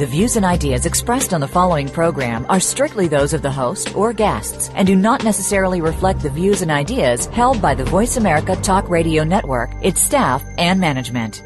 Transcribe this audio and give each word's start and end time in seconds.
The 0.00 0.06
views 0.06 0.36
and 0.36 0.46
ideas 0.46 0.86
expressed 0.86 1.34
on 1.34 1.42
the 1.42 1.46
following 1.46 1.86
program 1.86 2.46
are 2.48 2.58
strictly 2.58 3.06
those 3.06 3.34
of 3.34 3.42
the 3.42 3.50
host 3.50 3.94
or 3.94 4.14
guests 4.14 4.70
and 4.74 4.86
do 4.86 4.96
not 4.96 5.24
necessarily 5.24 5.82
reflect 5.82 6.20
the 6.20 6.30
views 6.30 6.62
and 6.62 6.70
ideas 6.70 7.26
held 7.26 7.60
by 7.60 7.74
the 7.74 7.84
Voice 7.84 8.16
America 8.16 8.56
Talk 8.56 8.88
Radio 8.88 9.24
Network, 9.24 9.70
its 9.82 10.00
staff, 10.00 10.42
and 10.56 10.80
management. 10.80 11.42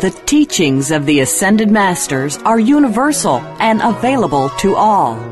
The 0.00 0.22
teachings 0.26 0.92
of 0.92 1.04
the 1.06 1.18
Ascended 1.18 1.72
Masters 1.72 2.36
are 2.44 2.60
universal 2.60 3.38
and 3.58 3.82
available 3.82 4.50
to 4.60 4.76
all. 4.76 5.31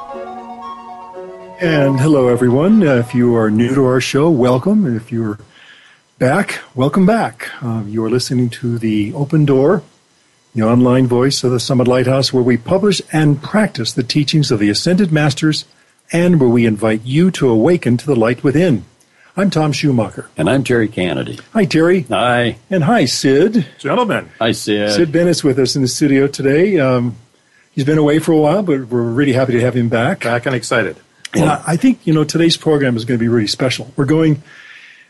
And 1.61 1.99
hello, 1.99 2.27
everyone. 2.27 2.81
Uh, 2.81 2.95
if 2.95 3.13
you 3.13 3.35
are 3.35 3.51
new 3.51 3.75
to 3.75 3.85
our 3.85 4.01
show, 4.01 4.31
welcome. 4.31 4.95
If 4.95 5.11
you're 5.11 5.37
back, 6.17 6.59
welcome 6.73 7.05
back. 7.05 7.51
Uh, 7.63 7.83
you 7.85 8.03
are 8.03 8.09
listening 8.09 8.49
to 8.49 8.79
The 8.79 9.13
Open 9.13 9.45
Door, 9.45 9.83
the 10.55 10.63
online 10.63 11.05
voice 11.05 11.43
of 11.43 11.51
the 11.51 11.59
Summit 11.59 11.87
Lighthouse, 11.87 12.33
where 12.33 12.41
we 12.41 12.57
publish 12.57 12.99
and 13.13 13.43
practice 13.43 13.93
the 13.93 14.01
teachings 14.01 14.49
of 14.49 14.57
the 14.57 14.71
Ascended 14.71 15.11
Masters 15.11 15.65
and 16.11 16.39
where 16.39 16.49
we 16.49 16.65
invite 16.65 17.03
you 17.03 17.29
to 17.29 17.47
awaken 17.47 17.95
to 17.95 18.07
the 18.07 18.15
light 18.15 18.43
within. 18.43 18.83
I'm 19.37 19.51
Tom 19.51 19.71
Schumacher. 19.71 20.31
And 20.35 20.49
I'm 20.49 20.63
Terry 20.63 20.87
Kennedy. 20.87 21.37
Hi, 21.53 21.65
Terry. 21.65 22.07
Hi. 22.09 22.57
And 22.71 22.85
hi, 22.85 23.05
Sid. 23.05 23.67
Gentlemen. 23.77 24.31
Hi, 24.39 24.51
Sid. 24.51 24.93
Sid 24.93 25.11
Bennett's 25.11 25.43
with 25.43 25.59
us 25.59 25.75
in 25.75 25.83
the 25.83 25.87
studio 25.87 26.25
today. 26.25 26.79
Um, 26.79 27.17
he's 27.71 27.85
been 27.85 27.99
away 27.99 28.17
for 28.17 28.31
a 28.31 28.37
while, 28.37 28.63
but 28.63 28.87
we're 28.87 29.03
really 29.03 29.33
happy 29.33 29.51
to 29.53 29.61
have 29.61 29.75
him 29.75 29.89
back. 29.89 30.21
Back 30.21 30.47
and 30.47 30.55
excited. 30.55 30.97
And 31.33 31.49
I, 31.49 31.61
I 31.67 31.77
think 31.77 32.05
you 32.05 32.13
know 32.13 32.23
today's 32.23 32.57
program 32.57 32.95
is 32.97 33.05
going 33.05 33.17
to 33.17 33.23
be 33.23 33.27
really 33.29 33.47
special. 33.47 33.91
We're 33.95 34.05
going 34.05 34.41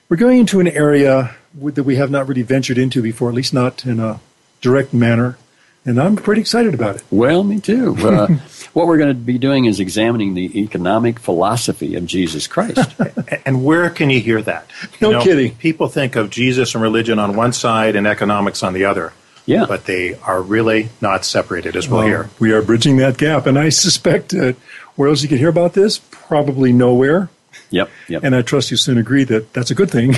we're 0.09 0.17
going 0.17 0.39
into 0.39 0.59
an 0.59 0.67
area 0.67 1.35
that 1.61 1.83
we 1.83 1.95
have 1.97 2.11
not 2.11 2.27
really 2.27 2.43
ventured 2.43 2.77
into 2.77 3.01
before, 3.01 3.29
at 3.29 3.35
least 3.35 3.53
not 3.53 3.85
in 3.85 3.99
a 3.99 4.19
direct 4.61 4.93
manner. 4.93 5.37
And 5.83 5.99
I'm 5.99 6.15
pretty 6.15 6.41
excited 6.41 6.75
about 6.75 6.97
it. 6.97 7.03
Well, 7.09 7.43
me 7.43 7.59
too. 7.59 7.95
Uh, 8.05 8.27
what 8.73 8.87
we're 8.87 8.97
going 8.97 9.09
to 9.09 9.15
be 9.15 9.37
doing 9.37 9.65
is 9.65 9.79
examining 9.81 10.33
the 10.33 10.61
economic 10.61 11.19
philosophy 11.19 11.95
of 11.95 12.05
Jesus 12.05 12.47
Christ. 12.47 12.77
And 13.45 13.65
where 13.65 13.89
can 13.89 14.09
you 14.11 14.21
hear 14.21 14.41
that? 14.43 14.67
No 15.01 15.09
You 15.09 15.15
know, 15.15 15.23
kidding. 15.23 15.55
People 15.55 15.87
think 15.89 16.15
of 16.15 16.29
Jesus 16.29 16.73
and 16.75 16.81
religion 16.83 17.17
on 17.19 17.35
one 17.35 17.51
side 17.51 17.95
and 17.95 18.05
economics 18.07 18.61
on 18.63 18.73
the 18.73 18.85
other. 18.85 19.11
Yeah. 19.47 19.65
But 19.67 19.85
they 19.85 20.13
are 20.15 20.41
really 20.41 20.89
not 21.01 21.25
separated, 21.25 21.75
as 21.75 21.89
we'll 21.89 21.99
Well, 21.99 22.07
hear. 22.07 22.29
we 22.39 22.51
are 22.53 22.61
bridging 22.61 22.97
that 22.97 23.17
gap, 23.17 23.47
and 23.47 23.57
I 23.57 23.69
suspect 23.69 24.29
that 24.29 24.55
where 24.95 25.09
else 25.09 25.23
you 25.23 25.29
could 25.29 25.39
hear 25.39 25.49
about 25.49 25.73
this? 25.73 25.99
Probably 25.99 26.71
nowhere. 26.71 27.29
Yep. 27.69 27.89
Yep. 28.07 28.23
And 28.23 28.35
I 28.35 28.41
trust 28.41 28.71
you 28.71 28.77
soon 28.77 28.97
agree 28.97 29.23
that 29.25 29.53
that's 29.53 29.71
a 29.71 29.75
good 29.75 29.89
thing. 29.89 30.15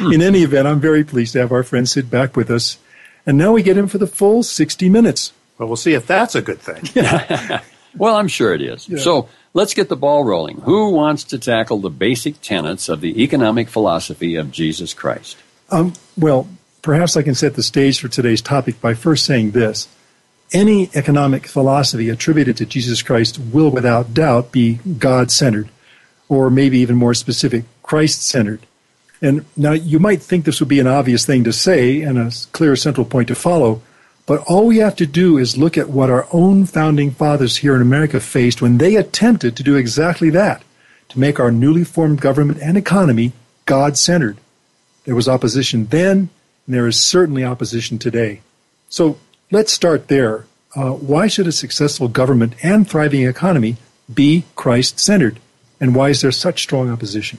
in 0.12 0.22
any 0.22 0.42
event, 0.42 0.66
I'm 0.66 0.80
very 0.80 1.04
pleased 1.04 1.32
to 1.34 1.40
have 1.40 1.52
our 1.52 1.62
friend 1.62 1.88
Sid 1.88 2.10
back 2.10 2.36
with 2.36 2.50
us. 2.50 2.78
And 3.26 3.36
now 3.36 3.52
we 3.52 3.62
get 3.62 3.76
him 3.76 3.88
for 3.88 3.98
the 3.98 4.06
full 4.06 4.42
60 4.42 4.88
minutes. 4.88 5.32
Well, 5.58 5.68
we'll 5.68 5.76
see 5.76 5.94
if 5.94 6.06
that's 6.06 6.34
a 6.34 6.42
good 6.42 6.60
thing. 6.60 6.84
well, 7.96 8.16
I'm 8.16 8.28
sure 8.28 8.54
it 8.54 8.62
is. 8.62 8.88
So 9.02 9.28
let's 9.54 9.74
get 9.74 9.88
the 9.88 9.96
ball 9.96 10.24
rolling. 10.24 10.60
Who 10.60 10.90
wants 10.90 11.24
to 11.24 11.38
tackle 11.38 11.78
the 11.78 11.90
basic 11.90 12.40
tenets 12.40 12.88
of 12.88 13.00
the 13.00 13.22
economic 13.22 13.68
philosophy 13.68 14.36
of 14.36 14.52
Jesus 14.52 14.94
Christ? 14.94 15.36
Um, 15.70 15.92
well, 16.16 16.48
perhaps 16.82 17.16
I 17.16 17.22
can 17.22 17.34
set 17.34 17.54
the 17.54 17.62
stage 17.62 18.00
for 18.00 18.08
today's 18.08 18.40
topic 18.40 18.80
by 18.80 18.94
first 18.94 19.24
saying 19.24 19.50
this. 19.50 19.88
Any 20.52 20.90
economic 20.94 21.46
philosophy 21.46 22.08
attributed 22.08 22.56
to 22.56 22.66
Jesus 22.66 23.02
Christ 23.02 23.38
will 23.38 23.70
without 23.70 24.14
doubt 24.14 24.50
be 24.50 24.76
God 24.98 25.30
centered, 25.30 25.68
or 26.28 26.48
maybe 26.48 26.78
even 26.78 26.96
more 26.96 27.14
specific, 27.14 27.64
Christ 27.82 28.22
centered. 28.22 28.60
And 29.20 29.44
now 29.56 29.72
you 29.72 29.98
might 29.98 30.22
think 30.22 30.44
this 30.44 30.60
would 30.60 30.68
be 30.68 30.80
an 30.80 30.86
obvious 30.86 31.26
thing 31.26 31.44
to 31.44 31.52
say 31.52 32.00
and 32.00 32.18
a 32.18 32.32
clear 32.52 32.76
central 32.76 33.04
point 33.04 33.28
to 33.28 33.34
follow, 33.34 33.82
but 34.26 34.42
all 34.46 34.66
we 34.66 34.78
have 34.78 34.96
to 34.96 35.06
do 35.06 35.38
is 35.38 35.58
look 35.58 35.76
at 35.76 35.90
what 35.90 36.10
our 36.10 36.26
own 36.32 36.66
founding 36.66 37.10
fathers 37.10 37.58
here 37.58 37.74
in 37.74 37.82
America 37.82 38.20
faced 38.20 38.62
when 38.62 38.78
they 38.78 38.96
attempted 38.96 39.56
to 39.56 39.62
do 39.62 39.76
exactly 39.76 40.30
that 40.30 40.62
to 41.08 41.18
make 41.18 41.40
our 41.40 41.50
newly 41.50 41.84
formed 41.84 42.20
government 42.20 42.60
and 42.62 42.76
economy 42.76 43.32
God 43.66 43.96
centered. 43.96 44.38
There 45.04 45.14
was 45.14 45.28
opposition 45.28 45.86
then, 45.86 46.28
and 46.66 46.74
there 46.74 46.86
is 46.86 47.00
certainly 47.00 47.44
opposition 47.44 47.98
today. 47.98 48.40
So 48.90 49.18
let's 49.50 49.72
start 49.72 50.08
there. 50.08 50.46
Uh, 50.74 50.90
why 50.90 51.26
should 51.26 51.46
a 51.46 51.52
successful 51.52 52.08
government 52.08 52.54
and 52.62 52.88
thriving 52.88 53.26
economy 53.26 53.76
be 54.12 54.44
Christ 54.54 55.00
centered? 55.00 55.40
And 55.80 55.94
why 55.94 56.10
is 56.10 56.20
there 56.20 56.32
such 56.32 56.62
strong 56.62 56.90
opposition? 56.90 57.38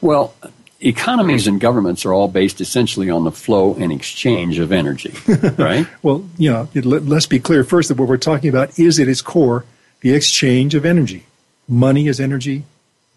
Well, 0.00 0.34
economies 0.80 1.46
and 1.46 1.60
governments 1.60 2.04
are 2.04 2.12
all 2.12 2.28
based 2.28 2.60
essentially 2.60 3.10
on 3.10 3.24
the 3.24 3.32
flow 3.32 3.74
and 3.74 3.92
exchange 3.92 4.58
of 4.58 4.72
energy, 4.72 5.14
right? 5.58 5.86
Well, 6.02 6.28
you 6.38 6.50
know, 6.50 6.68
it, 6.74 6.84
let, 6.84 7.04
let's 7.04 7.26
be 7.26 7.40
clear 7.40 7.64
first 7.64 7.88
that 7.88 7.98
what 7.98 8.08
we're 8.08 8.16
talking 8.16 8.48
about 8.48 8.78
is 8.78 9.00
at 9.00 9.08
its 9.08 9.22
core 9.22 9.64
the 10.00 10.14
exchange 10.14 10.74
of 10.74 10.84
energy. 10.84 11.24
Money 11.68 12.06
is 12.06 12.20
energy, 12.20 12.64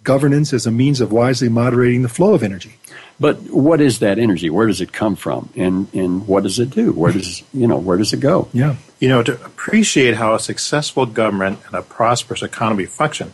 governance 0.04 0.54
as 0.54 0.66
a 0.66 0.72
means 0.72 1.02
of 1.02 1.12
wisely 1.12 1.50
moderating 1.50 2.02
the 2.02 2.10
flow 2.10 2.34
of 2.34 2.44
energy. 2.44 2.78
But 3.20 3.38
what 3.50 3.82
is 3.82 4.00
that 4.00 4.18
energy? 4.18 4.50
Where 4.50 4.68
does 4.68 4.82
it 4.82 4.94
come 4.94 5.16
from? 5.16 5.50
And 5.56 5.94
and 5.94 6.28
what 6.28 6.44
does 6.44 6.58
it 6.58 6.70
do? 6.70 6.94
Where 6.94 7.12
does 7.12 7.44
you 7.54 7.68
know 7.68 7.78
where 7.78 7.98
does 7.98 8.14
it 8.14 8.20
go? 8.20 8.48
Yeah. 8.54 8.78
You 9.00 9.10
know, 9.10 9.24
to 9.24 9.34
appreciate 9.46 10.16
how 10.16 10.36
a 10.36 10.40
successful 10.40 11.06
government 11.06 11.60
and 11.66 11.76
a 11.76 11.82
prosperous 11.82 12.42
economy 12.42 12.86
function, 12.86 13.34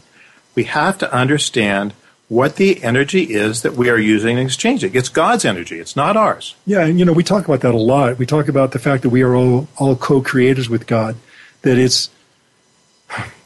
we 0.56 0.64
have 0.66 0.98
to 1.00 1.14
understand 1.14 1.94
what 2.28 2.56
the 2.56 2.84
energy 2.84 3.24
is 3.24 3.62
that 3.62 3.74
we 3.74 3.90
are 3.90 3.98
using 3.98 4.38
and 4.38 4.48
exchanging. 4.48 4.96
It's 4.96 5.10
God's 5.10 5.46
energy, 5.46 5.80
it's 5.80 5.96
not 5.96 6.18
ours. 6.18 6.56
Yeah, 6.66 6.86
and 6.86 6.98
you 6.98 7.06
know, 7.06 7.14
we 7.14 7.24
talk 7.24 7.46
about 7.46 7.62
that 7.62 7.76
a 7.76 7.78
lot. 7.78 8.18
We 8.18 8.26
talk 8.26 8.48
about 8.48 8.72
the 8.72 8.80
fact 8.80 9.04
that 9.04 9.10
we 9.10 9.22
are 9.22 9.36
all, 9.36 9.68
all 9.78 9.96
co 9.96 10.22
creators 10.22 10.68
with 10.68 10.88
God, 10.88 11.16
that 11.62 11.78
it's 11.78 12.10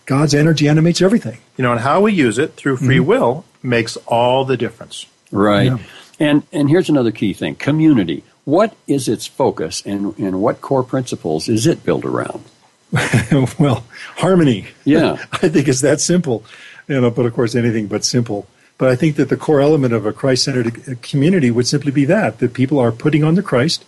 God's 0.10 0.34
energy 0.34 0.68
animates 0.68 1.04
everything. 1.04 1.38
You 1.56 1.62
know, 1.62 1.72
and 1.72 1.82
how 1.82 2.02
we 2.02 2.14
use 2.14 2.40
it 2.40 2.56
through 2.56 2.78
free 2.78 2.98
mm-hmm. 2.98 3.06
will 3.06 3.46
makes 3.62 3.96
all 4.08 4.44
the 4.44 4.58
difference. 4.58 5.06
Right. 5.32 5.66
Yeah. 5.66 5.78
And 6.20 6.42
and 6.52 6.68
here's 6.68 6.90
another 6.90 7.12
key 7.12 7.32
thing: 7.34 7.54
community. 7.54 8.24
What 8.44 8.76
is 8.88 9.08
its 9.08 9.28
focus, 9.28 9.84
and 9.86 10.18
and 10.18 10.42
what 10.42 10.62
core 10.62 10.84
principles 10.84 11.48
is 11.48 11.68
it 11.68 11.84
built 11.84 12.06
around? 12.06 12.44
well, 13.60 13.86
harmony. 14.16 14.70
Yeah. 14.84 15.24
I 15.32 15.48
think 15.48 15.68
it's 15.68 15.82
that 15.82 16.02
simple. 16.02 16.44
You 16.88 17.02
know, 17.02 17.12
but 17.12 17.28
of 17.28 17.36
course, 17.36 17.54
anything 17.54 17.86
but 17.86 18.04
simple. 18.04 18.48
But 18.80 18.90
I 18.90 18.96
think 18.96 19.16
that 19.18 19.30
the 19.30 19.38
core 19.38 19.62
element 19.62 19.94
of 19.94 20.08
a 20.08 20.12
Christ 20.12 20.46
centered 20.46 21.04
community 21.04 21.52
would 21.52 21.68
simply 21.68 21.92
be 21.92 22.06
that, 22.06 22.40
that 22.40 22.54
people 22.56 22.80
are 22.80 22.92
putting 22.92 23.24
on 23.24 23.36
the 23.36 23.44
Christ. 23.44 23.86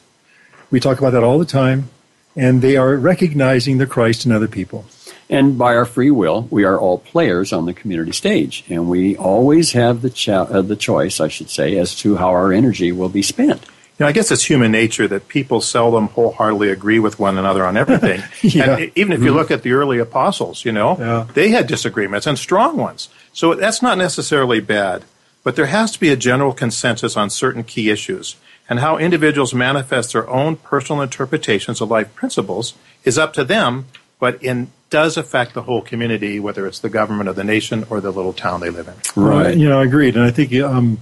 We 0.69 0.79
talk 0.79 0.99
about 0.99 1.13
that 1.13 1.23
all 1.23 1.39
the 1.39 1.45
time, 1.45 1.89
and 2.35 2.61
they 2.61 2.77
are 2.77 2.95
recognizing 2.95 3.79
the 3.79 3.87
Christ 3.87 4.23
in 4.27 4.31
other 4.31 4.47
people. 4.47 4.85
And 5.31 5.57
by 5.57 5.75
our 5.75 5.85
free 5.85 6.11
will, 6.11 6.47
we 6.51 6.65
are 6.65 6.77
all 6.77 6.97
players 6.99 7.53
on 7.53 7.65
the 7.65 7.73
community 7.73 8.11
stage, 8.11 8.65
and 8.69 8.89
we 8.89 9.15
always 9.15 9.71
have 9.71 10.01
the 10.01 10.09
cho- 10.09 10.43
uh, 10.43 10.61
the 10.61 10.75
choice, 10.75 11.19
I 11.21 11.29
should 11.29 11.49
say, 11.49 11.77
as 11.77 11.95
to 12.01 12.17
how 12.17 12.29
our 12.31 12.51
energy 12.51 12.91
will 12.91 13.07
be 13.09 13.21
spent. 13.23 13.63
You 13.97 14.03
know, 14.03 14.07
I 14.07 14.11
guess 14.11 14.29
it's 14.29 14.43
human 14.43 14.71
nature 14.73 15.07
that 15.07 15.29
people 15.29 15.61
seldom 15.61 16.07
wholeheartedly 16.09 16.69
agree 16.69 16.99
with 16.99 17.17
one 17.17 17.37
another 17.37 17.65
on 17.65 17.77
everything. 17.77 18.21
Yeah. 18.41 18.75
And 18.77 18.91
even 18.95 19.13
if 19.13 19.21
you 19.23 19.33
look 19.33 19.51
at 19.51 19.63
the 19.63 19.71
early 19.71 19.99
apostles, 19.99 20.65
you 20.65 20.71
know, 20.73 20.97
Yeah. 20.99 21.27
they 21.33 21.49
had 21.49 21.65
disagreements 21.67 22.27
and 22.27 22.37
strong 22.37 22.75
ones. 22.75 23.07
So 23.31 23.53
that's 23.53 23.81
not 23.81 23.97
necessarily 23.97 24.59
bad. 24.59 25.03
But 25.43 25.55
there 25.55 25.67
has 25.67 25.91
to 25.93 25.99
be 25.99 26.09
a 26.09 26.15
general 26.17 26.51
consensus 26.53 27.15
on 27.15 27.29
certain 27.29 27.63
key 27.63 27.89
issues. 27.89 28.35
And 28.67 28.79
how 28.79 28.97
individuals 28.97 29.53
manifest 29.53 30.11
their 30.13 30.27
own 30.29 30.55
personal 30.57 31.01
interpretations 31.01 31.79
of 31.81 31.89
life 31.89 32.13
principles 32.15 32.73
is 33.05 33.17
up 33.17 33.33
to 33.33 33.43
them. 33.45 33.85
But 34.19 34.41
in 34.43 34.71
does 34.91 35.17
affect 35.17 35.55
the 35.55 35.63
whole 35.63 35.81
community, 35.81 36.39
whether 36.39 36.67
it's 36.67 36.79
the 36.79 36.89
government 36.89 37.29
of 37.29 37.35
the 37.35 37.43
nation 37.43 37.85
or 37.89 37.99
the 37.99 38.11
little 38.11 38.33
town 38.33 38.59
they 38.59 38.69
live 38.69 38.87
in. 38.87 39.21
Right. 39.21 39.57
you 39.57 39.67
know, 39.67 39.79
I 39.79 39.85
agreed. 39.85 40.15
And 40.15 40.23
I 40.23 40.29
think 40.29 40.53
um, 40.53 40.99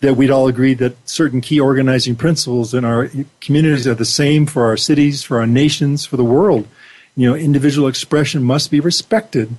that 0.00 0.14
we'd 0.14 0.30
all 0.30 0.46
agree 0.46 0.74
that 0.74 0.96
certain 1.08 1.40
key 1.40 1.58
organizing 1.58 2.14
principles 2.14 2.72
in 2.72 2.84
our 2.84 3.10
communities 3.40 3.86
are 3.88 3.94
the 3.94 4.04
same 4.04 4.46
for 4.46 4.66
our 4.66 4.76
cities, 4.76 5.24
for 5.24 5.40
our 5.40 5.46
nations, 5.46 6.04
for 6.04 6.16
the 6.16 6.24
world. 6.24 6.68
You 7.16 7.30
know, 7.30 7.34
individual 7.34 7.88
expression 7.88 8.44
must 8.44 8.70
be 8.70 8.78
respected 8.78 9.56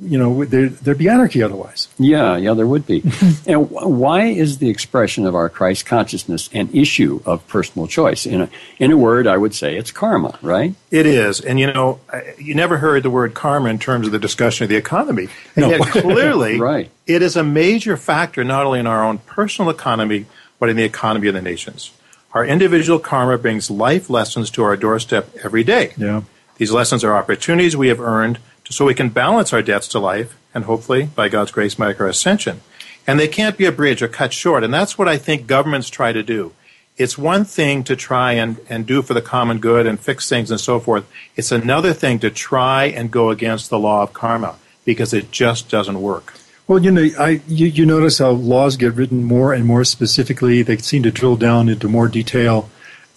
you 0.00 0.18
know, 0.18 0.44
there, 0.44 0.68
there'd 0.68 0.98
be 0.98 1.08
anarchy 1.08 1.42
otherwise. 1.42 1.88
Yeah, 1.98 2.36
yeah, 2.36 2.54
there 2.54 2.66
would 2.66 2.86
be. 2.86 3.02
and 3.46 3.70
why 3.70 4.24
is 4.26 4.58
the 4.58 4.70
expression 4.70 5.26
of 5.26 5.34
our 5.34 5.48
Christ 5.48 5.86
consciousness 5.86 6.48
an 6.52 6.70
issue 6.72 7.20
of 7.26 7.46
personal 7.48 7.86
choice? 7.86 8.24
In 8.24 8.42
a, 8.42 8.50
in 8.78 8.92
a 8.92 8.96
word, 8.96 9.26
I 9.26 9.36
would 9.36 9.54
say 9.54 9.76
it's 9.76 9.90
karma, 9.90 10.38
right? 10.42 10.74
It 10.90 11.06
is. 11.06 11.40
And, 11.40 11.60
you 11.60 11.72
know, 11.72 12.00
you 12.38 12.54
never 12.54 12.78
heard 12.78 13.02
the 13.02 13.10
word 13.10 13.34
karma 13.34 13.68
in 13.68 13.78
terms 13.78 14.06
of 14.06 14.12
the 14.12 14.18
discussion 14.18 14.64
of 14.64 14.70
the 14.70 14.76
economy. 14.76 15.28
And 15.54 15.66
no. 15.66 15.70
yet, 15.70 15.80
clearly, 15.88 16.58
right. 16.58 16.90
it 17.06 17.20
is 17.20 17.36
a 17.36 17.44
major 17.44 17.96
factor 17.96 18.42
not 18.42 18.64
only 18.64 18.80
in 18.80 18.86
our 18.86 19.04
own 19.04 19.18
personal 19.18 19.70
economy, 19.70 20.26
but 20.58 20.68
in 20.68 20.76
the 20.76 20.84
economy 20.84 21.28
of 21.28 21.34
the 21.34 21.42
nations. 21.42 21.92
Our 22.32 22.46
individual 22.46 23.00
karma 23.00 23.38
brings 23.38 23.70
life 23.70 24.08
lessons 24.08 24.50
to 24.52 24.62
our 24.62 24.76
doorstep 24.76 25.34
every 25.42 25.64
day. 25.64 25.94
Yeah. 25.96 26.22
These 26.56 26.70
lessons 26.70 27.02
are 27.04 27.16
opportunities 27.16 27.76
we 27.76 27.88
have 27.88 28.00
earned 28.00 28.38
so 28.70 28.84
we 28.84 28.94
can 28.94 29.10
balance 29.10 29.52
our 29.52 29.62
debts 29.62 29.88
to 29.88 29.98
life 29.98 30.36
and 30.54 30.64
hopefully, 30.64 31.04
by 31.14 31.28
God's 31.28 31.50
grace, 31.50 31.78
make 31.78 32.00
our 32.00 32.08
ascension. 32.08 32.60
And 33.06 33.18
they 33.18 33.28
can't 33.28 33.56
be 33.56 33.66
abridged 33.66 34.02
or 34.02 34.08
cut 34.08 34.32
short. 34.32 34.64
And 34.64 34.72
that's 34.72 34.98
what 34.98 35.08
I 35.08 35.16
think 35.16 35.46
governments 35.46 35.88
try 35.88 36.12
to 36.12 36.22
do. 36.22 36.52
It's 36.96 37.16
one 37.16 37.44
thing 37.44 37.82
to 37.84 37.96
try 37.96 38.32
and, 38.32 38.58
and 38.68 38.86
do 38.86 39.00
for 39.02 39.14
the 39.14 39.22
common 39.22 39.58
good 39.58 39.86
and 39.86 39.98
fix 39.98 40.28
things 40.28 40.50
and 40.50 40.60
so 40.60 40.80
forth. 40.80 41.10
It's 41.34 41.52
another 41.52 41.92
thing 41.92 42.18
to 42.18 42.30
try 42.30 42.84
and 42.84 43.10
go 43.10 43.30
against 43.30 43.70
the 43.70 43.78
law 43.78 44.02
of 44.02 44.12
karma 44.12 44.56
because 44.84 45.14
it 45.14 45.30
just 45.30 45.70
doesn't 45.70 46.02
work. 46.02 46.34
Well, 46.66 46.78
you 46.78 46.90
know, 46.90 47.08
I, 47.18 47.40
you, 47.48 47.66
you 47.66 47.86
notice 47.86 48.18
how 48.18 48.30
laws 48.30 48.76
get 48.76 48.94
written 48.94 49.24
more 49.24 49.52
and 49.52 49.64
more 49.64 49.82
specifically. 49.84 50.62
They 50.62 50.76
seem 50.76 51.02
to 51.04 51.10
drill 51.10 51.36
down 51.36 51.68
into 51.68 51.88
more 51.88 52.06
detail. 52.06 52.68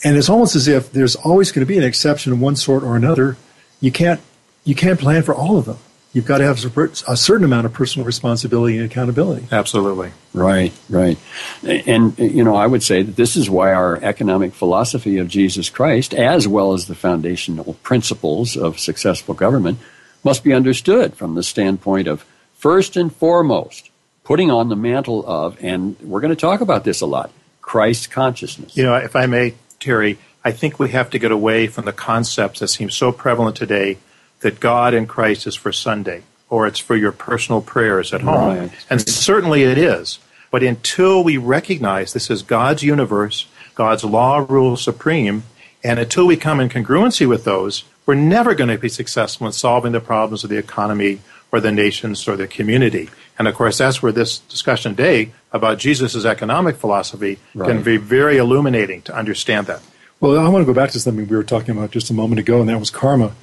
And 0.04 0.18
it's 0.18 0.30
almost 0.30 0.56
as 0.56 0.68
if 0.68 0.92
there's 0.92 1.16
always 1.16 1.52
going 1.52 1.66
to 1.66 1.72
be 1.72 1.78
an 1.78 1.84
exception 1.84 2.32
of 2.32 2.40
one 2.40 2.56
sort 2.56 2.84
or 2.84 2.96
another. 2.96 3.38
You 3.80 3.92
can't 3.92 4.22
you 4.63 4.75
can't 4.75 5.00
plan 5.00 5.24
for 5.24 5.33
all 5.33 5.57
of 5.57 5.65
them. 5.65 5.77
You've 6.13 6.25
got 6.25 6.38
to 6.38 6.44
have 6.44 6.63
a 7.07 7.18
certain 7.18 7.44
amount 7.44 7.65
of 7.65 7.74
personal 7.74 8.06
responsibility 8.06 8.77
and 8.77 8.86
accountability. 8.86 9.48
Absolutely. 9.51 10.12
Right, 10.31 10.71
right. 10.88 11.18
And, 11.63 12.18
you 12.19 12.44
know, 12.44 12.56
I 12.56 12.68
would 12.68 12.83
say 12.83 13.01
that 13.01 13.15
this 13.15 13.36
is 13.36 13.50
why 13.50 13.74
our 13.74 13.98
economic 13.98 14.54
philosophy 14.54 15.18
of 15.18 15.27
Jesus 15.27 15.71
Christ, 15.71 16.13
as 16.13 16.48
well 16.48 16.74
as 16.74 16.86
the 16.86 16.94
foundational 16.94 17.74
principles 17.81 18.56
of 18.56 18.80
successful 18.80 19.33
government, 19.33 19.80
must 20.24 20.44
be 20.44 20.54
understood 20.54 21.16
from 21.16 21.33
the 21.33 21.42
standpoint 21.42 22.07
of 22.07 22.24
first 22.54 22.95
and 22.95 23.12
foremost, 23.12 23.89
putting 24.24 24.51
on 24.51 24.69
the 24.69 24.75
mantle 24.75 25.25
of, 25.25 25.57
and 25.63 26.00
we're 26.00 26.21
going 26.21 26.30
to 26.30 26.39
talk 26.39 26.62
about 26.62 26.83
this 26.83 27.01
a 27.01 27.07
lot, 27.07 27.31
Christ 27.62 28.12
consciousness. 28.12 28.77
You 28.77 28.83
know, 28.83 28.95
if 28.95 29.16
I 29.16 29.25
may, 29.25 29.56
Terry, 29.80 30.19
I 30.45 30.51
think 30.51 30.77
we 30.77 30.89
have 30.92 31.09
to 31.09 31.18
get 31.18 31.31
away 31.31 31.66
from 31.66 31.86
the 31.86 31.92
concepts 31.92 32.59
that 32.59 32.68
seem 32.68 32.92
so 32.92 33.12
prevalent 33.12 33.56
today 33.56 33.98
that 34.44 34.60
God 34.60 34.94
in 34.94 35.07
Christ 35.07 35.48
is 35.48 35.56
for 35.56 35.72
Sunday 35.72 36.24
or 36.50 36.68
it's 36.68 36.80
for 36.80 36.95
your 36.95 37.12
personal 37.12 37.62
prayers 37.62 38.13
at 38.13 38.22
home. 38.22 38.57
Right. 38.60 38.72
And 38.90 39.01
certainly 39.01 39.63
it 39.63 39.78
is. 39.78 40.19
But 40.51 40.62
until 40.62 41.24
we 41.24 41.38
recognize 41.38 42.13
this 42.13 42.30
is 42.30 42.44
God's 42.44 42.84
universe, 42.84 43.48
God's 43.74 44.04
law 44.04 44.45
rules 44.48 44.84
supreme, 44.84 45.44
and 45.84 46.00
until 46.00 46.28
we 46.28 46.38
come 46.38 46.60
in 46.60 46.69
congruency 46.69 47.28
with 47.28 47.44
those, 47.44 47.86
we're 48.06 48.13
never 48.13 48.54
going 48.54 48.69
to 48.69 48.78
be 48.78 48.90
successful 48.90 49.48
in 49.48 49.54
solving 49.54 49.94
the 49.94 50.00
problems 50.00 50.44
of 50.44 50.51
the 50.51 50.57
economy 50.57 51.22
or 51.51 51.60
the 51.60 51.72
nations 51.72 52.28
or 52.28 52.36
the 52.36 52.48
community. 52.48 53.10
And 53.40 53.48
of 53.48 53.56
course, 53.56 53.80
that's 53.80 54.04
where 54.04 54.12
this 54.12 54.40
discussion 54.40 54.95
today 54.95 55.31
about 55.51 55.80
Jesus' 55.80 56.24
economic 56.25 56.75
philosophy 56.75 57.40
right. 57.56 57.68
can 57.68 57.81
be 57.81 57.98
very 57.98 58.38
illuminating 58.38 59.01
to 59.04 59.16
understand 59.16 59.68
that. 59.68 59.81
Well, 60.19 60.38
I 60.38 60.48
want 60.50 60.62
to 60.62 60.66
go 60.66 60.74
back 60.74 60.92
to 60.92 61.00
something 61.00 61.28
we 61.28 61.36
were 61.36 61.44
talking 61.44 61.75
about 61.75 61.92
just 61.92 62.10
a 62.10 62.13
moment 62.13 62.40
ago, 62.40 62.60
and 62.60 62.69
that 62.69 62.80
was 62.80 62.90
karma. 62.90 63.34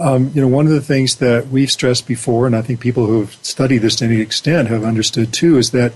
Um, 0.00 0.30
you 0.32 0.40
know, 0.40 0.48
one 0.48 0.66
of 0.66 0.72
the 0.72 0.80
things 0.80 1.16
that 1.16 1.48
we've 1.48 1.70
stressed 1.70 2.06
before, 2.06 2.46
and 2.46 2.54
I 2.54 2.62
think 2.62 2.78
people 2.78 3.06
who 3.06 3.20
have 3.20 3.34
studied 3.42 3.78
this 3.78 3.96
to 3.96 4.04
any 4.04 4.20
extent 4.20 4.68
have 4.68 4.84
understood 4.84 5.32
too, 5.32 5.58
is 5.58 5.72
that 5.72 5.92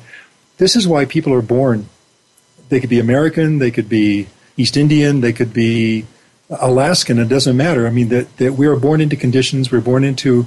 this 0.58 0.74
is 0.74 0.88
why 0.88 1.04
people 1.04 1.32
are 1.32 1.42
born. 1.42 1.88
They 2.68 2.80
could 2.80 2.90
be 2.90 2.98
American, 2.98 3.58
they 3.58 3.70
could 3.70 3.88
be 3.88 4.28
East 4.56 4.76
Indian, 4.76 5.20
they 5.20 5.32
could 5.32 5.52
be 5.52 6.06
Alaskan, 6.50 7.18
it 7.18 7.28
doesn't 7.28 7.56
matter. 7.56 7.86
I 7.86 7.90
mean, 7.90 8.08
that, 8.08 8.36
that 8.38 8.54
we 8.54 8.66
are 8.66 8.76
born 8.76 9.00
into 9.00 9.16
conditions, 9.16 9.70
we're 9.70 9.80
born 9.80 10.04
into 10.04 10.46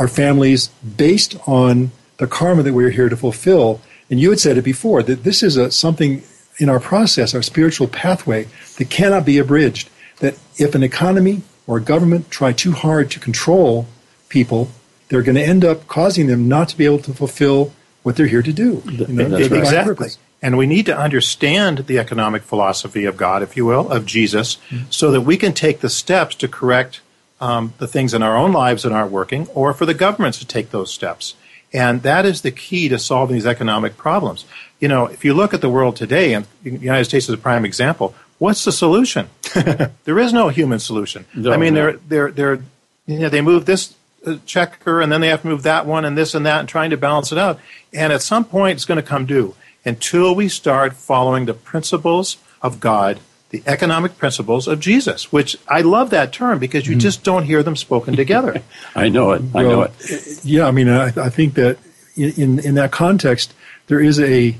our 0.00 0.08
families 0.08 0.68
based 0.96 1.36
on 1.46 1.92
the 2.18 2.26
karma 2.26 2.62
that 2.62 2.74
we're 2.74 2.90
here 2.90 3.08
to 3.08 3.16
fulfill. 3.16 3.80
And 4.10 4.20
you 4.20 4.30
had 4.30 4.40
said 4.40 4.58
it 4.58 4.62
before 4.62 5.02
that 5.04 5.22
this 5.22 5.42
is 5.42 5.56
a, 5.56 5.70
something 5.70 6.22
in 6.58 6.68
our 6.68 6.80
process, 6.80 7.34
our 7.34 7.42
spiritual 7.42 7.86
pathway, 7.86 8.48
that 8.78 8.90
cannot 8.90 9.24
be 9.24 9.38
abridged. 9.38 9.90
That 10.18 10.38
if 10.56 10.74
an 10.74 10.82
economy 10.82 11.42
or 11.66 11.80
government 11.80 12.30
try 12.30 12.52
too 12.52 12.72
hard 12.72 13.10
to 13.10 13.20
control 13.20 13.86
people, 14.28 14.68
they're 15.08 15.22
going 15.22 15.36
to 15.36 15.44
end 15.44 15.64
up 15.64 15.86
causing 15.86 16.26
them 16.26 16.48
not 16.48 16.68
to 16.70 16.76
be 16.76 16.84
able 16.84 16.98
to 17.00 17.12
fulfill 17.12 17.72
what 18.02 18.16
they're 18.16 18.26
here 18.26 18.42
to 18.42 18.52
do. 18.52 18.82
You 18.86 19.06
know, 19.06 19.36
exactly. 19.36 20.10
And 20.42 20.58
we 20.58 20.66
need 20.66 20.86
to 20.86 20.96
understand 20.96 21.78
the 21.86 21.98
economic 21.98 22.42
philosophy 22.42 23.04
of 23.04 23.16
God, 23.16 23.42
if 23.42 23.56
you 23.56 23.64
will, 23.64 23.90
of 23.90 24.06
Jesus, 24.06 24.56
mm-hmm. 24.70 24.84
so 24.90 25.10
that 25.10 25.22
we 25.22 25.36
can 25.36 25.52
take 25.52 25.80
the 25.80 25.88
steps 25.88 26.36
to 26.36 26.48
correct 26.48 27.00
um, 27.40 27.74
the 27.78 27.88
things 27.88 28.14
in 28.14 28.22
our 28.22 28.36
own 28.36 28.52
lives 28.52 28.82
that 28.82 28.92
aren't 28.92 29.10
working, 29.10 29.48
or 29.48 29.74
for 29.74 29.86
the 29.86 29.94
governments 29.94 30.38
to 30.38 30.46
take 30.46 30.70
those 30.70 30.92
steps. 30.92 31.34
And 31.72 32.02
that 32.02 32.24
is 32.24 32.42
the 32.42 32.50
key 32.50 32.88
to 32.88 32.98
solving 32.98 33.34
these 33.34 33.46
economic 33.46 33.96
problems. 33.96 34.44
You 34.78 34.88
know, 34.88 35.06
if 35.06 35.24
you 35.24 35.34
look 35.34 35.52
at 35.52 35.60
the 35.60 35.68
world 35.68 35.96
today, 35.96 36.32
and 36.32 36.46
the 36.62 36.70
United 36.70 37.06
States 37.06 37.28
is 37.28 37.34
a 37.34 37.38
prime 37.38 37.64
example, 37.64 38.14
What's 38.38 38.64
the 38.64 38.72
solution? 38.72 39.28
there 40.04 40.18
is 40.18 40.32
no 40.32 40.48
human 40.48 40.78
solution. 40.78 41.24
No, 41.34 41.52
I 41.52 41.56
mean, 41.56 41.74
no. 41.74 41.80
they're 41.80 41.96
they're 42.08 42.30
they're 42.30 42.62
you 43.06 43.20
know, 43.20 43.28
they 43.28 43.40
move 43.40 43.66
this 43.66 43.94
uh, 44.26 44.36
checker 44.44 45.00
and 45.00 45.10
then 45.10 45.20
they 45.20 45.28
have 45.28 45.42
to 45.42 45.48
move 45.48 45.62
that 45.62 45.86
one 45.86 46.04
and 46.04 46.18
this 46.18 46.34
and 46.34 46.44
that 46.44 46.60
and 46.60 46.68
trying 46.68 46.90
to 46.90 46.96
balance 46.96 47.32
it 47.32 47.38
out. 47.38 47.58
And 47.92 48.12
at 48.12 48.22
some 48.22 48.44
point, 48.44 48.76
it's 48.76 48.84
going 48.84 49.00
to 49.00 49.06
come 49.06 49.26
due 49.26 49.54
until 49.84 50.34
we 50.34 50.48
start 50.48 50.94
following 50.94 51.46
the 51.46 51.54
principles 51.54 52.36
of 52.60 52.80
God, 52.80 53.20
the 53.50 53.62
economic 53.66 54.18
principles 54.18 54.66
of 54.66 54.80
Jesus. 54.80 55.32
Which 55.32 55.56
I 55.68 55.80
love 55.80 56.10
that 56.10 56.32
term 56.32 56.58
because 56.58 56.86
you 56.86 56.96
mm. 56.96 57.00
just 57.00 57.22
don't 57.22 57.44
hear 57.44 57.62
them 57.62 57.76
spoken 57.76 58.16
together. 58.16 58.62
I 58.94 59.08
know 59.08 59.32
it. 59.32 59.42
I 59.54 59.64
well, 59.64 59.70
know 59.70 59.82
it. 59.82 60.44
Yeah, 60.44 60.66
I 60.66 60.72
mean, 60.72 60.88
I, 60.88 61.06
I 61.06 61.30
think 61.30 61.54
that 61.54 61.78
in 62.16 62.58
in 62.58 62.74
that 62.74 62.90
context, 62.90 63.54
there 63.86 64.00
is 64.00 64.18
a 64.18 64.56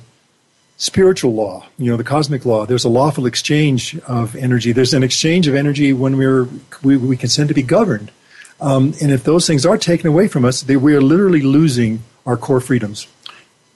spiritual 0.77 1.35
law, 1.35 1.67
you 1.79 1.91
know, 1.91 1.97
the 1.97 2.05
cosmic 2.05 2.45
law. 2.45 2.67
There's 2.67 2.85
a 2.85 2.89
lawful 2.89 3.27
exchange 3.27 3.99
of 4.01 4.37
energy. 4.37 4.73
There's 4.73 4.95
an 4.95 5.03
exchange 5.03 5.49
of 5.49 5.55
energy 5.55 5.93
when 5.93 6.17
we're, 6.17 6.49
we, 6.83 6.97
we 6.97 7.17
consent 7.17 7.49
to 7.49 7.55
be 7.55 7.63
governed. 7.63 8.11
Um, 8.61 8.95
and 9.03 9.11
if 9.11 9.25
those 9.25 9.47
things 9.47 9.67
are 9.67 9.79
taken 9.79 10.07
away 10.07 10.29
from 10.29 10.45
us, 10.45 10.63
they, 10.63 10.77
we 10.77 10.95
are 10.95 11.03
literally 11.03 11.43
losing 11.43 12.03
our 12.25 12.37
core 12.37 12.61
freedoms. 12.61 13.07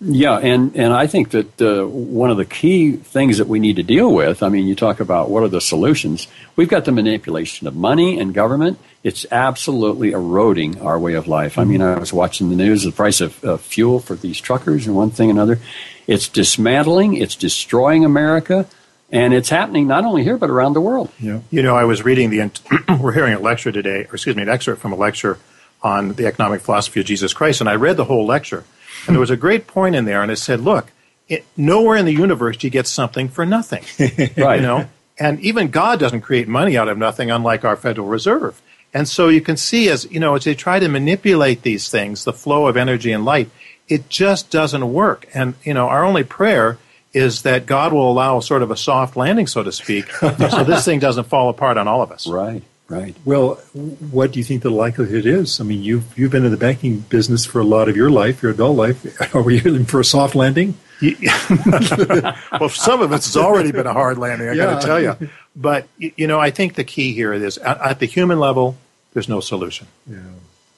Yeah, 0.03 0.39
and, 0.39 0.75
and 0.77 0.95
I 0.95 1.07
think 1.07 1.31
that 1.33 1.61
uh, 1.61 1.87
one 1.87 2.31
of 2.31 2.39
the 2.39 2.47
key 2.47 2.93
things 2.93 3.37
that 3.37 3.49
we 3.49 3.59
need 3.59 3.77
to 3.77 3.83
deal 3.83 4.11
with, 4.15 4.43
I 4.43 4.49
mean, 4.49 4.67
you 4.67 4.75
talk 4.75 4.99
about 4.99 5.29
what 5.29 5.43
are 5.43 5.49
the 5.49 5.61
solutions. 5.61 6.27
We've 6.57 6.71
got 6.71 6.87
the 6.87 6.93
manipulation 6.93 7.67
of 7.67 7.77
money 7.77 8.19
and 8.19 8.33
government. 8.33 8.79
It's 9.05 9.27
absolutely 9.31 10.13
eroding 10.13 10.81
our 10.81 10.99
way 10.99 11.15
of 11.15 11.29
life. 11.29 11.59
I 11.59 11.65
mean, 11.65 11.83
I 11.83 11.99
was 11.99 12.15
watching 12.15 12.49
the 12.49 12.57
news, 12.57 12.85
the 12.85 12.93
price 12.93 13.21
of 13.21 13.61
fuel 13.61 14.01
for 14.01 14.15
these 14.15 14.41
truckers 14.41 14.87
and 14.87 14.97
one 14.97 15.11
thing 15.11 15.29
and 15.29 15.39
another. 15.39 15.61
It's 16.07 16.29
dismantling, 16.29 17.17
it's 17.17 17.37
destroying 17.37 18.05
America, 18.05 18.67
and 19.13 19.35
it's 19.35 19.49
happening 19.49 19.87
not 19.87 20.05
only 20.05 20.23
here, 20.23 20.37
but 20.37 20.51
around 20.51 20.75
the 20.75 20.81
world. 20.81 21.11
Yeah. 21.19 21.41
You 21.51 21.63
know, 21.63 21.77
I 21.77 21.85
was 21.85 22.05
reading 22.05 22.31
the, 22.31 22.51
we're 23.01 23.13
hearing 23.13 23.35
a 23.35 23.39
lecture 23.39 23.73
today, 23.73 24.05
or 24.05 24.15
excuse 24.15 24.37
me, 24.37 24.43
an 24.43 24.49
excerpt 24.49 24.81
from 24.81 24.93
a 24.93 24.97
lecture 24.97 25.39
on 25.83 26.13
the 26.13 26.27
economic 26.27 26.61
philosophy 26.61 27.01
of 27.01 27.07
Jesus 27.07 27.33
Christ, 27.33 27.61
and 27.61 27.69
I 27.69 27.75
read 27.75 27.97
the 27.97 28.05
whole 28.05 28.27
lecture. 28.27 28.65
And 29.07 29.15
there 29.15 29.21
was 29.21 29.31
a 29.31 29.37
great 29.37 29.67
point 29.67 29.95
in 29.95 30.05
there, 30.05 30.23
and 30.23 30.31
it 30.31 30.37
said, 30.37 30.61
look, 30.61 30.93
it, 31.29 31.47
nowhere 31.57 31.97
in 31.97 32.05
the 32.05 32.13
universe 32.13 32.57
do 32.57 32.67
you 32.67 32.71
get 32.71 32.87
something 32.87 33.29
for 33.29 33.47
nothing. 33.47 33.85
right. 34.37 34.61
You 34.61 34.67
know, 34.67 34.89
and 35.19 35.41
even 35.41 35.71
God 35.71 36.01
doesn't 36.01 36.23
create 36.23 36.49
money 36.49 36.77
out 36.77 36.89
of 36.89 36.99
nothing, 36.99 37.31
unlike 37.31 37.65
our 37.65 37.77
Federal 37.77 38.09
Reserve. 38.09 38.61
And 38.93 39.09
so 39.09 39.29
you 39.29 39.41
can 39.41 39.57
see, 39.57 39.89
as 39.89 40.11
you 40.11 40.19
know, 40.19 40.35
as 40.35 40.45
they 40.45 40.55
try 40.55 40.79
to 40.81 40.89
manipulate 40.89 41.63
these 41.63 41.89
things, 41.89 42.25
the 42.25 42.33
flow 42.33 42.67
of 42.67 42.77
energy 42.77 43.13
and 43.13 43.25
light, 43.25 43.49
it 43.91 44.09
just 44.09 44.51
doesn't 44.51 44.93
work. 44.93 45.29
And 45.35 45.55
you 45.65 45.75
know, 45.75 45.89
our 45.89 46.05
only 46.05 46.25
prayer 46.25 46.79
is 47.13 47.43
that 47.43 47.67
God 47.67 47.93
will 47.93 48.11
allow 48.11 48.41
sort 48.41 48.63
of 48.63 48.71
a 48.71 48.77
soft 48.77 49.17
landing, 49.17 49.47
so 49.47 49.63
to 49.63 49.73
speak, 49.73 50.11
so 50.13 50.65
this 50.65 50.85
thing 50.85 51.01
doesn't 51.01 51.25
fall 51.25 51.49
apart 51.49 51.77
on 51.77 51.89
all 51.89 52.01
of 52.01 52.13
us. 52.13 52.27
Right. 52.27 52.63
Right. 52.89 53.15
Well, 53.25 53.55
what 54.11 54.33
do 54.33 54.41
you 54.41 54.45
think 54.45 54.63
the 54.63 54.71
likelihood 54.71 55.25
is? 55.25 55.61
I 55.61 55.65
mean, 55.65 55.81
you've 55.81 56.19
you've 56.19 56.33
been 56.33 56.45
in 56.45 56.51
the 56.51 56.57
banking 56.57 56.99
business 56.99 57.47
for 57.47 57.61
a 57.61 57.65
lot 57.65 57.89
of 57.89 57.97
your 57.97 58.11
life, 58.11 58.43
your 58.43 58.51
adult 58.51 58.77
life. 58.77 59.07
Are 59.35 59.43
we 59.43 59.61
looking 59.61 59.85
for 59.85 60.01
a 60.01 60.05
soft 60.05 60.35
landing? 60.35 60.77
well, 61.01 62.69
some 62.69 63.01
of 63.01 63.13
us 63.13 63.29
it's 63.29 63.37
already 63.37 63.71
been 63.71 63.87
a 63.87 63.93
hard 63.93 64.19
landing. 64.19 64.49
I 64.49 64.55
yeah. 64.55 64.65
got 64.65 64.81
to 64.81 64.87
tell 64.87 65.01
you. 65.01 65.31
But 65.55 65.87
you 65.99 66.27
know, 66.27 66.41
I 66.41 66.51
think 66.51 66.75
the 66.75 66.83
key 66.83 67.13
here 67.13 67.33
is 67.33 67.59
at, 67.59 67.81
at, 67.81 67.99
the 68.01 68.07
human 68.07 68.41
level, 68.41 68.77
there's 69.13 69.29
no 69.29 69.39
solution. 69.39 69.87
Yeah. 70.09 70.19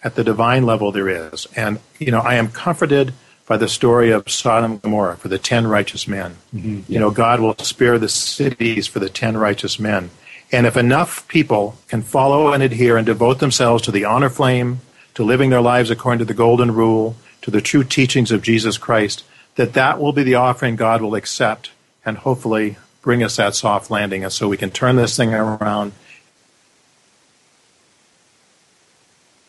At 0.05 0.15
the 0.15 0.25
divine 0.25 0.65
level 0.67 0.93
there 0.93 1.09
is. 1.09 1.47
And, 1.57 1.79
you 1.99 2.11
know, 2.11 2.21
I 2.21 2.35
am 2.35 2.49
comforted 2.49 3.15
by 3.47 3.57
the 3.57 3.69
story 3.69 4.11
of 4.11 4.31
Sodom 4.31 4.73
and 4.73 4.83
Gomorrah 4.83 5.17
for 5.17 5.29
the 5.29 5.39
ten 5.39 5.67
righteous 5.67 6.09
men. 6.09 6.37
Mm-hmm. 6.55 6.93
You 6.93 6.99
know, 6.99 7.11
God 7.11 7.41
will 7.41 7.57
spare 7.59 7.99
the 7.99 8.09
cities 8.09 8.87
for 8.87 8.99
the 8.99 9.11
ten 9.11 9.37
righteous 9.37 9.79
men. 9.79 10.11
And 10.51 10.67
if 10.67 10.77
enough 10.77 11.27
people 11.29 11.77
can 11.89 12.03
follow 12.03 12.53
and 12.53 12.63
adhere 12.63 12.97
and 12.97 13.07
devote 13.07 13.39
themselves 13.39 13.83
to 13.85 13.91
the 13.91 14.05
honor 14.05 14.29
flame, 14.29 14.81
to 15.15 15.25
living 15.25 15.51
their 15.51 15.61
lives 15.61 15.91
according 15.91 16.21
to 16.21 16.25
the 16.25 16.35
golden 16.35 16.73
rule, 16.73 17.17
to 17.43 17.51
the 17.51 17.61
true 17.61 17.85
teachings 17.85 18.31
of 18.31 18.43
Jesus 18.43 18.79
Christ, 18.79 19.25
that 19.57 19.75
that 19.75 19.99
will 19.99 20.13
be 20.13 20.23
the 20.23 20.35
offering 20.37 20.77
God 20.77 21.03
will 21.03 21.15
accept 21.15 21.71
and 22.05 22.19
hopefully 22.19 22.77
bring 23.03 23.23
us 23.23 23.37
that 23.37 23.55
soft 23.55 23.91
landing. 23.91 24.25
And 24.25 24.33
so 24.33 24.49
we 24.49 24.57
can 24.57 24.71
turn 24.71 24.97
this 24.97 25.17
thing 25.17 25.35
around 25.35 25.93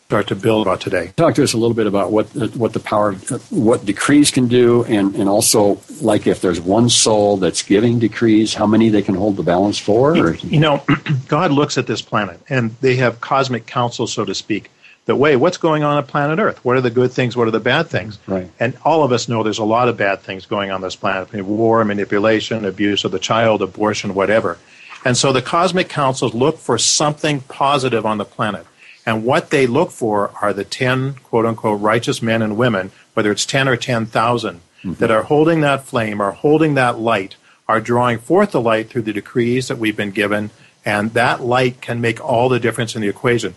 start 0.06 0.28
to 0.28 0.36
build 0.36 0.66
about 0.66 0.80
today. 0.80 1.12
Talk 1.16 1.34
to 1.36 1.42
us 1.42 1.54
a 1.54 1.56
little 1.56 1.74
bit 1.74 1.86
about 1.86 2.12
what 2.12 2.26
what 2.56 2.72
the 2.72 2.80
power, 2.80 3.14
what 3.50 3.84
decrees 3.84 4.30
can 4.30 4.48
do, 4.48 4.84
and 4.84 5.14
and 5.16 5.28
also 5.28 5.80
like 6.00 6.26
if 6.26 6.40
there's 6.40 6.60
one 6.60 6.88
soul 6.88 7.36
that's 7.36 7.62
giving 7.62 7.98
decrees, 7.98 8.54
how 8.54 8.66
many 8.66 8.90
they 8.90 9.02
can 9.02 9.14
hold 9.14 9.36
the 9.36 9.42
balance 9.42 9.78
for. 9.78 10.16
You, 10.16 10.36
you 10.42 10.60
know, 10.60 10.82
God 11.28 11.52
looks 11.52 11.78
at 11.78 11.86
this 11.86 12.02
planet, 12.02 12.40
and 12.48 12.76
they 12.80 12.96
have 12.96 13.20
cosmic 13.20 13.66
council, 13.66 14.06
so 14.06 14.24
to 14.24 14.34
speak. 14.34 14.70
That 15.06 15.16
way, 15.16 15.36
what's 15.36 15.58
going 15.58 15.82
on 15.82 15.98
on 15.98 16.06
planet 16.06 16.38
Earth? 16.38 16.64
What 16.64 16.76
are 16.76 16.80
the 16.80 16.90
good 16.90 17.12
things? 17.12 17.36
What 17.36 17.46
are 17.46 17.50
the 17.50 17.60
bad 17.60 17.88
things? 17.88 18.18
Right. 18.26 18.50
And 18.58 18.74
all 18.84 19.04
of 19.04 19.12
us 19.12 19.28
know 19.28 19.42
there's 19.42 19.58
a 19.58 19.64
lot 19.64 19.88
of 19.88 19.98
bad 19.98 20.20
things 20.20 20.46
going 20.46 20.70
on 20.70 20.80
this 20.80 20.96
planet: 20.96 21.32
war, 21.42 21.84
manipulation, 21.84 22.64
abuse 22.64 23.04
of 23.04 23.10
the 23.10 23.18
child, 23.18 23.62
abortion, 23.62 24.14
whatever. 24.14 24.58
And 25.04 25.16
so 25.16 25.32
the 25.32 25.42
cosmic 25.42 25.88
councils 25.90 26.32
look 26.34 26.58
for 26.58 26.78
something 26.78 27.40
positive 27.40 28.06
on 28.06 28.16
the 28.16 28.24
planet. 28.24 28.66
And 29.06 29.24
what 29.24 29.50
they 29.50 29.66
look 29.66 29.90
for 29.90 30.30
are 30.40 30.52
the 30.52 30.64
10 30.64 31.14
quote 31.14 31.46
unquote 31.46 31.80
righteous 31.80 32.22
men 32.22 32.42
and 32.42 32.56
women, 32.56 32.90
whether 33.14 33.30
it's 33.30 33.46
10 33.46 33.68
or 33.68 33.76
10,000, 33.76 34.56
mm-hmm. 34.56 34.92
that 34.94 35.10
are 35.10 35.24
holding 35.24 35.60
that 35.60 35.84
flame, 35.84 36.20
are 36.20 36.32
holding 36.32 36.74
that 36.74 36.98
light, 36.98 37.36
are 37.68 37.80
drawing 37.80 38.18
forth 38.18 38.52
the 38.52 38.60
light 38.60 38.88
through 38.88 39.02
the 39.02 39.12
decrees 39.12 39.68
that 39.68 39.78
we've 39.78 39.96
been 39.96 40.10
given, 40.10 40.50
and 40.84 41.12
that 41.14 41.42
light 41.42 41.80
can 41.80 42.00
make 42.00 42.22
all 42.22 42.48
the 42.48 42.60
difference 42.60 42.94
in 42.94 43.02
the 43.02 43.08
equation. 43.08 43.54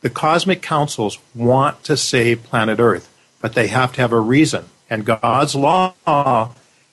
The 0.00 0.10
cosmic 0.10 0.60
councils 0.60 1.18
want 1.34 1.82
to 1.84 1.96
save 1.96 2.42
planet 2.42 2.78
Earth, 2.78 3.08
but 3.40 3.54
they 3.54 3.68
have 3.68 3.92
to 3.94 4.00
have 4.00 4.12
a 4.12 4.20
reason. 4.20 4.66
And 4.90 5.04
God's 5.04 5.54
law 5.54 5.94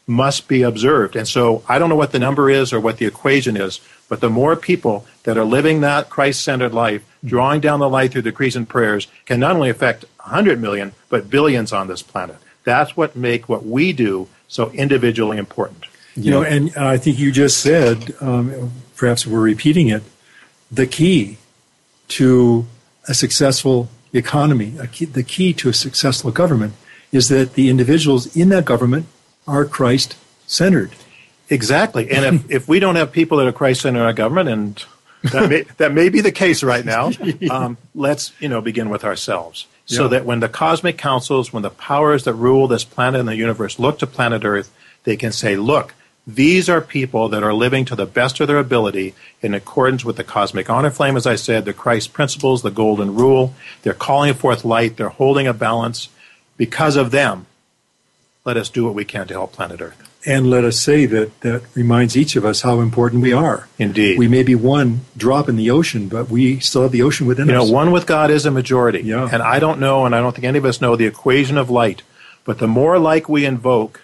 must 0.07 0.47
be 0.47 0.61
observed. 0.61 1.15
And 1.15 1.27
so 1.27 1.63
I 1.67 1.77
don't 1.77 1.89
know 1.89 1.95
what 1.95 2.11
the 2.11 2.19
number 2.19 2.49
is 2.49 2.71
or 2.71 2.79
what 2.79 2.97
the 2.97 3.05
equation 3.05 3.57
is, 3.57 3.79
but 4.07 4.21
the 4.21 4.29
more 4.29 4.55
people 4.55 5.05
that 5.23 5.37
are 5.37 5.45
living 5.45 5.81
that 5.81 6.09
Christ 6.09 6.43
centered 6.43 6.73
life, 6.73 7.03
drawing 7.23 7.61
down 7.61 7.79
the 7.79 7.89
light 7.89 8.11
through 8.11 8.23
decrees 8.23 8.55
and 8.55 8.67
prayers, 8.67 9.07
can 9.25 9.39
not 9.39 9.55
only 9.55 9.69
affect 9.69 10.05
100 10.17 10.59
million, 10.59 10.93
but 11.09 11.29
billions 11.29 11.71
on 11.71 11.87
this 11.87 12.01
planet. 12.01 12.37
That's 12.63 12.95
what 12.95 13.15
make 13.15 13.49
what 13.49 13.65
we 13.65 13.93
do 13.93 14.27
so 14.47 14.71
individually 14.71 15.37
important. 15.37 15.85
You 16.15 16.31
know, 16.31 16.43
and 16.43 16.75
I 16.75 16.97
think 16.97 17.19
you 17.19 17.31
just 17.31 17.61
said, 17.61 18.13
um, 18.19 18.71
perhaps 18.97 19.25
we're 19.25 19.39
repeating 19.39 19.87
it, 19.87 20.03
the 20.69 20.85
key 20.85 21.37
to 22.09 22.65
a 23.07 23.13
successful 23.13 23.89
economy, 24.13 24.75
key, 24.91 25.05
the 25.05 25.23
key 25.23 25.53
to 25.53 25.69
a 25.69 25.73
successful 25.73 26.31
government 26.31 26.73
is 27.11 27.29
that 27.29 27.53
the 27.53 27.69
individuals 27.69 28.35
in 28.35 28.49
that 28.49 28.65
government 28.65 29.05
are 29.47 29.65
Christ 29.65 30.17
centered. 30.47 30.91
Exactly. 31.49 32.09
And 32.11 32.35
if, 32.35 32.51
if 32.51 32.67
we 32.67 32.79
don't 32.79 32.95
have 32.95 33.11
people 33.11 33.37
that 33.37 33.47
are 33.47 33.51
Christ 33.51 33.81
centered 33.81 33.99
in 33.99 34.05
our 34.05 34.13
government, 34.13 34.49
and 34.49 34.85
that 35.23 35.49
may, 35.49 35.61
that 35.77 35.93
may 35.93 36.09
be 36.09 36.21
the 36.21 36.31
case 36.31 36.63
right 36.63 36.85
now, 36.85 37.11
um, 37.51 37.77
let's 37.95 38.33
you 38.39 38.49
know 38.49 38.61
begin 38.61 38.89
with 38.89 39.03
ourselves. 39.03 39.67
So 39.85 40.03
yeah. 40.03 40.09
that 40.09 40.25
when 40.25 40.39
the 40.39 40.49
cosmic 40.49 40.97
councils, 40.97 41.51
when 41.51 41.63
the 41.63 41.69
powers 41.69 42.23
that 42.23 42.33
rule 42.33 42.67
this 42.67 42.83
planet 42.83 43.19
and 43.19 43.27
the 43.27 43.35
universe 43.35 43.77
look 43.79 43.99
to 43.99 44.07
planet 44.07 44.45
Earth, 44.45 44.71
they 45.03 45.17
can 45.17 45.31
say, 45.31 45.57
look, 45.57 45.93
these 46.25 46.69
are 46.69 46.81
people 46.81 47.29
that 47.29 47.43
are 47.43 47.53
living 47.53 47.83
to 47.85 47.95
the 47.95 48.05
best 48.05 48.39
of 48.39 48.47
their 48.47 48.59
ability 48.59 49.15
in 49.41 49.53
accordance 49.53 50.05
with 50.05 50.17
the 50.17 50.23
cosmic 50.23 50.69
honor 50.69 50.91
flame, 50.91 51.17
as 51.17 51.25
I 51.25 51.35
said, 51.35 51.65
the 51.65 51.73
Christ 51.73 52.13
principles, 52.13 52.61
the 52.61 52.71
golden 52.71 53.15
rule. 53.15 53.53
They're 53.81 53.93
calling 53.93 54.33
forth 54.33 54.63
light. 54.63 54.97
They're 54.97 55.09
holding 55.09 55.47
a 55.47 55.53
balance. 55.53 56.09
Because 56.57 56.95
of 56.95 57.11
them, 57.11 57.47
let 58.45 58.55
us 58.55 58.69
do 58.69 58.85
what 58.85 58.93
we 58.93 59.03
can 59.03 59.27
to 59.27 59.33
help 59.33 59.53
planet 59.53 59.81
Earth. 59.81 60.10
And 60.25 60.49
let 60.49 60.63
us 60.63 60.79
say 60.79 61.07
that 61.07 61.41
that 61.41 61.63
reminds 61.73 62.15
each 62.15 62.35
of 62.35 62.45
us 62.45 62.61
how 62.61 62.79
important 62.79 63.23
we 63.23 63.33
are. 63.33 63.67
Indeed. 63.79 64.19
We 64.19 64.27
may 64.27 64.43
be 64.43 64.53
one 64.53 65.01
drop 65.17 65.49
in 65.49 65.55
the 65.55 65.71
ocean, 65.71 66.07
but 66.07 66.29
we 66.29 66.59
still 66.59 66.83
have 66.83 66.91
the 66.91 67.01
ocean 67.01 67.25
within 67.25 67.47
you 67.47 67.55
us. 67.55 67.65
You 67.65 67.71
know, 67.71 67.73
one 67.73 67.91
with 67.91 68.05
God 68.05 68.29
is 68.29 68.45
a 68.45 68.51
majority. 68.51 69.01
Yeah. 69.01 69.27
And 69.31 69.41
I 69.41 69.59
don't 69.59 69.79
know, 69.79 70.05
and 70.05 70.13
I 70.13 70.19
don't 70.19 70.33
think 70.33 70.45
any 70.45 70.59
of 70.59 70.65
us 70.65 70.79
know 70.79 70.95
the 70.95 71.07
equation 71.07 71.57
of 71.57 71.69
light. 71.69 72.03
But 72.45 72.59
the 72.59 72.67
more 72.67 72.99
light 72.99 73.27
we 73.27 73.45
invoke, 73.45 74.01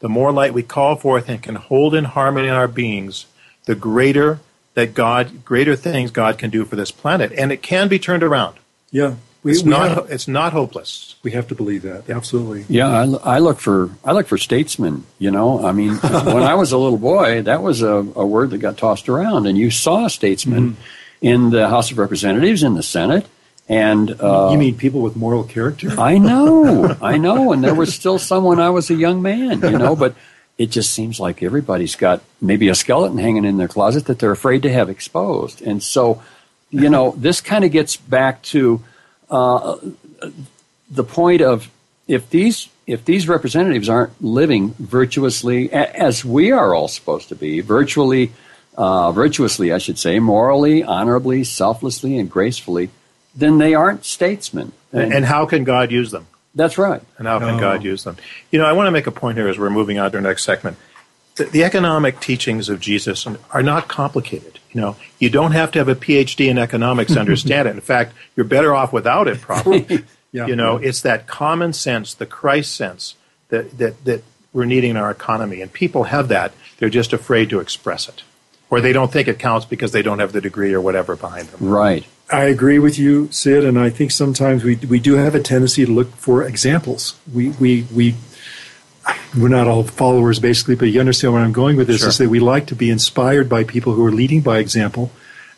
the 0.00 0.08
more 0.08 0.32
light 0.32 0.54
we 0.54 0.62
call 0.62 0.96
forth 0.96 1.28
and 1.28 1.42
can 1.42 1.56
hold 1.56 1.94
in 1.94 2.04
harmony 2.04 2.48
in 2.48 2.54
our 2.54 2.68
beings, 2.68 3.26
the 3.66 3.74
greater 3.74 4.40
that 4.74 4.94
God, 4.94 5.44
greater 5.44 5.76
things 5.76 6.10
God 6.10 6.38
can 6.38 6.50
do 6.50 6.64
for 6.64 6.76
this 6.76 6.90
planet. 6.90 7.32
And 7.32 7.52
it 7.52 7.62
can 7.62 7.88
be 7.88 7.98
turned 7.98 8.22
around. 8.22 8.56
Yeah. 8.90 9.16
We, 9.48 9.54
it's 9.54 9.62
we 9.62 9.70
not. 9.70 9.88
Have, 9.88 10.10
it's 10.10 10.28
not 10.28 10.52
hopeless. 10.52 11.16
We 11.22 11.30
have 11.30 11.48
to 11.48 11.54
believe 11.54 11.80
that. 11.82 12.10
Absolutely. 12.10 12.66
Yeah, 12.68 12.88
I, 12.88 13.36
I, 13.36 13.38
look 13.38 13.60
for 13.60 13.90
I 14.04 14.12
look 14.12 14.26
for 14.26 14.36
statesmen. 14.36 15.06
You 15.18 15.30
know, 15.30 15.64
I 15.64 15.72
mean, 15.72 15.94
when 15.96 16.42
I 16.42 16.54
was 16.54 16.72
a 16.72 16.76
little 16.76 16.98
boy, 16.98 17.40
that 17.42 17.62
was 17.62 17.80
a, 17.80 17.94
a, 17.94 18.26
word 18.26 18.50
that 18.50 18.58
got 18.58 18.76
tossed 18.76 19.08
around, 19.08 19.46
and 19.46 19.56
you 19.56 19.70
saw 19.70 20.06
statesmen 20.08 20.72
mm-hmm. 20.72 20.82
in 21.22 21.48
the 21.48 21.66
House 21.70 21.90
of 21.90 21.96
Representatives, 21.96 22.62
in 22.62 22.74
the 22.74 22.82
Senate, 22.82 23.26
and 23.70 24.20
uh, 24.20 24.50
you 24.52 24.58
mean 24.58 24.76
people 24.76 25.00
with 25.00 25.16
moral 25.16 25.44
character? 25.44 25.98
I 25.98 26.18
know, 26.18 26.94
I 27.02 27.16
know, 27.16 27.52
and 27.52 27.64
there 27.64 27.74
was 27.74 27.94
still 27.94 28.18
some 28.18 28.44
when 28.44 28.60
I 28.60 28.68
was 28.68 28.90
a 28.90 28.96
young 28.96 29.22
man. 29.22 29.62
You 29.62 29.78
know, 29.78 29.96
but 29.96 30.14
it 30.58 30.66
just 30.66 30.90
seems 30.90 31.18
like 31.18 31.42
everybody's 31.42 31.96
got 31.96 32.22
maybe 32.42 32.68
a 32.68 32.74
skeleton 32.74 33.16
hanging 33.16 33.46
in 33.46 33.56
their 33.56 33.68
closet 33.68 34.04
that 34.06 34.18
they're 34.18 34.30
afraid 34.30 34.62
to 34.64 34.70
have 34.70 34.90
exposed, 34.90 35.62
and 35.62 35.82
so, 35.82 36.22
you 36.68 36.90
know, 36.90 37.14
this 37.16 37.40
kind 37.40 37.64
of 37.64 37.72
gets 37.72 37.96
back 37.96 38.42
to 38.42 38.84
uh, 39.30 39.76
the 40.90 41.04
point 41.04 41.42
of 41.42 41.70
if 42.06 42.30
these 42.30 42.68
if 42.86 43.04
these 43.04 43.28
representatives 43.28 43.88
aren't 43.88 44.22
living 44.22 44.74
virtuously 44.78 45.70
as 45.70 46.24
we 46.24 46.50
are 46.52 46.74
all 46.74 46.88
supposed 46.88 47.28
to 47.28 47.34
be, 47.34 47.60
virtually, 47.60 48.32
uh, 48.78 49.12
virtuously, 49.12 49.72
I 49.72 49.78
should 49.78 49.98
say, 49.98 50.18
morally, 50.18 50.82
honorably, 50.82 51.44
selflessly, 51.44 52.16
and 52.16 52.30
gracefully, 52.30 52.88
then 53.34 53.58
they 53.58 53.74
aren't 53.74 54.06
statesmen. 54.06 54.72
And, 54.90 55.12
and 55.12 55.24
how 55.26 55.44
can 55.44 55.64
God 55.64 55.92
use 55.92 56.10
them? 56.10 56.28
That's 56.54 56.78
right. 56.78 57.02
And 57.18 57.28
how 57.28 57.38
can 57.38 57.56
oh. 57.56 57.60
God 57.60 57.84
use 57.84 58.04
them? 58.04 58.16
You 58.50 58.58
know, 58.58 58.64
I 58.64 58.72
want 58.72 58.86
to 58.86 58.90
make 58.90 59.06
a 59.06 59.12
point 59.12 59.36
here 59.36 59.48
as 59.48 59.58
we're 59.58 59.68
moving 59.68 59.98
on 59.98 60.10
to 60.12 60.16
our 60.16 60.22
next 60.22 60.44
segment. 60.44 60.78
The, 61.36 61.44
the 61.44 61.64
economic 61.64 62.20
teachings 62.20 62.70
of 62.70 62.80
Jesus 62.80 63.26
are 63.50 63.62
not 63.62 63.88
complicated. 63.88 64.57
You 64.72 64.80
know, 64.80 64.96
you 65.18 65.30
don't 65.30 65.52
have 65.52 65.70
to 65.72 65.78
have 65.78 65.88
a 65.88 65.94
PhD 65.94 66.48
in 66.48 66.58
economics 66.58 67.14
to 67.14 67.20
understand 67.20 67.68
it. 67.68 67.74
In 67.74 67.80
fact, 67.80 68.14
you're 68.36 68.44
better 68.44 68.74
off 68.74 68.92
without 68.92 69.28
it, 69.28 69.40
probably. 69.40 70.04
yeah, 70.32 70.46
you 70.46 70.56
know, 70.56 70.78
yeah. 70.78 70.88
it's 70.88 71.02
that 71.02 71.26
common 71.26 71.72
sense, 71.72 72.14
the 72.14 72.26
Christ 72.26 72.74
sense 72.74 73.14
that, 73.48 73.78
that, 73.78 74.04
that 74.04 74.24
we're 74.52 74.64
needing 74.64 74.90
in 74.90 74.96
our 74.96 75.10
economy. 75.10 75.60
And 75.60 75.72
people 75.72 76.04
have 76.04 76.28
that. 76.28 76.52
They're 76.78 76.90
just 76.90 77.12
afraid 77.12 77.50
to 77.50 77.60
express 77.60 78.08
it. 78.08 78.22
Or 78.70 78.80
they 78.80 78.92
don't 78.92 79.10
think 79.10 79.28
it 79.28 79.38
counts 79.38 79.64
because 79.64 79.92
they 79.92 80.02
don't 80.02 80.18
have 80.18 80.32
the 80.32 80.42
degree 80.42 80.74
or 80.74 80.80
whatever 80.80 81.16
behind 81.16 81.48
them. 81.48 81.68
Right. 81.68 82.04
I 82.30 82.44
agree 82.44 82.78
with 82.78 82.98
you, 82.98 83.28
Sid, 83.32 83.64
and 83.64 83.78
I 83.78 83.88
think 83.88 84.10
sometimes 84.10 84.62
we, 84.62 84.76
we 84.76 85.00
do 85.00 85.14
have 85.14 85.34
a 85.34 85.40
tendency 85.40 85.86
to 85.86 85.90
look 85.90 86.14
for 86.16 86.42
examples. 86.42 87.18
We, 87.32 87.50
we, 87.50 87.86
we 87.94 88.16
we're 89.36 89.48
not 89.48 89.66
all 89.66 89.82
followers 89.82 90.38
basically, 90.38 90.74
but 90.74 90.86
you 90.86 91.00
understand 91.00 91.34
where 91.34 91.42
I'm 91.42 91.52
going 91.52 91.76
with 91.76 91.86
this 91.86 92.00
sure. 92.00 92.08
is 92.08 92.18
that 92.18 92.28
we 92.28 92.40
like 92.40 92.66
to 92.68 92.74
be 92.74 92.90
inspired 92.90 93.48
by 93.48 93.64
people 93.64 93.92
who 93.92 94.04
are 94.04 94.12
leading 94.12 94.40
by 94.40 94.58
example. 94.58 95.10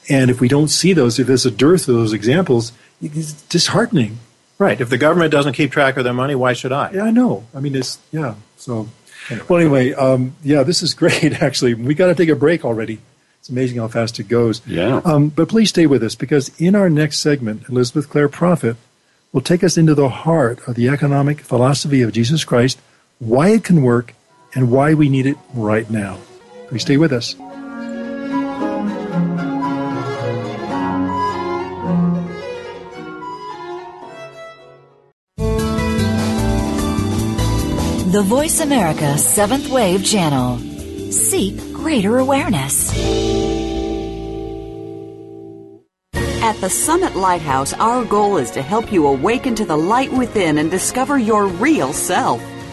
And 0.08 0.30
if 0.30 0.40
we 0.40 0.48
don't 0.48 0.68
see 0.68 0.92
those, 0.92 1.18
if 1.18 1.26
there's 1.26 1.46
a 1.46 1.50
dearth 1.50 1.88
of 1.88 1.94
those 1.94 2.12
examples, 2.12 2.72
it's 3.00 3.32
disheartening. 3.32 4.18
Right. 4.58 4.80
If 4.80 4.90
the 4.90 4.98
government 4.98 5.32
doesn't 5.32 5.54
keep 5.54 5.72
track 5.72 5.96
of 5.96 6.04
their 6.04 6.12
money, 6.12 6.34
why 6.34 6.52
should 6.52 6.72
I? 6.72 6.90
Yeah, 6.90 7.04
I 7.04 7.10
know. 7.10 7.46
I 7.54 7.60
mean, 7.60 7.74
it's, 7.74 7.98
yeah. 8.12 8.34
So, 8.56 8.88
anyway. 9.30 9.46
well, 9.48 9.60
anyway, 9.60 9.92
um, 9.94 10.36
yeah, 10.42 10.62
this 10.64 10.82
is 10.82 10.92
great, 11.02 11.42
actually. 11.42 11.74
We 11.74 11.94
got 11.94 12.08
to 12.08 12.14
take 12.14 12.28
a 12.28 12.36
break 12.36 12.64
already. 12.64 13.00
It's 13.38 13.48
amazing 13.48 13.78
how 13.78 13.88
fast 13.88 14.18
it 14.20 14.28
goes. 14.28 14.60
Yeah. 14.66 15.00
Um, 15.02 15.30
but 15.30 15.48
please 15.48 15.70
stay 15.70 15.86
with 15.86 16.02
us 16.02 16.14
because 16.14 16.50
in 16.60 16.74
our 16.74 16.90
next 16.90 17.20
segment, 17.20 17.68
Elizabeth 17.70 18.10
Clare 18.10 18.28
Prophet 18.28 18.76
will 19.32 19.40
take 19.40 19.64
us 19.64 19.78
into 19.78 19.94
the 19.94 20.10
heart 20.10 20.60
of 20.68 20.74
the 20.74 20.88
economic 20.88 21.40
philosophy 21.40 22.02
of 22.02 22.12
Jesus 22.12 22.44
Christ 22.44 22.78
why 23.20 23.50
it 23.50 23.62
can 23.62 23.82
work, 23.82 24.14
and 24.54 24.70
why 24.70 24.94
we 24.94 25.08
need 25.08 25.26
it 25.26 25.36
right 25.54 25.88
now. 25.88 26.18
Please 26.68 26.82
stay 26.82 26.96
with 26.96 27.12
us. 27.12 27.36
The 38.10 38.22
Voice 38.22 38.58
America 38.58 39.16
Seventh 39.18 39.70
Wave 39.70 40.04
Channel. 40.04 40.58
Seek 41.12 41.56
greater 41.72 42.18
awareness. 42.18 42.92
At 46.14 46.50
At 46.50 46.60
the 46.60 46.68
Summit 46.68 47.14
Lighthouse, 47.14 47.72
our 47.74 48.04
goal 48.04 48.36
is 48.36 48.50
to 48.50 48.60
help 48.60 48.90
you 48.90 49.06
awaken 49.06 49.54
to 49.54 49.64
the 49.64 49.76
light 49.76 50.12
within 50.12 50.58
and 50.58 50.68
discover 50.68 51.16
your 51.16 51.46
real 51.46 51.92
self. 51.92 52.42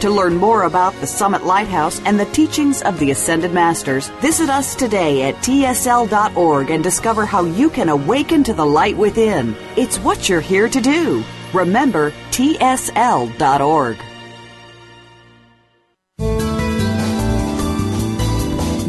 To 0.00 0.10
learn 0.10 0.36
more 0.36 0.62
about 0.62 0.94
the 1.00 1.08
Summit 1.08 1.44
Lighthouse 1.44 2.00
and 2.04 2.20
the 2.20 2.26
teachings 2.26 2.82
of 2.82 3.00
the 3.00 3.10
Ascended 3.10 3.52
Masters, 3.52 4.08
visit 4.20 4.48
us 4.48 4.76
today 4.76 5.28
at 5.28 5.34
tsl.org 5.36 6.70
and 6.70 6.84
discover 6.84 7.26
how 7.26 7.42
you 7.42 7.68
can 7.68 7.88
awaken 7.88 8.44
to 8.44 8.54
the 8.54 8.64
light 8.64 8.96
within. 8.96 9.56
It's 9.76 9.98
what 9.98 10.28
you're 10.28 10.40
here 10.40 10.68
to 10.68 10.80
do. 10.80 11.24
Remember, 11.52 12.12
tsl.org. 12.30 13.96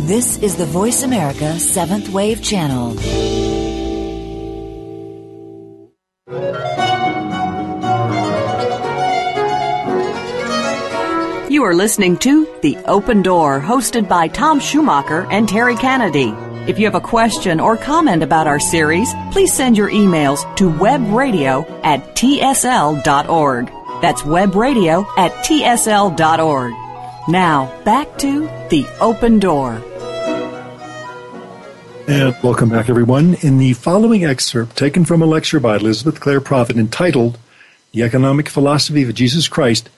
This 0.05 0.37
is 0.37 0.55
the 0.55 0.65
Voice 0.65 1.01
America 1.01 1.59
Seventh 1.59 2.09
Wave 2.09 2.43
Channel. 2.43 3.48
You 11.59 11.65
are 11.65 11.75
listening 11.75 12.15
to 12.19 12.47
The 12.61 12.77
Open 12.85 13.21
Door, 13.21 13.59
hosted 13.59 14.07
by 14.07 14.29
Tom 14.29 14.61
Schumacher 14.61 15.27
and 15.29 15.45
Terry 15.45 15.75
Kennedy. 15.75 16.29
If 16.71 16.79
you 16.79 16.85
have 16.85 16.95
a 16.95 17.01
question 17.01 17.59
or 17.59 17.75
comment 17.75 18.23
about 18.23 18.47
our 18.47 18.61
series, 18.61 19.13
please 19.33 19.51
send 19.51 19.75
your 19.75 19.89
emails 19.89 20.39
to 20.55 20.71
webradio 20.71 21.69
at 21.83 22.15
tsl.org. 22.15 23.65
That's 24.01 24.21
webradio 24.21 25.05
at 25.17 25.33
tsl.org. 25.43 26.73
Now, 27.27 27.81
back 27.83 28.17
to 28.19 28.47
The 28.69 28.87
Open 29.01 29.39
Door. 29.39 29.83
And 32.07 32.37
welcome 32.41 32.69
back, 32.69 32.89
everyone. 32.89 33.33
In 33.41 33.57
the 33.57 33.73
following 33.73 34.23
excerpt, 34.23 34.77
taken 34.77 35.03
from 35.03 35.21
a 35.21 35.25
lecture 35.25 35.59
by 35.59 35.75
Elizabeth 35.75 36.21
Clare 36.21 36.39
Prophet 36.39 36.77
entitled 36.77 37.37
The 37.91 38.03
Economic 38.03 38.47
Philosophy 38.47 39.03
of 39.03 39.13
Jesus 39.13 39.49
Christ, 39.49 39.89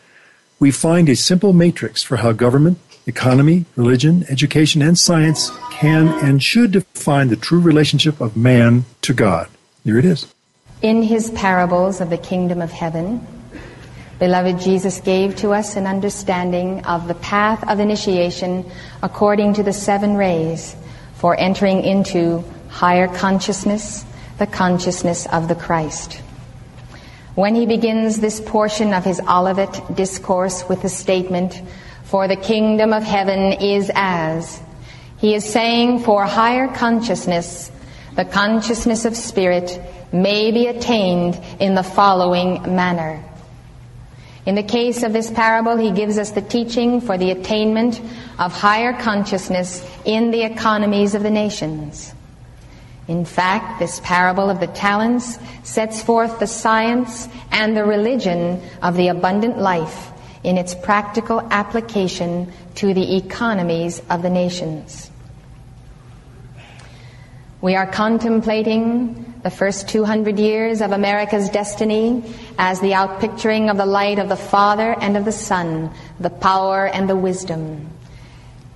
we 0.62 0.70
find 0.70 1.10
a 1.10 1.15
simple 1.15 1.53
matrix 1.53 2.03
for 2.03 2.18
how 2.18 2.32
government, 2.32 2.77
economy, 3.08 3.65
religion, 3.75 4.24
education, 4.30 4.84
and 4.84 4.96
science 4.96 5.50
can 5.72 6.08
and 6.24 6.44
should 6.44 6.72
define 6.72 7.30
the 7.30 7.36
true 7.36 7.60
relationship 7.60 8.22
of 8.22 8.38
man 8.38 8.86
to 9.01 9.12
God. 9.12 9.50
Here 9.84 9.98
it 9.98 10.06
is. 10.06 10.32
In 10.84 11.01
his 11.01 11.32
parables 11.32 12.00
of 12.00 12.12
the 12.12 12.18
kingdom 12.20 12.62
of 12.62 12.72
heaven, 12.72 13.25
beloved 14.20 14.60
Jesus 14.60 15.00
gave 15.00 15.36
to 15.38 15.50
us 15.50 15.75
an 15.75 15.88
understanding 15.88 16.86
of 16.86 17.08
the 17.08 17.15
path 17.15 17.68
of 17.68 17.80
initiation 17.80 18.64
according 19.01 19.55
to 19.55 19.64
the 19.64 19.74
seven 19.74 20.16
rays 20.16 20.75
for 21.16 21.35
entering 21.40 21.83
into 21.83 22.44
higher 22.70 23.07
consciousness, 23.07 24.05
the 24.38 24.46
consciousness 24.46 25.25
of 25.27 25.48
the 25.48 25.55
Christ. 25.55 26.22
When 27.35 27.55
he 27.55 27.65
begins 27.65 28.20
this 28.20 28.41
portion 28.41 28.94
of 28.94 29.05
his 29.05 29.22
Olivet 29.22 29.96
discourse 29.96 30.67
with 30.67 30.81
the 30.81 30.89
statement, 30.89 31.61
For 32.03 32.27
the 32.27 32.35
kingdom 32.35 32.91
of 32.91 33.03
heaven 33.03 33.53
is 33.53 33.89
as, 33.96 34.61
he 35.17 35.33
is 35.33 35.46
saying 35.46 36.00
for 36.00 36.25
higher 36.25 36.67
consciousness, 36.67 37.72
the 38.17 38.25
consciousness 38.25 39.05
of 39.05 39.15
spirit 39.15 39.79
may 40.11 40.51
be 40.51 40.67
attained 40.67 41.39
in 41.59 41.74
the 41.74 41.83
following 41.83 42.75
manner. 42.75 43.24
In 44.46 44.55
the 44.55 44.63
case 44.63 45.03
of 45.03 45.13
this 45.13 45.31
parable, 45.31 45.77
he 45.77 45.91
gives 45.91 46.17
us 46.17 46.31
the 46.31 46.41
teaching 46.41 47.00
for 47.00 47.17
the 47.17 47.31
attainment 47.31 48.01
of 48.39 48.51
higher 48.51 48.91
consciousness 48.91 49.87
in 50.03 50.31
the 50.31 50.41
economies 50.41 51.13
of 51.13 51.24
the 51.24 51.29
nations. 51.29 52.13
In 53.07 53.25
fact, 53.25 53.79
this 53.79 54.00
parable 54.03 54.50
of 54.50 54.59
the 54.59 54.68
talents 54.68 55.40
sets 55.64 56.01
forth 56.01 56.40
the 56.40 56.48
science 56.48 57.27
and 57.51 57.75
the 57.75 57.83
religion 57.83 58.61
of 58.81 58.96
the 58.96 59.07
abundant 59.09 59.57
life 59.57 60.11
in 60.44 60.57
its 60.57 60.74
practical 60.75 61.42
application 61.51 62.51
to 62.75 62.94
the 62.94 63.18
economies 63.18 64.01
of 64.09 64.22
the 64.22 64.29
nations. 64.29 65.09
We 67.61 67.75
are 67.75 67.85
contemplating 67.85 69.35
the 69.44 69.51
first 69.51 69.87
200 69.90 70.40
years 70.40 70.81
of 70.81 70.92
America's 70.92 71.50
destiny 71.50 72.24
as 72.57 72.79
the 72.79 72.92
outpicturing 72.92 73.70
of 73.70 73.77
the 73.77 73.85
light 73.85 74.18
of 74.20 74.29
the 74.29 74.35
Father 74.35 74.96
and 75.00 75.18
of 75.18 75.25
the 75.25 75.31
Son, 75.31 75.92
the 76.20 76.29
power 76.29 76.87
and 76.87 77.07
the 77.07 77.16
wisdom. 77.16 77.90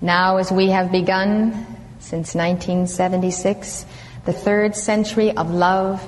Now, 0.02 0.38
as 0.38 0.52
we 0.52 0.70
have 0.70 0.92
begun 0.92 1.66
since 2.00 2.36
1976, 2.36 3.86
the 4.26 4.34
third 4.34 4.76
century 4.76 5.32
of 5.32 5.52
love. 5.52 6.08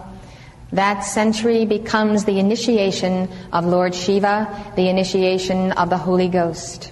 That 0.72 1.02
century 1.02 1.66
becomes 1.66 2.26
the 2.26 2.40
initiation 2.40 3.30
of 3.54 3.66
Lord 3.66 3.96
Shiva, 3.96 4.74
the 4.76 4.90
initiation 4.90 5.72
of 5.72 5.90
the 5.90 5.98
Holy 5.98 6.28
Ghost. 6.28 6.92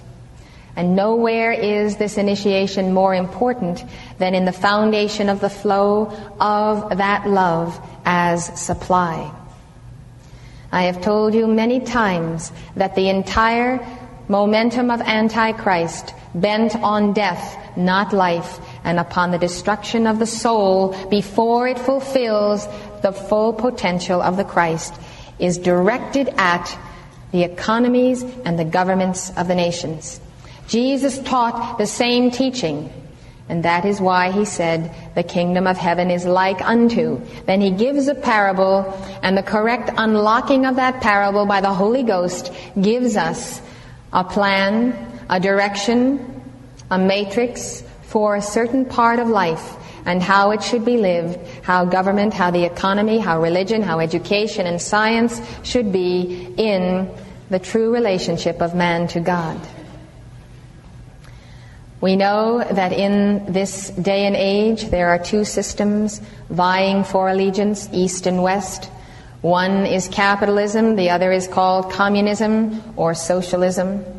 And 0.76 0.94
nowhere 0.94 1.52
is 1.52 1.96
this 1.96 2.18
initiation 2.18 2.92
more 2.92 3.14
important 3.14 3.84
than 4.18 4.34
in 4.34 4.44
the 4.44 4.52
foundation 4.52 5.28
of 5.28 5.40
the 5.40 5.50
flow 5.50 6.12
of 6.38 6.98
that 6.98 7.26
love 7.28 7.78
as 8.04 8.44
supply. 8.60 9.32
I 10.70 10.82
have 10.82 11.00
told 11.00 11.34
you 11.34 11.46
many 11.46 11.80
times 11.80 12.52
that 12.76 12.94
the 12.94 13.08
entire 13.08 13.86
momentum 14.28 14.90
of 14.90 15.00
Antichrist 15.00 16.12
bent 16.34 16.76
on 16.76 17.14
death, 17.14 17.56
not 17.76 18.12
life, 18.12 18.60
and 18.86 19.00
upon 19.00 19.32
the 19.32 19.38
destruction 19.38 20.06
of 20.06 20.20
the 20.20 20.26
soul 20.26 20.96
before 21.08 21.66
it 21.66 21.78
fulfills 21.78 22.66
the 23.02 23.12
full 23.12 23.52
potential 23.52 24.22
of 24.22 24.36
the 24.36 24.44
Christ 24.44 24.94
is 25.38 25.58
directed 25.58 26.28
at 26.38 26.78
the 27.32 27.42
economies 27.42 28.22
and 28.22 28.58
the 28.58 28.64
governments 28.64 29.30
of 29.36 29.48
the 29.48 29.54
nations. 29.54 30.20
Jesus 30.68 31.18
taught 31.18 31.78
the 31.78 31.86
same 31.86 32.30
teaching, 32.30 32.90
and 33.48 33.64
that 33.64 33.84
is 33.84 34.00
why 34.00 34.30
he 34.30 34.44
said, 34.44 34.94
The 35.14 35.22
kingdom 35.22 35.66
of 35.66 35.76
heaven 35.76 36.10
is 36.10 36.24
like 36.24 36.60
unto. 36.62 37.20
Then 37.44 37.60
he 37.60 37.72
gives 37.72 38.06
a 38.06 38.14
parable, 38.14 38.96
and 39.22 39.36
the 39.36 39.42
correct 39.42 39.90
unlocking 39.96 40.64
of 40.64 40.76
that 40.76 41.00
parable 41.00 41.44
by 41.44 41.60
the 41.60 41.74
Holy 41.74 42.04
Ghost 42.04 42.52
gives 42.80 43.16
us 43.16 43.60
a 44.12 44.24
plan, 44.24 44.94
a 45.28 45.38
direction, 45.38 46.42
a 46.90 46.98
matrix, 46.98 47.82
for 48.16 48.34
a 48.34 48.40
certain 48.40 48.86
part 48.86 49.18
of 49.18 49.28
life 49.28 49.76
and 50.06 50.22
how 50.22 50.50
it 50.50 50.62
should 50.62 50.86
be 50.86 50.96
lived, 50.96 51.38
how 51.62 51.84
government, 51.84 52.32
how 52.32 52.50
the 52.50 52.64
economy, 52.64 53.18
how 53.18 53.42
religion, 53.42 53.82
how 53.82 54.00
education 54.00 54.66
and 54.66 54.80
science 54.80 55.38
should 55.62 55.92
be 55.92 56.50
in 56.56 57.10
the 57.50 57.58
true 57.58 57.92
relationship 57.92 58.62
of 58.62 58.74
man 58.74 59.06
to 59.06 59.20
God. 59.20 59.60
We 62.00 62.16
know 62.16 62.64
that 62.64 62.94
in 62.94 63.52
this 63.52 63.90
day 63.90 64.24
and 64.24 64.34
age 64.34 64.84
there 64.84 65.08
are 65.08 65.18
two 65.18 65.44
systems 65.44 66.22
vying 66.48 67.04
for 67.04 67.28
allegiance, 67.28 67.86
East 67.92 68.26
and 68.26 68.42
West. 68.42 68.86
One 69.42 69.84
is 69.84 70.08
capitalism, 70.08 70.96
the 70.96 71.10
other 71.10 71.32
is 71.32 71.46
called 71.48 71.92
communism 71.92 72.82
or 72.96 73.12
socialism. 73.12 74.15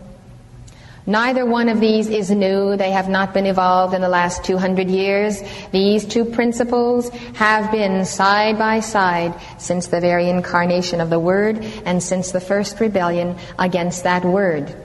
Neither 1.09 1.45
one 1.45 1.69
of 1.69 1.79
these 1.79 2.09
is 2.09 2.29
new. 2.29 2.75
They 2.75 2.91
have 2.91 3.07
not 3.07 3.33
been 3.33 3.45
evolved 3.45 3.93
in 3.93 4.01
the 4.01 4.09
last 4.09 4.43
200 4.43 4.89
years. 4.89 5.41
These 5.71 6.05
two 6.05 6.25
principles 6.25 7.07
have 7.35 7.71
been 7.71 8.03
side 8.03 8.59
by 8.59 8.81
side 8.81 9.33
since 9.57 9.87
the 9.87 10.01
very 10.01 10.29
incarnation 10.29 10.99
of 10.99 11.09
the 11.09 11.17
Word 11.17 11.63
and 11.85 12.03
since 12.03 12.31
the 12.31 12.41
first 12.41 12.81
rebellion 12.81 13.37
against 13.57 14.03
that 14.03 14.25
Word. 14.25 14.75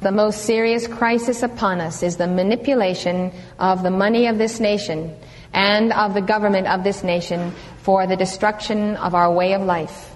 The 0.00 0.12
most 0.12 0.44
serious 0.44 0.86
crisis 0.86 1.42
upon 1.42 1.80
us 1.80 2.04
is 2.04 2.16
the 2.16 2.28
manipulation 2.28 3.32
of 3.58 3.82
the 3.82 3.90
money 3.90 4.28
of 4.28 4.38
this 4.38 4.60
nation 4.60 5.12
and 5.52 5.92
of 5.92 6.14
the 6.14 6.22
government 6.22 6.68
of 6.68 6.84
this 6.84 7.02
nation 7.02 7.52
for 7.82 8.06
the 8.06 8.16
destruction 8.16 8.94
of 8.96 9.16
our 9.16 9.32
way 9.32 9.54
of 9.54 9.62
life. 9.62 10.09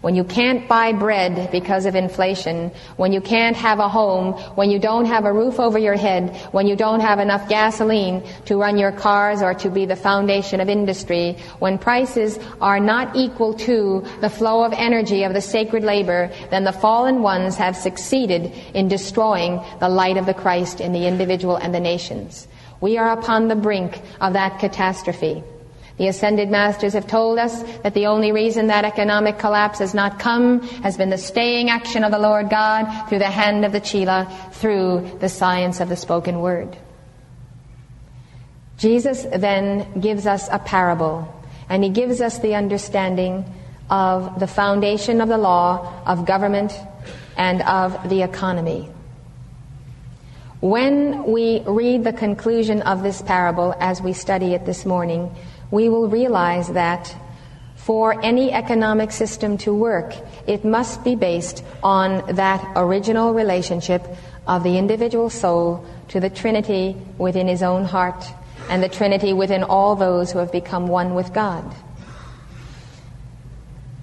When 0.00 0.14
you 0.14 0.22
can't 0.22 0.68
buy 0.68 0.92
bread 0.92 1.50
because 1.50 1.84
of 1.84 1.96
inflation, 1.96 2.70
when 2.96 3.12
you 3.12 3.20
can't 3.20 3.56
have 3.56 3.80
a 3.80 3.88
home, 3.88 4.34
when 4.54 4.70
you 4.70 4.78
don't 4.78 5.06
have 5.06 5.24
a 5.24 5.32
roof 5.32 5.58
over 5.58 5.78
your 5.78 5.96
head, 5.96 6.36
when 6.52 6.68
you 6.68 6.76
don't 6.76 7.00
have 7.00 7.18
enough 7.18 7.48
gasoline 7.48 8.22
to 8.44 8.56
run 8.56 8.78
your 8.78 8.92
cars 8.92 9.42
or 9.42 9.54
to 9.54 9.68
be 9.68 9.86
the 9.86 9.96
foundation 9.96 10.60
of 10.60 10.68
industry, 10.68 11.36
when 11.58 11.78
prices 11.78 12.38
are 12.60 12.78
not 12.78 13.16
equal 13.16 13.54
to 13.54 14.04
the 14.20 14.30
flow 14.30 14.62
of 14.62 14.72
energy 14.72 15.24
of 15.24 15.34
the 15.34 15.40
sacred 15.40 15.82
labor, 15.82 16.30
then 16.50 16.62
the 16.62 16.72
fallen 16.72 17.20
ones 17.20 17.56
have 17.56 17.76
succeeded 17.76 18.52
in 18.74 18.86
destroying 18.86 19.60
the 19.80 19.88
light 19.88 20.16
of 20.16 20.26
the 20.26 20.34
Christ 20.34 20.80
in 20.80 20.92
the 20.92 21.06
individual 21.06 21.56
and 21.56 21.74
the 21.74 21.80
nations. 21.80 22.46
We 22.80 22.98
are 22.98 23.10
upon 23.10 23.48
the 23.48 23.56
brink 23.56 24.00
of 24.20 24.34
that 24.34 24.60
catastrophe. 24.60 25.42
The 25.98 26.06
ascended 26.06 26.48
masters 26.48 26.92
have 26.92 27.08
told 27.08 27.38
us 27.38 27.62
that 27.82 27.92
the 27.92 28.06
only 28.06 28.30
reason 28.30 28.68
that 28.68 28.84
economic 28.84 29.38
collapse 29.38 29.80
has 29.80 29.94
not 29.94 30.20
come 30.20 30.60
has 30.82 30.96
been 30.96 31.10
the 31.10 31.18
staying 31.18 31.70
action 31.70 32.04
of 32.04 32.12
the 32.12 32.20
Lord 32.20 32.50
God 32.50 33.08
through 33.08 33.18
the 33.18 33.26
hand 33.26 33.64
of 33.64 33.72
the 33.72 33.80
Chela, 33.80 34.32
through 34.52 35.18
the 35.18 35.28
science 35.28 35.80
of 35.80 35.88
the 35.88 35.96
spoken 35.96 36.40
word. 36.40 36.76
Jesus 38.78 39.24
then 39.24 40.00
gives 40.00 40.24
us 40.24 40.48
a 40.52 40.60
parable, 40.60 41.34
and 41.68 41.82
he 41.82 41.90
gives 41.90 42.20
us 42.20 42.38
the 42.38 42.54
understanding 42.54 43.44
of 43.90 44.38
the 44.38 44.46
foundation 44.46 45.20
of 45.20 45.28
the 45.28 45.38
law, 45.38 46.00
of 46.06 46.26
government, 46.26 46.72
and 47.36 47.60
of 47.62 48.08
the 48.08 48.22
economy. 48.22 48.88
When 50.60 51.24
we 51.24 51.62
read 51.66 52.04
the 52.04 52.12
conclusion 52.12 52.82
of 52.82 53.02
this 53.02 53.20
parable 53.20 53.74
as 53.80 54.00
we 54.00 54.12
study 54.12 54.54
it 54.54 54.64
this 54.64 54.86
morning, 54.86 55.34
we 55.70 55.88
will 55.88 56.08
realize 56.08 56.68
that 56.68 57.14
for 57.76 58.22
any 58.24 58.52
economic 58.52 59.10
system 59.12 59.56
to 59.58 59.72
work, 59.72 60.14
it 60.46 60.64
must 60.64 61.04
be 61.04 61.14
based 61.14 61.64
on 61.82 62.36
that 62.36 62.72
original 62.76 63.32
relationship 63.32 64.06
of 64.46 64.62
the 64.62 64.76
individual 64.78 65.30
soul 65.30 65.86
to 66.08 66.20
the 66.20 66.30
Trinity 66.30 66.96
within 67.16 67.48
his 67.48 67.62
own 67.62 67.84
heart 67.84 68.26
and 68.68 68.82
the 68.82 68.88
Trinity 68.88 69.32
within 69.32 69.62
all 69.62 69.96
those 69.96 70.32
who 70.32 70.38
have 70.38 70.52
become 70.52 70.88
one 70.88 71.14
with 71.14 71.32
God. 71.32 71.64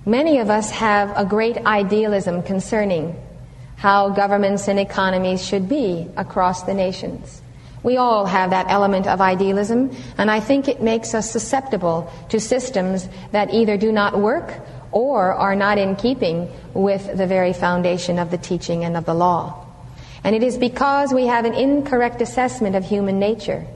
Many 0.05 0.39
of 0.39 0.49
us 0.49 0.71
have 0.71 1.11
a 1.17 1.25
great 1.25 1.57
idealism 1.57 2.43
concerning 2.43 3.15
how 3.75 4.09
governments 4.09 4.67
and 4.67 4.79
economies 4.79 5.45
should 5.45 5.67
be 5.67 6.07
across 6.15 6.63
the 6.63 6.73
nations. 6.73 7.41
We 7.85 7.97
all 7.97 8.25
have 8.25 8.49
that 8.49 8.65
element 8.67 9.05
of 9.05 9.21
idealism, 9.21 9.95
and 10.17 10.31
I 10.31 10.39
think 10.39 10.67
it 10.67 10.81
makes 10.81 11.13
us 11.13 11.29
susceptible 11.29 12.11
to 12.29 12.39
systems 12.39 13.07
that 13.31 13.53
either 13.53 13.77
do 13.77 13.91
not 13.91 14.17
work 14.19 14.51
or 14.91 15.31
are 15.35 15.55
not 15.55 15.77
in 15.77 15.95
keeping 15.95 16.49
with 16.73 17.15
the 17.15 17.27
very 17.27 17.53
foundation 17.53 18.17
of 18.17 18.31
the 18.31 18.39
teaching 18.39 18.83
and 18.83 18.97
of 18.97 19.05
the 19.05 19.13
law. 19.13 19.67
And 20.23 20.35
it 20.35 20.41
is 20.41 20.57
because 20.57 21.13
we 21.13 21.27
have 21.27 21.45
an 21.45 21.53
incorrect 21.53 22.21
assessment 22.21 22.75
of 22.75 22.83
human 22.83 23.19
nature. 23.19 23.67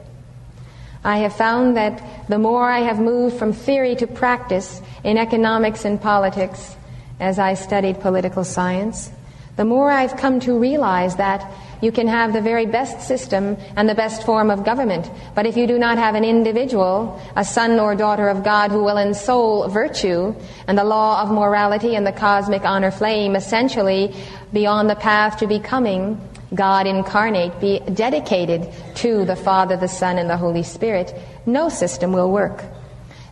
I 1.04 1.18
have 1.18 1.36
found 1.36 1.76
that 1.76 2.02
the 2.28 2.38
more 2.40 2.68
I 2.68 2.80
have 2.80 2.98
moved 2.98 3.38
from 3.38 3.52
theory 3.52 3.94
to 3.94 4.08
practice 4.08 4.82
in 5.04 5.18
economics 5.18 5.84
and 5.84 6.02
politics 6.02 6.74
as 7.20 7.38
I 7.38 7.54
studied 7.54 8.00
political 8.00 8.42
science, 8.42 9.12
the 9.54 9.64
more 9.64 9.88
I've 9.88 10.16
come 10.16 10.40
to 10.40 10.58
realize 10.58 11.14
that 11.14 11.48
you 11.80 11.92
can 11.92 12.06
have 12.08 12.32
the 12.32 12.40
very 12.40 12.66
best 12.66 13.06
system 13.06 13.56
and 13.76 13.88
the 13.88 13.94
best 13.94 14.24
form 14.24 14.50
of 14.50 14.64
government. 14.64 15.10
But 15.34 15.46
if 15.46 15.56
you 15.56 15.66
do 15.66 15.78
not 15.78 15.98
have 15.98 16.14
an 16.14 16.24
individual, 16.24 17.20
a 17.36 17.44
son 17.44 17.78
or 17.78 17.94
daughter 17.94 18.28
of 18.28 18.44
God 18.44 18.70
who 18.70 18.82
will 18.82 18.96
ensoul 18.96 19.70
virtue 19.70 20.34
and 20.66 20.76
the 20.76 20.84
law 20.84 21.22
of 21.22 21.30
morality 21.30 21.96
and 21.96 22.06
the 22.06 22.12
cosmic 22.12 22.64
honor 22.64 22.90
flame, 22.90 23.36
essentially 23.36 24.14
be 24.52 24.66
on 24.66 24.86
the 24.86 24.96
path 24.96 25.38
to 25.38 25.46
becoming 25.46 26.20
God 26.54 26.86
incarnate, 26.86 27.60
be 27.60 27.78
dedicated 27.78 28.68
to 28.96 29.24
the 29.24 29.36
Father, 29.36 29.76
the 29.76 29.88
Son, 29.88 30.18
and 30.18 30.28
the 30.28 30.36
Holy 30.36 30.64
Spirit, 30.64 31.14
no 31.46 31.68
system 31.68 32.12
will 32.12 32.30
work. 32.30 32.64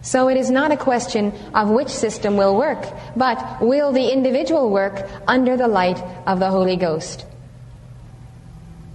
So 0.03 0.29
it 0.29 0.37
is 0.37 0.51
not 0.51 0.71
a 0.71 0.77
question 0.77 1.33
of 1.55 1.69
which 1.69 1.89
system 1.89 2.37
will 2.37 2.57
work, 2.57 2.87
but 3.17 3.61
will 3.61 3.93
the 3.93 4.13
individual 4.13 4.71
work 4.71 5.09
under 5.27 5.57
the 5.57 5.67
light 5.67 6.01
of 6.27 6.39
the 6.39 6.49
Holy 6.49 6.77
Ghost? 6.77 7.27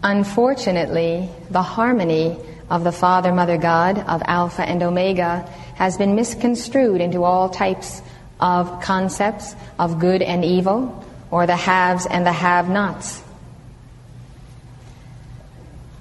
Unfortunately, 0.03 1.29
the 1.49 1.61
harmony 1.61 2.37
of 2.69 2.83
the 2.83 2.91
Father, 2.91 3.31
Mother 3.31 3.57
God, 3.57 3.99
of 3.99 4.21
Alpha 4.25 4.61
and 4.61 4.83
Omega, 4.83 5.49
has 5.75 5.97
been 5.97 6.13
misconstrued 6.15 6.99
into 6.99 7.23
all 7.23 7.47
types 7.49 8.01
of 8.41 8.81
concepts 8.81 9.55
of 9.79 9.99
good 9.99 10.21
and 10.21 10.43
evil, 10.43 11.05
or 11.31 11.47
the 11.47 11.55
haves 11.55 12.05
and 12.05 12.25
the 12.25 12.33
have 12.33 12.67
nots. 12.67 13.23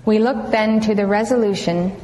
We 0.05 0.19
look 0.19 0.51
then 0.51 0.81
to 0.81 0.97
the 0.97 1.07
resolution 1.07 1.97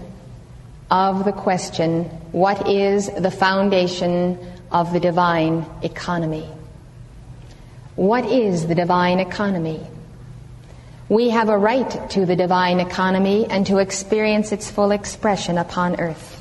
of 0.90 1.24
the 1.24 1.32
question 1.32 2.04
what 2.30 2.68
is 2.68 3.10
the 3.10 3.30
foundation 3.30 4.38
of 4.70 4.92
the 4.92 5.00
divine 5.00 5.66
economy? 5.82 6.48
What 7.96 8.24
is 8.26 8.68
the 8.68 8.76
divine 8.76 9.18
economy? 9.18 9.80
We 11.08 11.30
have 11.30 11.48
a 11.48 11.56
right 11.56 12.10
to 12.10 12.26
the 12.26 12.36
divine 12.36 12.80
economy 12.80 13.46
and 13.48 13.66
to 13.66 13.78
experience 13.78 14.52
its 14.52 14.70
full 14.70 14.90
expression 14.90 15.56
upon 15.56 15.98
earth. 15.98 16.34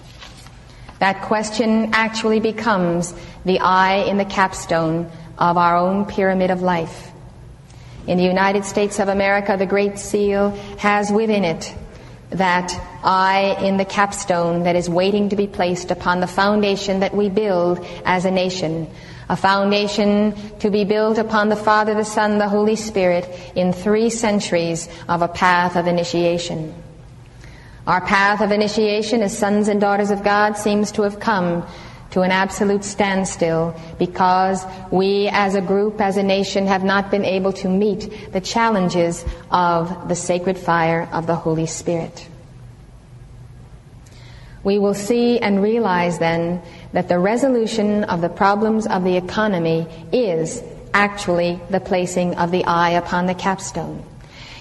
That 1.00 1.22
question 1.22 1.92
actually 1.94 2.42
becomes 2.42 3.14
the 3.46 3.60
eye 3.60 4.04
in 4.10 4.18
the 4.18 4.26
capstone 4.26 5.10
of 5.38 5.58
our 5.58 5.78
own 5.78 6.06
pyramid 6.06 6.52
of 6.52 6.62
life. 6.62 7.12
In 8.08 8.18
the 8.18 8.26
United 8.26 8.66
States 8.66 9.00
of 9.00 9.08
America, 9.08 9.56
the 9.58 9.66
Great 9.66 10.00
Seal 10.00 10.50
has 10.80 11.12
within 11.12 11.46
it 11.46 11.74
that 12.32 12.74
eye 13.06 13.56
in 13.62 13.78
the 13.78 13.86
capstone 13.86 14.64
that 14.64 14.76
is 14.76 14.90
waiting 14.90 15.30
to 15.30 15.38
be 15.38 15.48
placed 15.48 15.92
upon 15.92 16.20
the 16.20 16.28
foundation 16.28 17.00
that 17.00 17.16
we 17.16 17.30
build 17.30 17.86
as 18.04 18.26
a 18.26 18.32
nation 18.32 18.90
a 19.30 19.36
foundation 19.36 20.34
to 20.60 20.70
be 20.70 20.86
built 20.86 21.18
upon 21.18 21.50
the 21.50 21.56
Father, 21.56 21.94
the 21.94 22.06
Son, 22.06 22.38
the 22.38 22.48
Holy 22.48 22.76
Spirit 22.76 23.30
in 23.56 23.74
three 23.74 24.10
centuries 24.10 24.88
of 25.10 25.22
a 25.22 25.28
path 25.28 25.76
of 25.76 25.88
initiation. 25.88 26.74
Our 27.86 28.02
path 28.02 28.42
of 28.42 28.52
initiation 28.52 29.22
as 29.22 29.38
sons 29.38 29.68
and 29.68 29.80
daughters 29.80 30.12
of 30.12 30.24
God 30.24 30.58
seems 30.58 30.92
to 30.94 31.04
have 31.04 31.20
come 31.20 31.66
to 32.12 32.22
an 32.22 32.32
absolute 32.32 32.84
standstill 32.84 33.76
because 34.00 34.66
we 34.92 35.30
as 35.32 35.56
a 35.56 35.62
group, 35.62 36.00
as 36.00 36.18
a 36.18 36.24
nation, 36.24 36.68
have 36.68 36.84
not 36.84 37.12
been 37.12 37.26
able 37.26 37.54
to 37.54 37.70
meet 37.70 38.32
the 38.32 38.42
challenges 38.42 39.26
of 39.52 40.08
the 40.08 40.16
sacred 40.16 40.58
fire 40.58 41.08
of 41.12 41.28
the 41.28 41.36
Holy 41.36 41.66
Spirit. 41.66 42.28
We 44.68 44.80
will 44.80 44.96
see 44.96 45.40
and 45.40 45.64
realize 45.64 46.20
then 46.20 46.62
that 46.92 47.08
the 47.08 47.18
resolution 47.20 48.04
of 48.04 48.20
the 48.20 48.28
problems 48.28 48.86
of 48.86 49.06
the 49.06 49.16
economy 49.16 49.88
is 50.12 50.62
actually 50.94 51.58
the 51.70 51.80
placing 51.80 52.36
of 52.36 52.52
the 52.52 52.66
eye 52.66 52.90
upon 52.90 53.28
the 53.28 53.34
capstone. 53.34 54.04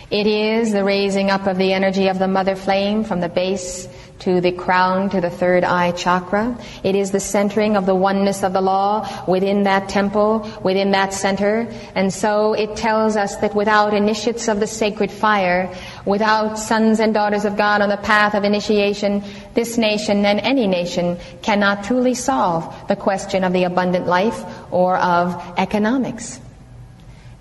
It 0.09 0.29
is 0.29 0.71
the 0.71 0.85
raising 0.85 1.33
up 1.33 1.49
of 1.49 1.59
the 1.59 1.73
energy 1.73 2.07
of 2.07 2.21
the 2.21 2.29
mother 2.29 2.55
flame 2.55 3.03
from 3.03 3.19
the 3.19 3.29
base 3.29 3.89
to 4.21 4.41
the 4.41 4.53
crown 4.53 5.11
to 5.11 5.21
the 5.21 5.29
third 5.29 5.65
eye 5.65 5.91
chakra. 5.91 6.57
It 6.85 6.95
is 6.95 7.11
the 7.11 7.21
centering 7.21 7.77
of 7.77 7.85
the 7.85 7.95
oneness 7.95 8.45
of 8.45 8.53
the 8.53 8.61
law 8.61 9.09
within 9.27 9.65
that 9.65 9.89
temple, 9.89 10.49
within 10.63 10.93
that 10.93 11.13
center. 11.13 11.69
And 11.95 12.13
so 12.15 12.53
it 12.53 12.77
tells 12.77 13.17
us 13.17 13.37
that 13.37 13.57
without 13.57 13.93
initiates 13.93 14.47
of 14.49 14.61
the 14.61 14.67
sacred 14.67 15.11
fire, 15.11 15.75
without 16.07 16.59
sons 16.59 17.01
and 17.01 17.13
daughters 17.13 17.45
of 17.45 17.57
God 17.57 17.83
on 17.83 17.91
the 17.91 17.99
path 17.99 18.35
of 18.35 18.45
initiation, 18.45 19.23
this 19.55 19.77
nation 19.77 20.25
and 20.25 20.41
any 20.41 20.67
nation 20.67 21.19
cannot 21.43 21.85
truly 21.85 22.15
solve 22.15 22.75
the 22.89 22.97
question 22.97 23.45
of 23.45 23.53
the 23.53 23.65
abundant 23.65 24.07
life 24.07 24.43
or 24.71 24.97
of 24.97 25.37
economics. 25.59 26.41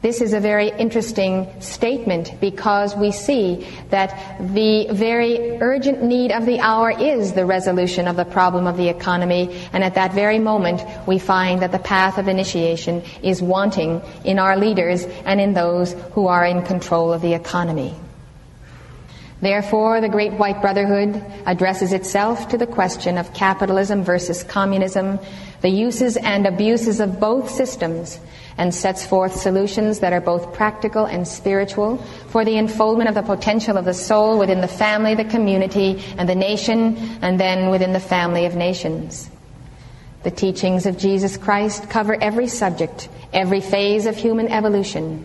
This 0.02 0.22
is 0.22 0.34
a 0.34 0.40
very 0.40 0.70
interesting 0.70 1.50
statement 1.62 2.40
because 2.40 2.96
we 2.96 3.12
see 3.12 3.68
that 3.90 4.38
the 4.54 4.88
very 4.92 5.58
urgent 5.60 6.04
need 6.04 6.32
of 6.32 6.46
the 6.46 6.60
hour 6.60 6.92
is 6.92 7.34
the 7.34 7.44
resolution 7.44 8.08
of 8.08 8.16
the 8.16 8.24
problem 8.24 8.68
of 8.68 8.78
the 8.78 8.88
economy, 8.88 9.68
and 9.74 9.84
at 9.84 9.96
that 9.96 10.14
very 10.14 10.38
moment 10.38 10.84
we 11.08 11.18
find 11.18 11.64
that 11.64 11.72
the 11.72 11.80
path 11.80 12.20
of 12.20 12.28
initiation 12.28 13.02
is 13.24 13.42
wanting 13.42 14.00
in 14.24 14.38
our 14.38 14.58
leaders 14.58 15.06
and 15.26 15.42
in 15.42 15.56
those 15.56 15.94
who 16.14 16.28
are 16.28 16.46
in 16.46 16.62
control 16.62 17.12
of 17.12 17.24
the 17.24 17.34
economy. 17.34 17.96
Therefore, 19.46 20.02
the 20.02 20.10
Great 20.10 20.34
White 20.34 20.60
Brotherhood 20.60 21.24
addresses 21.46 21.94
itself 21.94 22.50
to 22.50 22.58
the 22.58 22.66
question 22.66 23.20
of 23.20 23.32
capitalism 23.36 24.04
versus 24.04 24.44
communism, 24.44 25.20
the 25.62 25.70
uses 25.70 26.18
and 26.18 26.48
abuses 26.48 27.00
of 27.00 27.20
both 27.20 27.52
systems, 27.52 28.20
and 28.58 28.74
sets 28.74 29.06
forth 29.06 29.36
solutions 29.36 30.00
that 30.00 30.14
are 30.14 30.20
both 30.20 30.52
practical 30.52 31.06
and 31.06 31.28
spiritual 31.28 31.98
for 32.30 32.44
the 32.44 32.58
unfoldment 32.58 33.08
of 33.08 33.14
the 33.14 33.22
potential 33.22 33.78
of 33.78 33.86
the 33.86 33.94
soul 33.94 34.40
within 34.40 34.62
the 34.62 34.68
family, 34.68 35.14
the 35.14 35.24
community, 35.24 36.04
and 36.18 36.28
the 36.28 36.34
nation, 36.34 36.98
and 37.22 37.40
then 37.40 37.70
within 37.70 37.94
the 37.94 38.00
family 38.00 38.48
of 38.48 38.56
nations. 38.56 39.30
The 40.24 40.32
teachings 40.32 40.88
of 40.88 40.98
Jesus 40.98 41.38
Christ 41.38 41.88
cover 41.88 42.18
every 42.20 42.48
subject, 42.48 43.10
every 43.32 43.62
phase 43.62 44.08
of 44.08 44.18
human 44.18 44.48
evolution. 44.48 45.24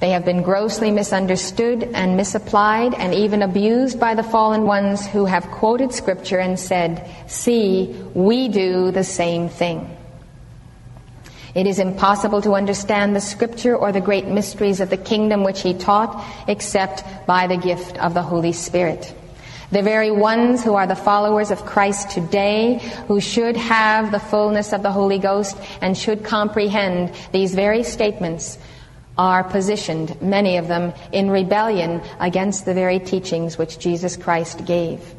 They 0.00 0.10
have 0.10 0.24
been 0.24 0.42
grossly 0.42 0.90
misunderstood 0.90 1.84
and 1.94 2.16
misapplied 2.16 2.94
and 2.94 3.14
even 3.14 3.42
abused 3.42 3.98
by 3.98 4.14
the 4.14 4.22
fallen 4.22 4.64
ones 4.64 5.06
who 5.06 5.24
have 5.24 5.44
quoted 5.50 5.92
scripture 5.92 6.38
and 6.38 6.58
said, 6.58 7.08
See, 7.26 7.94
we 8.14 8.48
do 8.48 8.90
the 8.90 9.04
same 9.04 9.48
thing. 9.48 9.96
It 11.54 11.68
is 11.68 11.78
impossible 11.78 12.42
to 12.42 12.54
understand 12.54 13.14
the 13.14 13.20
scripture 13.20 13.76
or 13.76 13.92
the 13.92 14.00
great 14.00 14.26
mysteries 14.26 14.80
of 14.80 14.90
the 14.90 14.96
kingdom 14.96 15.44
which 15.44 15.62
he 15.62 15.72
taught 15.72 16.24
except 16.48 17.04
by 17.26 17.46
the 17.46 17.56
gift 17.56 17.96
of 17.98 18.12
the 18.12 18.22
Holy 18.22 18.52
Spirit. 18.52 19.14
The 19.70 19.82
very 19.82 20.10
ones 20.10 20.64
who 20.64 20.74
are 20.74 20.86
the 20.86 20.96
followers 20.96 21.50
of 21.50 21.64
Christ 21.64 22.10
today, 22.10 22.78
who 23.06 23.20
should 23.20 23.56
have 23.56 24.10
the 24.10 24.20
fullness 24.20 24.72
of 24.72 24.82
the 24.82 24.92
Holy 24.92 25.18
Ghost 25.18 25.56
and 25.80 25.96
should 25.96 26.24
comprehend 26.24 27.12
these 27.32 27.54
very 27.54 27.84
statements, 27.84 28.58
are 29.16 29.44
positioned, 29.44 30.20
many 30.20 30.56
of 30.56 30.68
them, 30.68 30.92
in 31.12 31.30
rebellion 31.30 32.02
against 32.18 32.64
the 32.64 32.74
very 32.74 32.98
teachings 32.98 33.56
which 33.56 33.78
Jesus 33.78 34.16
Christ 34.16 34.64
gave. 34.64 35.14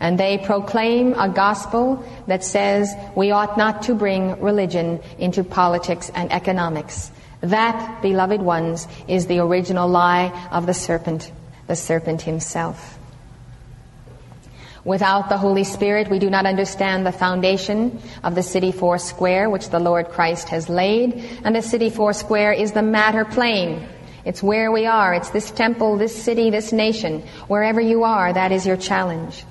And 0.00 0.18
they 0.18 0.38
proclaim 0.38 1.14
a 1.14 1.28
gospel 1.28 2.04
that 2.26 2.44
says 2.44 2.92
we 3.16 3.30
ought 3.30 3.56
not 3.56 3.82
to 3.84 3.94
bring 3.94 4.40
religion 4.40 5.00
into 5.18 5.44
politics 5.44 6.10
and 6.14 6.30
economics. 6.32 7.10
That, 7.40 8.02
beloved 8.02 8.42
ones, 8.42 8.88
is 9.08 9.26
the 9.26 9.38
original 9.38 9.88
lie 9.88 10.48
of 10.50 10.66
the 10.66 10.74
serpent, 10.74 11.30
the 11.66 11.76
serpent 11.76 12.22
himself. 12.22 12.93
Without 14.84 15.30
the 15.30 15.38
Holy 15.38 15.64
Spirit, 15.64 16.10
we 16.10 16.18
do 16.18 16.28
not 16.28 16.44
understand 16.44 17.06
the 17.06 17.12
foundation 17.12 18.02
of 18.22 18.34
the 18.34 18.42
city 18.42 18.70
four 18.70 18.98
square 18.98 19.48
which 19.48 19.70
the 19.70 19.78
Lord 19.78 20.08
Christ 20.08 20.50
has 20.50 20.68
laid. 20.68 21.14
And 21.42 21.56
the 21.56 21.62
city 21.62 21.88
four 21.88 22.12
square 22.12 22.52
is 22.52 22.72
the 22.72 22.82
matter 22.82 23.24
plane. 23.24 23.88
It's 24.26 24.42
where 24.42 24.70
we 24.70 24.84
are. 24.84 25.14
It's 25.14 25.30
this 25.30 25.50
temple, 25.50 25.96
this 25.96 26.14
city, 26.14 26.50
this 26.50 26.70
nation. 26.70 27.22
Wherever 27.48 27.80
you 27.80 28.04
are, 28.04 28.30
that 28.30 28.52
is 28.52 28.66
your 28.66 28.76
challenge. 28.76 29.44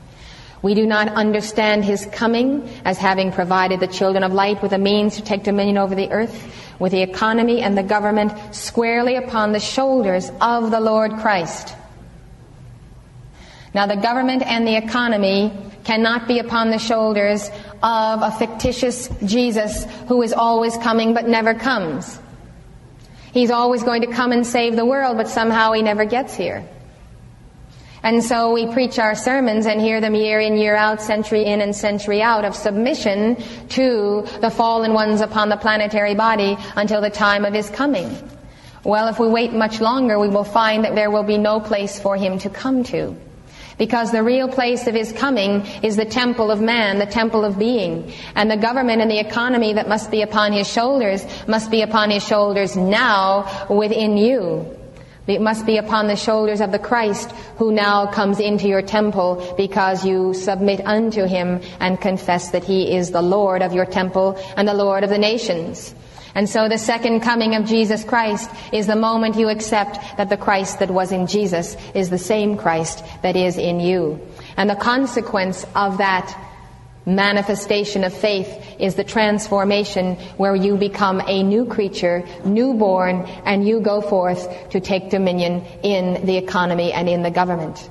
We 0.62 0.76
do 0.76 0.86
not 0.86 1.10
understand 1.10 1.84
his 1.84 2.06
coming 2.12 2.70
as 2.86 2.98
having 3.00 3.32
provided 3.32 3.80
the 3.80 3.88
children 3.88 4.24
of 4.24 4.34
light 4.34 4.62
with 4.62 4.72
a 4.72 4.78
means 4.78 5.16
to 5.16 5.24
take 5.24 5.44
dominion 5.44 5.78
over 5.80 5.96
the 5.96 6.12
earth, 6.12 6.78
with 6.80 6.92
the 6.92 7.02
economy 7.02 7.62
and 7.62 7.78
the 7.78 7.84
government 7.84 8.56
squarely 8.56 9.16
upon 9.16 9.52
the 9.52 9.60
shoulders 9.60 10.32
of 10.42 10.70
the 10.70 10.80
Lord 10.80 11.12
Christ. 11.14 11.76
Now, 13.74 13.88
the 13.88 13.96
government 13.96 14.44
and 14.44 14.68
the 14.68 14.76
economy 14.76 15.52
cannot 15.84 16.28
be 16.28 16.40
upon 16.40 16.70
the 16.70 16.78
shoulders 16.78 17.50
of 17.82 18.22
a 18.22 18.32
fictitious 18.32 19.10
Jesus 19.26 19.86
who 20.08 20.22
is 20.22 20.32
always 20.32 20.78
coming 20.78 21.14
but 21.14 21.28
never 21.28 21.54
comes. 21.54 22.20
He's 23.34 23.50
always 23.50 23.84
going 23.84 24.02
to 24.02 24.08
come 24.08 24.32
and 24.32 24.46
save 24.46 24.76
the 24.76 24.86
world, 24.86 25.18
but 25.18 25.28
somehow 25.28 25.72
he 25.72 25.82
never 25.82 26.06
gets 26.06 26.36
here. 26.36 26.64
And 28.04 28.24
so 28.24 28.52
we 28.52 28.68
preach 28.68 29.00
our 29.00 29.16
sermons 29.16 29.66
and 29.66 29.80
hear 29.80 30.02
them 30.02 30.14
year 30.14 30.40
in, 30.40 30.58
year 30.58 30.76
out, 30.76 31.02
century 31.02 31.46
in 31.46 31.62
and 31.62 31.76
century 31.76 32.22
out 32.22 32.44
of 32.44 32.54
submission 32.54 33.38
to 33.70 34.28
the 34.42 34.52
fallen 34.52 34.94
ones 34.94 35.22
upon 35.22 35.50
the 35.50 35.56
planetary 35.56 36.14
body 36.14 36.58
until 36.76 37.02
the 37.02 37.10
time 37.10 37.46
of 37.46 37.54
his 37.54 37.70
coming. 37.70 38.16
Well, 38.84 39.08
if 39.08 39.20
we 39.20 39.30
wait 39.30 39.54
much 39.54 39.80
longer, 39.80 40.20
we 40.20 40.28
will 40.28 40.44
find 40.44 40.84
that 40.84 40.96
there 40.96 41.10
will 41.10 41.24
be 41.24 41.38
no 41.38 41.62
place 41.62 41.98
for 41.98 42.18
him 42.18 42.38
to 42.40 42.50
come 42.50 42.84
to. 42.86 43.16
Because 43.78 44.12
the 44.12 44.24
real 44.24 44.48
place 44.48 44.88
of 44.88 44.94
his 44.94 45.12
coming 45.12 45.66
is 45.82 45.96
the 45.96 46.06
temple 46.06 46.52
of 46.52 46.62
man, 46.62 47.00
the 47.00 47.06
temple 47.06 47.44
of 47.44 47.58
being. 47.58 48.14
And 48.36 48.50
the 48.50 48.58
government 48.58 49.02
and 49.02 49.10
the 49.10 49.20
economy 49.20 49.74
that 49.74 49.90
must 49.90 50.12
be 50.12 50.22
upon 50.22 50.54
his 50.54 50.68
shoulders 50.72 51.26
must 51.48 51.72
be 51.72 51.82
upon 51.82 52.10
his 52.10 52.26
shoulders 52.26 52.76
now 52.78 53.68
within 53.70 54.18
you. 54.18 54.78
It 55.26 55.42
must 55.42 55.66
be 55.66 55.78
upon 55.78 56.08
the 56.08 56.18
shoulders 56.18 56.60
of 56.60 56.74
the 56.74 56.80
Christ 56.80 57.32
who 57.58 57.72
now 57.72 58.08
comes 58.08 58.42
into 58.42 58.68
your 58.68 58.82
temple 58.82 59.54
because 59.56 60.06
you 60.06 60.34
submit 60.34 60.86
unto 60.86 61.26
him 61.26 61.62
and 61.80 62.00
confess 62.00 62.52
that 62.52 62.66
he 62.66 62.94
is 62.94 63.12
the 63.12 63.22
Lord 63.22 63.62
of 63.62 63.74
your 63.74 63.86
temple 63.86 64.38
and 64.58 64.68
the 64.68 64.74
Lord 64.74 65.06
of 65.06 65.10
the 65.10 65.18
nations. 65.18 65.96
And 66.36 66.50
so 66.50 66.68
the 66.68 66.78
second 66.78 67.22
coming 67.22 67.56
of 67.56 67.66
Jesus 67.66 68.04
Christ 68.04 68.50
is 68.72 68.88
the 68.88 68.96
moment 68.96 69.36
you 69.36 69.50
accept 69.50 70.18
that 70.18 70.30
the 70.30 70.38
Christ 70.38 70.80
that 70.80 70.90
was 70.90 71.12
in 71.12 71.28
Jesus 71.28 71.78
is 71.94 72.10
the 72.10 72.18
same 72.18 72.58
Christ 72.58 73.04
that 73.22 73.36
is 73.36 73.58
in 73.58 73.80
you. 73.80 74.20
And 74.58 74.70
the 74.70 74.76
consequence 74.76 75.66
of 75.76 76.00
that 76.00 76.36
manifestation 77.06 78.04
of 78.04 78.14
faith 78.14 78.50
is 78.80 78.96
the 78.96 79.04
transformation 79.04 80.16
where 80.38 80.56
you 80.56 80.78
become 80.78 81.22
a 81.28 81.44
new 81.44 81.66
creature, 81.66 82.26
newborn, 82.46 83.26
and 83.46 83.68
you 83.68 83.80
go 83.82 84.02
forth 84.02 84.70
to 84.70 84.80
take 84.80 85.10
dominion 85.10 85.64
in 85.84 86.26
the 86.26 86.38
economy 86.38 86.94
and 86.94 87.10
in 87.10 87.22
the 87.22 87.32
government. 87.32 87.90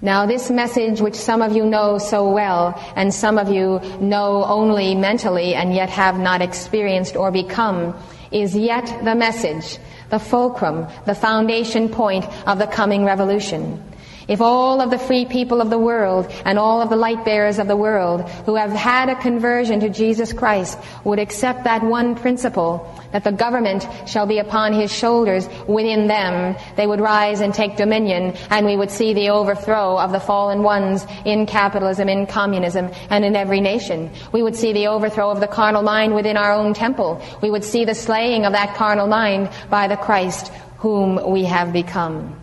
Now, 0.00 0.26
this 0.26 0.48
message, 0.48 1.00
which 1.00 1.16
some 1.16 1.42
of 1.42 1.56
you 1.56 1.66
know 1.66 1.98
so 1.98 2.30
well, 2.30 2.80
and 2.94 3.12
some 3.12 3.36
of 3.36 3.50
you 3.50 3.80
know 4.00 4.44
only 4.44 4.94
mentally 4.94 5.56
and 5.56 5.74
yet 5.74 5.90
have 5.90 6.20
not 6.20 6.40
experienced 6.40 7.16
or 7.16 7.32
become, 7.32 7.98
is 8.30 8.54
yet 8.54 8.86
the 9.02 9.16
message, 9.16 9.78
the 10.10 10.20
fulcrum, 10.20 10.86
the 11.06 11.16
foundation 11.16 11.88
point 11.88 12.24
of 12.46 12.60
the 12.60 12.66
coming 12.68 13.04
revolution. 13.04 13.82
If 14.28 14.42
all 14.42 14.82
of 14.82 14.90
the 14.90 14.98
free 14.98 15.24
people 15.24 15.62
of 15.62 15.70
the 15.70 15.78
world 15.78 16.30
and 16.44 16.58
all 16.58 16.82
of 16.82 16.90
the 16.90 16.96
light 16.96 17.24
bearers 17.24 17.58
of 17.58 17.66
the 17.66 17.76
world 17.76 18.28
who 18.44 18.56
have 18.56 18.70
had 18.72 19.08
a 19.08 19.16
conversion 19.16 19.80
to 19.80 19.88
Jesus 19.88 20.34
Christ 20.34 20.78
would 21.02 21.18
accept 21.18 21.64
that 21.64 21.82
one 21.82 22.14
principle, 22.14 22.94
that 23.12 23.24
the 23.24 23.32
government 23.32 23.88
shall 24.06 24.26
be 24.26 24.38
upon 24.38 24.74
his 24.74 24.92
shoulders 24.92 25.48
within 25.66 26.08
them, 26.08 26.54
they 26.76 26.86
would 26.86 27.00
rise 27.00 27.40
and 27.40 27.54
take 27.54 27.76
dominion, 27.76 28.36
and 28.50 28.66
we 28.66 28.76
would 28.76 28.90
see 28.90 29.14
the 29.14 29.30
overthrow 29.30 29.98
of 29.98 30.12
the 30.12 30.20
fallen 30.20 30.62
ones 30.62 31.06
in 31.24 31.46
capitalism, 31.46 32.10
in 32.10 32.26
communism, 32.26 32.90
and 33.08 33.24
in 33.24 33.34
every 33.34 33.62
nation. 33.62 34.10
We 34.32 34.42
would 34.42 34.56
see 34.56 34.74
the 34.74 34.88
overthrow 34.88 35.30
of 35.30 35.40
the 35.40 35.46
carnal 35.46 35.82
mind 35.82 36.14
within 36.14 36.36
our 36.36 36.52
own 36.52 36.74
temple. 36.74 37.22
We 37.40 37.50
would 37.50 37.64
see 37.64 37.86
the 37.86 37.94
slaying 37.94 38.44
of 38.44 38.52
that 38.52 38.76
carnal 38.76 39.06
mind 39.06 39.48
by 39.70 39.88
the 39.88 39.96
Christ 39.96 40.52
whom 40.76 41.30
we 41.30 41.44
have 41.44 41.72
become. 41.72 42.38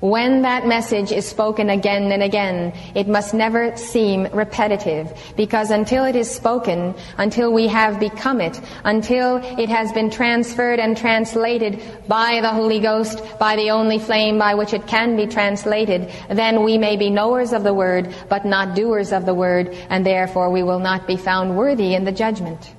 When 0.00 0.42
that 0.42 0.64
message 0.64 1.10
is 1.10 1.26
spoken 1.26 1.70
again 1.70 2.12
and 2.12 2.22
again, 2.22 2.72
it 2.94 3.08
must 3.08 3.34
never 3.34 3.76
seem 3.76 4.28
repetitive 4.32 5.12
because 5.36 5.70
until 5.70 6.04
it 6.04 6.14
is 6.14 6.30
spoken, 6.30 6.94
until 7.16 7.52
we 7.52 7.66
have 7.66 7.98
become 7.98 8.40
it, 8.40 8.60
until 8.84 9.38
it 9.58 9.68
has 9.68 9.90
been 9.90 10.08
transferred 10.08 10.78
and 10.78 10.96
translated 10.96 11.82
by 12.06 12.40
the 12.40 12.50
Holy 12.50 12.78
Ghost, 12.78 13.22
by 13.40 13.56
the 13.56 13.70
only 13.70 13.98
flame 13.98 14.38
by 14.38 14.54
which 14.54 14.72
it 14.72 14.86
can 14.86 15.16
be 15.16 15.26
translated, 15.26 16.12
then 16.30 16.62
we 16.62 16.78
may 16.78 16.96
be 16.96 17.10
knowers 17.10 17.52
of 17.52 17.64
the 17.64 17.74
word, 17.74 18.14
but 18.28 18.44
not 18.44 18.76
doers 18.76 19.12
of 19.12 19.26
the 19.26 19.34
word, 19.34 19.74
and 19.90 20.06
therefore 20.06 20.48
we 20.48 20.62
will 20.62 20.78
not 20.78 21.08
be 21.08 21.16
found 21.16 21.56
worthy 21.56 21.94
in 21.94 22.04
the 22.04 22.12
judgment. 22.12 22.72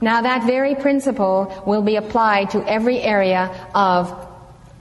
Now 0.00 0.22
that 0.22 0.46
very 0.46 0.76
principle 0.76 1.62
will 1.66 1.82
be 1.82 1.96
applied 1.96 2.50
to 2.50 2.66
every 2.66 3.00
area 3.00 3.68
of 3.74 4.27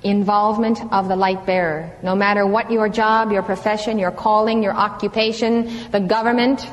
involvement 0.03 0.79
of 0.91 1.07
the 1.07 1.15
light 1.15 1.45
bearer. 1.45 1.91
No 2.03 2.15
matter 2.15 2.45
what 2.45 2.71
your 2.71 2.89
job, 2.89 3.31
your 3.31 3.43
profession, 3.43 3.97
your 3.97 4.11
calling, 4.11 4.63
your 4.63 4.73
occupation, 4.73 5.91
the 5.91 5.99
government, 5.99 6.67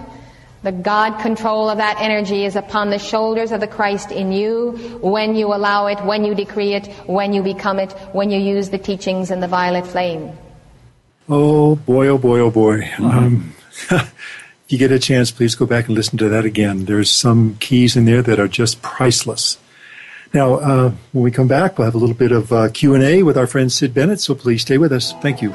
the 0.62 0.72
God 0.72 1.20
control 1.20 1.68
of 1.68 1.78
that 1.78 1.98
energy 2.00 2.44
is 2.44 2.56
upon 2.56 2.88
the 2.88 2.98
shoulders 2.98 3.52
of 3.52 3.60
the 3.60 3.66
Christ 3.66 4.10
in 4.10 4.32
you 4.32 4.72
when 5.02 5.36
you 5.36 5.48
allow 5.48 5.86
it, 5.88 6.02
when 6.04 6.24
you 6.24 6.34
decree 6.34 6.72
it, 6.72 6.86
when 7.06 7.34
you 7.34 7.42
become 7.42 7.78
it, 7.78 7.92
when 8.12 8.30
you 8.30 8.38
use 8.38 8.70
the 8.70 8.78
teachings 8.78 9.30
in 9.30 9.40
the 9.40 9.48
violet 9.48 9.86
flame. 9.86 10.32
Oh 11.28 11.76
boy, 11.76 12.08
oh 12.08 12.18
boy, 12.18 12.40
oh 12.40 12.50
boy. 12.50 12.80
Mm-hmm. 12.80 13.04
Um, 13.04 13.54
if 13.90 14.64
you 14.68 14.78
get 14.78 14.90
a 14.90 14.98
chance, 14.98 15.30
please 15.30 15.54
go 15.54 15.66
back 15.66 15.86
and 15.86 15.94
listen 15.94 16.16
to 16.18 16.28
that 16.30 16.46
again. 16.46 16.86
There's 16.86 17.12
some 17.12 17.56
keys 17.60 17.94
in 17.94 18.06
there 18.06 18.22
that 18.22 18.40
are 18.40 18.48
just 18.48 18.80
priceless. 18.80 19.58
Now, 20.34 20.54
uh, 20.54 20.92
when 21.12 21.22
we 21.22 21.30
come 21.30 21.46
back, 21.46 21.78
we'll 21.78 21.84
have 21.84 21.94
a 21.94 21.98
little 21.98 22.16
bit 22.16 22.32
of 22.32 22.52
uh, 22.52 22.68
Q&A 22.70 23.22
with 23.22 23.38
our 23.38 23.46
friend 23.46 23.70
Sid 23.70 23.94
Bennett, 23.94 24.20
so 24.20 24.34
please 24.34 24.62
stay 24.62 24.78
with 24.78 24.92
us. 24.92 25.12
Thank 25.22 25.40
you. 25.40 25.50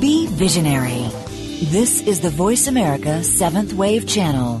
Be 0.00 0.26
visionary. 0.26 1.08
This 1.70 2.02
is 2.02 2.20
the 2.20 2.30
Voice 2.30 2.66
America 2.66 3.22
Seventh 3.22 3.74
Wave 3.74 4.08
Channel. 4.08 4.60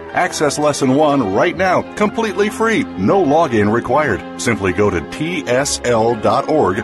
Access 0.13 0.59
Lesson 0.59 0.95
1 0.95 1.33
right 1.33 1.55
now, 1.55 1.83
completely 1.95 2.49
free, 2.49 2.83
no 2.83 3.23
login 3.23 3.71
required. 3.71 4.41
Simply 4.41 4.73
go 4.73 4.89
to 4.89 4.99
tsl.org 4.99 6.83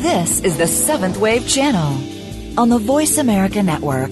This 0.00 0.40
is 0.40 0.56
the 0.56 0.66
Seventh 0.66 1.18
Wave 1.18 1.46
Channel 1.46 2.58
on 2.58 2.70
the 2.70 2.78
Voice 2.78 3.18
America 3.18 3.62
Network. 3.62 4.08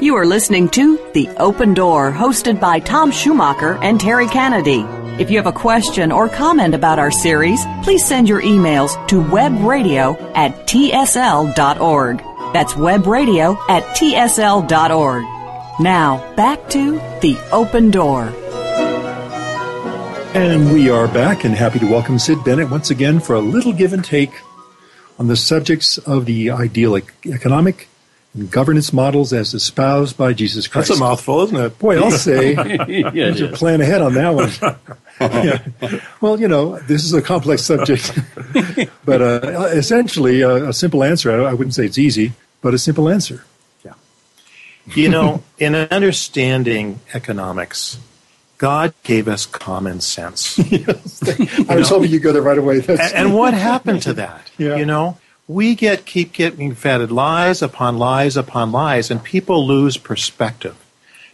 You 0.00 0.14
are 0.14 0.24
listening 0.24 0.68
to 0.68 1.00
The 1.14 1.28
Open 1.38 1.74
Door, 1.74 2.12
hosted 2.12 2.60
by 2.60 2.78
Tom 2.78 3.10
Schumacher 3.10 3.76
and 3.82 4.00
Terry 4.00 4.28
Kennedy. 4.28 4.86
If 5.20 5.28
you 5.28 5.36
have 5.38 5.48
a 5.48 5.52
question 5.52 6.12
or 6.12 6.28
comment 6.28 6.76
about 6.76 7.00
our 7.00 7.10
series, 7.10 7.60
please 7.82 8.04
send 8.06 8.28
your 8.28 8.42
emails 8.42 8.94
to 9.08 9.20
webradio 9.20 10.16
at 10.36 10.68
tsl.org. 10.68 12.18
That's 12.52 12.74
webradio 12.74 13.56
at 13.68 13.82
tsl.org. 13.96 15.31
Now, 15.80 16.34
back 16.36 16.68
to 16.70 16.98
The 17.22 17.38
Open 17.50 17.90
Door. 17.90 18.24
And 20.34 20.70
we 20.70 20.90
are 20.90 21.08
back 21.08 21.44
and 21.44 21.54
happy 21.54 21.78
to 21.78 21.90
welcome 21.90 22.18
Sid 22.18 22.44
Bennett 22.44 22.70
once 22.70 22.90
again 22.90 23.20
for 23.20 23.34
a 23.34 23.40
little 23.40 23.72
give 23.72 23.94
and 23.94 24.04
take 24.04 24.32
on 25.18 25.28
the 25.28 25.36
subjects 25.36 25.96
of 25.96 26.26
the 26.26 26.50
ideal 26.50 26.94
economic 27.24 27.88
and 28.34 28.50
governance 28.50 28.92
models 28.92 29.32
as 29.32 29.54
espoused 29.54 30.18
by 30.18 30.34
Jesus 30.34 30.66
Christ. 30.66 30.88
That's 30.88 31.00
a 31.00 31.02
mouthful, 31.02 31.40
isn't 31.44 31.56
it? 31.56 31.78
Boy, 31.78 31.98
I'll 31.98 32.10
say. 32.10 32.52
yeah, 32.88 33.10
you 33.10 33.36
should 33.36 33.54
plan 33.54 33.80
ahead 33.80 34.02
on 34.02 34.12
that 34.14 34.34
one. 34.34 34.50
yeah. 35.20 36.00
Well, 36.20 36.38
you 36.38 36.48
know, 36.48 36.78
this 36.80 37.04
is 37.04 37.14
a 37.14 37.22
complex 37.22 37.62
subject, 37.62 38.16
but 39.04 39.22
uh, 39.22 39.68
essentially, 39.72 40.44
uh, 40.44 40.68
a 40.68 40.72
simple 40.72 41.02
answer. 41.02 41.32
I, 41.32 41.50
I 41.50 41.54
wouldn't 41.54 41.74
say 41.74 41.86
it's 41.86 41.98
easy, 41.98 42.32
but 42.60 42.74
a 42.74 42.78
simple 42.78 43.08
answer. 43.08 43.44
You 44.86 45.08
know, 45.08 45.42
in 45.58 45.74
understanding 45.74 47.00
economics, 47.14 47.98
God 48.58 48.94
gave 49.04 49.28
us 49.28 49.46
common 49.46 50.00
sense. 50.00 50.58
yes. 50.70 51.22
I 51.68 51.76
was 51.76 51.88
hoping 51.88 52.10
you'd 52.10 52.22
go 52.22 52.32
there 52.32 52.42
right 52.42 52.58
away. 52.58 52.78
And, 52.88 53.00
and, 53.00 53.34
what 53.34 53.54
happened 53.54 54.02
to 54.02 54.14
that? 54.14 54.50
Yeah. 54.58 54.76
You 54.76 54.86
know, 54.86 55.18
we 55.48 55.74
get 55.74 56.04
keep 56.04 56.32
getting 56.32 56.74
fed 56.74 57.10
lies 57.10 57.62
upon 57.62 57.98
lies 57.98 58.36
upon 58.36 58.70
lies, 58.70 59.10
and 59.10 59.22
people 59.22 59.66
lose 59.66 59.96
perspective. 59.96 60.76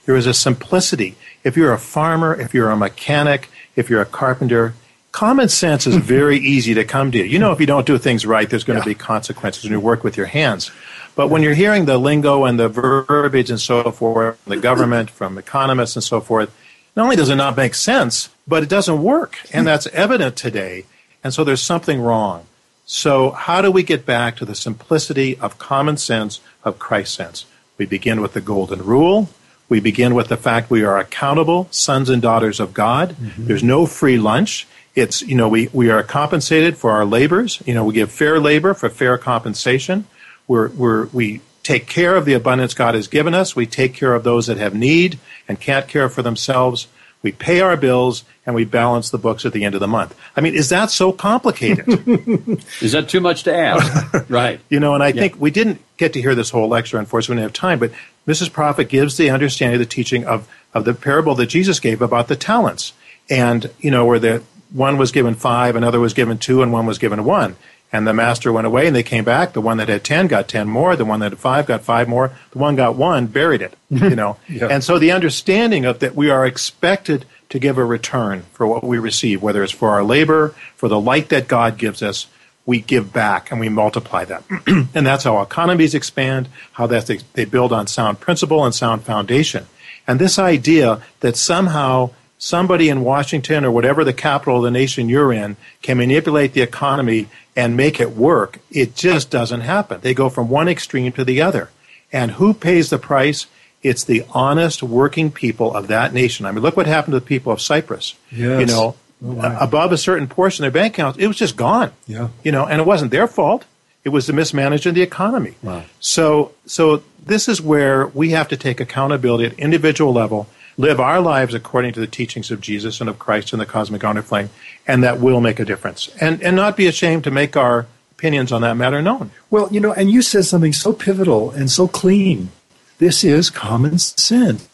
There 0.07 0.17
is 0.17 0.27
a 0.27 0.33
simplicity. 0.33 1.17
If 1.45 1.57
you're 1.57 1.73
a 1.73 1.79
farmer, 1.79 2.39
if 2.39 2.55
you're 2.55 2.71
a 2.71 2.77
mechanic, 2.77 3.51
if 3.77 3.91
you're 3.91 4.01
a 4.01 4.07
carpenter, 4.07 4.73
common 5.13 5.49
sense 5.49 5.87
is 5.87 5.97
very 6.17 6.39
easy 6.39 6.73
to 6.75 6.85
come 6.85 7.11
to. 7.13 7.27
You 7.27 7.39
know, 7.39 7.53
if 7.53 7.61
you 7.61 7.67
don't 7.67 7.87
do 7.87 7.99
things 7.99 8.25
right, 8.25 8.49
there's 8.49 8.65
going 8.65 8.79
Yeah. 8.79 8.85
to 8.85 8.91
be 8.91 8.95
consequences 8.95 9.65
when 9.65 9.73
you 9.73 9.81
work 9.81 10.03
with 10.05 10.17
your 10.17 10.27
hands. 10.27 10.71
But 11.19 11.31
when 11.31 11.43
you're 11.43 11.55
hearing 11.55 11.87
the 11.87 11.99
lingo 11.99 12.45
and 12.45 12.61
the 12.61 12.69
verbiage 12.69 13.51
and 13.51 13.61
so 13.61 13.91
forth, 13.91 14.39
from 14.39 14.51
the 14.51 14.61
government, 14.61 15.11
from 15.11 15.37
economists 15.37 15.97
and 15.97 16.05
so 16.05 16.21
forth, 16.21 16.57
not 16.95 17.03
only 17.03 17.17
does 17.17 17.29
it 17.29 17.35
not 17.35 17.57
make 17.57 17.75
sense, 17.75 18.29
but 18.47 18.63
it 18.63 18.69
doesn't 18.69 19.03
work. 19.03 19.41
And 19.53 19.67
that's 19.67 19.89
evident 19.89 20.37
today. 20.37 20.85
And 21.25 21.35
so 21.35 21.43
there's 21.43 21.61
something 21.61 22.01
wrong. 22.01 22.47
So, 22.87 23.33
how 23.33 23.61
do 23.61 23.73
we 23.73 23.83
get 23.83 24.07
back 24.07 24.37
to 24.37 24.45
the 24.45 24.55
simplicity 24.55 25.37
of 25.39 25.59
common 25.59 25.97
sense, 25.97 26.41
of 26.63 26.79
Christ 26.79 27.15
sense? 27.15 27.47
We 27.79 27.85
begin 27.85 28.21
with 28.21 28.35
the 28.35 28.41
golden 28.41 28.85
rule. 28.85 29.29
We 29.69 29.81
begin 29.81 30.15
with 30.15 30.29
the 30.29 30.37
fact 30.37 30.71
we 30.71 30.85
are 30.85 30.99
accountable 30.99 31.67
sons 31.73 32.11
and 32.11 32.23
daughters 32.23 32.61
of 32.61 32.73
God. 32.73 33.17
Mm-hmm. 33.17 33.47
There's 33.49 33.65
no 33.65 33.87
free 33.87 34.19
lunch. 34.19 34.69
It's, 34.95 35.23
you 35.23 35.35
know, 35.35 35.49
we, 35.49 35.69
we 35.73 35.91
are 35.91 36.05
compensated 36.05 36.77
for 36.77 36.93
our 36.93 37.05
labors. 37.05 37.61
You 37.67 37.75
know, 37.75 37.85
we 37.85 37.95
give 37.95 38.13
fair 38.13 38.39
labor 38.39 38.73
for 38.73 38.89
fair 38.89 39.19
compensation. 39.19 40.07
We're, 40.49 40.69
we're, 40.71 41.07
we 41.07 41.43
take 41.63 41.87
care 41.87 42.17
of 42.17 42.25
the 42.25 42.33
abundance 42.33 42.75
God 42.75 42.95
has 42.95 43.07
given 43.07 43.35
us. 43.35 43.55
We 43.55 43.67
take 43.67 43.95
care 43.95 44.15
of 44.15 44.25
those 44.25 44.47
that 44.47 44.57
have 44.57 44.75
need 44.75 45.21
and 45.47 45.61
can't 45.61 45.87
care 45.87 46.09
for 46.09 46.23
themselves. 46.23 46.89
We 47.23 47.31
pay 47.33 47.61
our 47.61 47.77
bills 47.77 48.25
and 48.47 48.55
we 48.55 48.65
balance 48.65 49.11
the 49.11 49.19
books 49.19 49.45
at 49.45 49.53
the 49.53 49.65
end 49.65 49.75
of 49.75 49.81
the 49.81 49.89
month. 49.89 50.19
I 50.35 50.41
mean, 50.41 50.55
is 50.55 50.71
that 50.71 50.91
so 50.91 51.13
complicated? 51.13 51.87
Is 52.81 52.93
that 52.93 53.09
too 53.09 53.21
much 53.21 53.43
to 53.43 53.55
ask? 53.55 54.31
right. 54.31 54.61
You 54.71 54.81
know, 54.81 54.95
and 54.95 55.03
I 55.03 55.13
think 55.13 55.39
we 55.39 55.51
didn't 55.51 55.83
get 55.99 56.15
to 56.15 56.23
hear 56.23 56.35
this 56.35 56.49
whole 56.51 56.69
lecture, 56.69 56.97
unfortunately, 56.97 57.37
we 57.37 57.43
didn't 57.43 57.57
have 57.57 57.61
time, 57.61 57.79
but 57.79 57.91
Mrs. 58.27 58.53
Prophet 58.53 58.89
gives 58.89 59.17
the 59.17 59.31
understanding 59.31 59.75
of 59.75 59.87
the 59.87 59.95
teaching 59.95 60.25
of, 60.25 60.49
of 60.73 60.85
the 60.85 60.95
parable 60.95 61.35
that 61.35 61.47
Jesus 61.47 61.81
gave 61.81 62.01
about 62.01 62.29
the 62.29 62.37
talents. 62.37 62.93
And, 63.29 63.71
you 63.81 63.91
know, 63.91 64.07
where 64.07 64.19
the 64.19 64.43
one 64.73 64.97
was 64.97 65.13
given 65.13 65.35
five, 65.35 65.77
another 65.77 66.01
was 66.01 66.15
given 66.15 66.39
two, 66.39 66.63
and 66.63 66.73
one 66.73 66.87
was 66.87 66.99
given 66.99 67.25
one. 67.25 67.57
And 67.91 68.07
the 68.07 68.13
master 68.13 68.53
went 68.53 68.67
away 68.67 68.87
and 68.87 68.95
they 68.95 69.03
came 69.03 69.25
back. 69.25 69.55
The 69.55 69.63
one 69.63 69.79
that 69.79 69.89
had 69.89 70.05
ten 70.05 70.27
got 70.27 70.47
ten 70.47 70.69
more. 70.69 70.95
The 70.95 71.07
one 71.07 71.21
that 71.21 71.33
had 71.33 71.39
five 71.39 71.67
got 71.67 71.83
five 71.83 72.09
more. 72.09 72.33
The 72.51 72.59
one 72.59 72.77
got 72.77 72.97
one, 72.97 73.27
buried 73.27 73.63
it, 73.63 73.75
you 73.91 74.15
know. 74.15 74.37
Yeah. 74.49 74.67
And 74.67 74.85
so 74.85 74.99
the 74.99 75.13
understanding 75.13 75.87
of 75.87 76.01
that 76.01 76.15
we 76.15 76.29
are 76.29 76.47
expected 76.47 77.25
to 77.49 77.59
give 77.59 77.79
a 77.79 77.85
return 77.85 78.43
for 78.53 78.67
what 78.67 78.85
we 78.85 78.99
receive, 78.99 79.43
whether 79.43 79.63
it's 79.63 79.73
for 79.73 79.91
our 79.91 80.05
labor, 80.05 80.55
for 80.77 80.89
the 80.89 81.01
light 81.01 81.31
that 81.31 81.49
God 81.49 81.79
gives 81.79 82.03
us, 82.03 82.27
we 82.67 82.81
give 82.81 83.13
back 83.13 83.51
and 83.51 83.59
we 83.59 83.71
multiply 83.71 84.27
that. 84.27 84.45
and 84.95 85.07
that's 85.07 85.25
how 85.25 85.41
economies 85.41 85.95
expand, 85.95 86.49
how 86.73 86.87
that 86.87 87.07
they, 87.07 87.21
they 87.33 87.47
build 87.47 87.73
on 87.73 87.87
sound 87.87 88.21
principle 88.21 88.65
and 88.65 88.75
sound 88.75 89.03
foundation. 89.03 89.67
And 90.07 90.19
this 90.19 90.39
idea 90.39 91.01
that 91.21 91.37
somehow 91.37 92.11
somebody 92.39 92.89
in 92.89 93.03
Washington 93.03 93.65
or 93.65 93.71
whatever 93.71 94.05
the 94.05 94.13
capital 94.13 94.59
of 94.59 94.63
the 94.63 94.71
nation 94.71 95.09
you're 95.09 95.33
in 95.33 95.57
can 95.83 95.99
manipulate 95.99 96.53
the 96.55 96.63
economy 96.63 97.29
and 97.57 97.77
make 97.77 98.01
it 98.01 98.13
work, 98.13 98.61
it 98.71 98.95
just 98.95 99.31
doesn't 99.31 99.63
happen. 99.63 100.01
They 100.01 100.15
go 100.15 100.29
from 100.29 100.49
one 100.49 100.69
extreme 100.69 101.13
to 101.13 101.25
the 101.25 101.43
other. 101.43 101.71
And 102.13 102.33
who 102.33 102.55
pays 102.55 102.89
the 102.89 102.99
price? 102.99 103.47
It's 103.83 104.05
the 104.05 104.25
honest 104.31 104.83
working 104.83 105.31
people 105.31 105.75
of 105.75 105.89
that 105.89 106.13
nation. 106.15 106.47
I 106.47 106.53
mean, 106.53 106.63
look 106.63 106.77
what 106.77 106.87
happened 106.87 107.13
to 107.13 107.21
the 107.21 107.27
people 107.27 107.53
of 107.53 107.61
Cyprus. 107.61 108.15
Yes. 108.31 108.61
You 108.61 108.67
know, 108.67 108.97
oh, 109.25 109.57
above 109.61 109.93
a 109.93 109.99
certain 109.99 110.27
portion 110.27 110.65
of 110.65 110.73
their 110.73 110.83
bank 110.83 110.95
accounts, 110.95 111.19
it 111.19 111.27
was 111.27 111.37
just 111.37 111.57
gone. 111.57 111.93
Yeah. 112.07 112.29
You 112.43 112.53
know, 112.53 112.67
and 112.67 112.81
it 112.81 112.87
wasn't 112.87 113.11
their 113.11 113.27
fault. 113.27 113.65
It 114.05 114.11
was 114.11 114.27
the 114.27 114.33
mismanagement 114.33 114.87
of 114.87 114.95
the 114.95 115.03
economy. 115.03 115.55
Wow. 115.63 115.85
So, 116.01 116.53
so 116.65 117.03
this 117.25 117.49
is 117.49 117.61
where 117.61 118.07
we 118.07 118.31
have 118.31 118.49
to 118.49 118.57
take 118.57 118.81
accountability 118.81 119.45
at 119.45 119.53
individual 119.59 120.13
level, 120.13 120.47
live 120.79 121.01
our 121.01 121.21
lives 121.21 121.53
according 121.53 121.93
to 121.93 122.01
the 122.01 122.07
teachings 122.07 122.51
of 122.51 122.63
Jesus 122.63 123.01
and 123.01 123.11
of 123.11 123.19
Christ 123.19 123.53
and 123.53 123.61
the 123.61 123.67
cosmic 123.67 124.03
honor 124.05 124.23
flame, 124.23 124.49
and 124.87 125.05
that 125.05 125.21
will 125.21 125.43
make 125.43 125.61
a 125.61 125.65
difference. 125.65 126.09
And 126.21 126.43
and 126.43 126.57
not 126.57 126.77
be 126.77 126.87
ashamed 126.87 127.25
to 127.25 127.31
make 127.31 127.57
our 127.57 127.87
opinions 128.13 128.51
on 128.51 128.63
that 128.63 128.75
matter 128.75 129.03
known. 129.03 129.31
Well, 129.51 129.69
you 129.71 129.81
know, 129.81 129.93
and 129.93 130.11
you 130.11 130.23
said 130.23 130.47
something 130.47 130.73
so 130.73 130.95
pivotal 130.95 131.51
and 131.51 131.71
so 131.71 131.87
clean. 131.87 132.51
This 132.99 133.23
is 133.23 133.51
common 133.51 133.99
sense. 133.99 134.69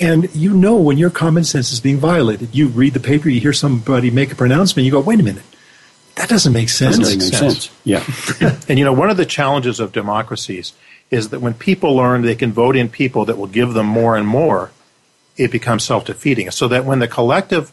And 0.00 0.34
you 0.34 0.52
know 0.52 0.76
when 0.76 0.98
your 0.98 1.10
common 1.10 1.44
sense 1.44 1.70
is 1.72 1.78
being 1.78 1.98
violated. 1.98 2.52
You 2.52 2.66
read 2.66 2.94
the 2.94 2.98
paper, 2.98 3.28
you 3.28 3.40
hear 3.40 3.52
somebody 3.52 4.10
make 4.10 4.32
a 4.32 4.34
pronouncement, 4.34 4.84
you 4.84 4.90
go, 4.90 4.98
wait 4.98 5.20
a 5.20 5.22
minute, 5.22 5.44
that 6.16 6.28
doesn't 6.28 6.52
make 6.52 6.70
sense. 6.70 6.98
Doesn't 6.98 7.20
make 7.20 7.32
sense. 7.32 7.70
Yeah. 7.84 8.02
And 8.68 8.80
you 8.80 8.84
know, 8.84 8.92
one 8.92 9.10
of 9.10 9.16
the 9.16 9.26
challenges 9.26 9.78
of 9.78 9.92
democracies 9.92 10.72
is 11.12 11.28
that 11.28 11.40
when 11.40 11.54
people 11.54 11.94
learn 11.94 12.22
they 12.22 12.34
can 12.34 12.52
vote 12.52 12.74
in 12.74 12.88
people 12.88 13.26
that 13.26 13.38
will 13.38 13.46
give 13.46 13.74
them 13.74 13.86
more 13.86 14.16
and 14.16 14.26
more, 14.26 14.71
it 15.36 15.50
becomes 15.50 15.84
self 15.84 16.04
defeating. 16.04 16.50
So 16.50 16.68
that 16.68 16.84
when 16.84 16.98
the 16.98 17.08
collective 17.08 17.72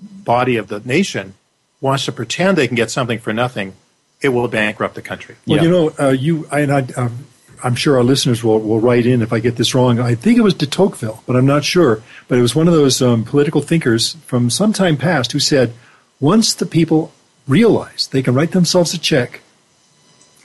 body 0.00 0.56
of 0.56 0.68
the 0.68 0.80
nation 0.80 1.34
wants 1.80 2.04
to 2.06 2.12
pretend 2.12 2.56
they 2.58 2.66
can 2.66 2.76
get 2.76 2.90
something 2.90 3.18
for 3.18 3.32
nothing, 3.32 3.74
it 4.22 4.30
will 4.30 4.48
bankrupt 4.48 4.94
the 4.94 5.02
country. 5.02 5.36
Well, 5.46 5.56
Yeah. 5.58 5.62
you 5.64 5.70
know, 5.70 5.92
uh, 5.98 6.08
you 6.10 6.46
I, 6.50 6.60
and 6.60 6.72
I, 6.72 6.86
um, 6.96 7.26
I'm 7.62 7.74
sure 7.74 7.96
our 7.96 8.04
listeners 8.04 8.42
will, 8.42 8.60
will 8.60 8.80
write 8.80 9.06
in 9.06 9.20
if 9.22 9.32
I 9.32 9.38
get 9.40 9.56
this 9.56 9.74
wrong. 9.74 10.00
I 10.00 10.14
think 10.14 10.38
it 10.38 10.42
was 10.42 10.54
de 10.54 10.66
Tocqueville, 10.66 11.22
but 11.26 11.36
I'm 11.36 11.46
not 11.46 11.64
sure. 11.64 12.02
But 12.28 12.38
it 12.38 12.42
was 12.42 12.54
one 12.54 12.68
of 12.68 12.74
those 12.74 13.02
um, 13.02 13.24
political 13.24 13.60
thinkers 13.60 14.14
from 14.26 14.48
some 14.50 14.72
time 14.72 14.96
past 14.96 15.32
who 15.32 15.38
said, 15.38 15.72
once 16.20 16.54
the 16.54 16.66
people 16.66 17.12
realize 17.46 18.08
they 18.10 18.22
can 18.22 18.34
write 18.34 18.52
themselves 18.52 18.94
a 18.94 18.98
check, 18.98 19.40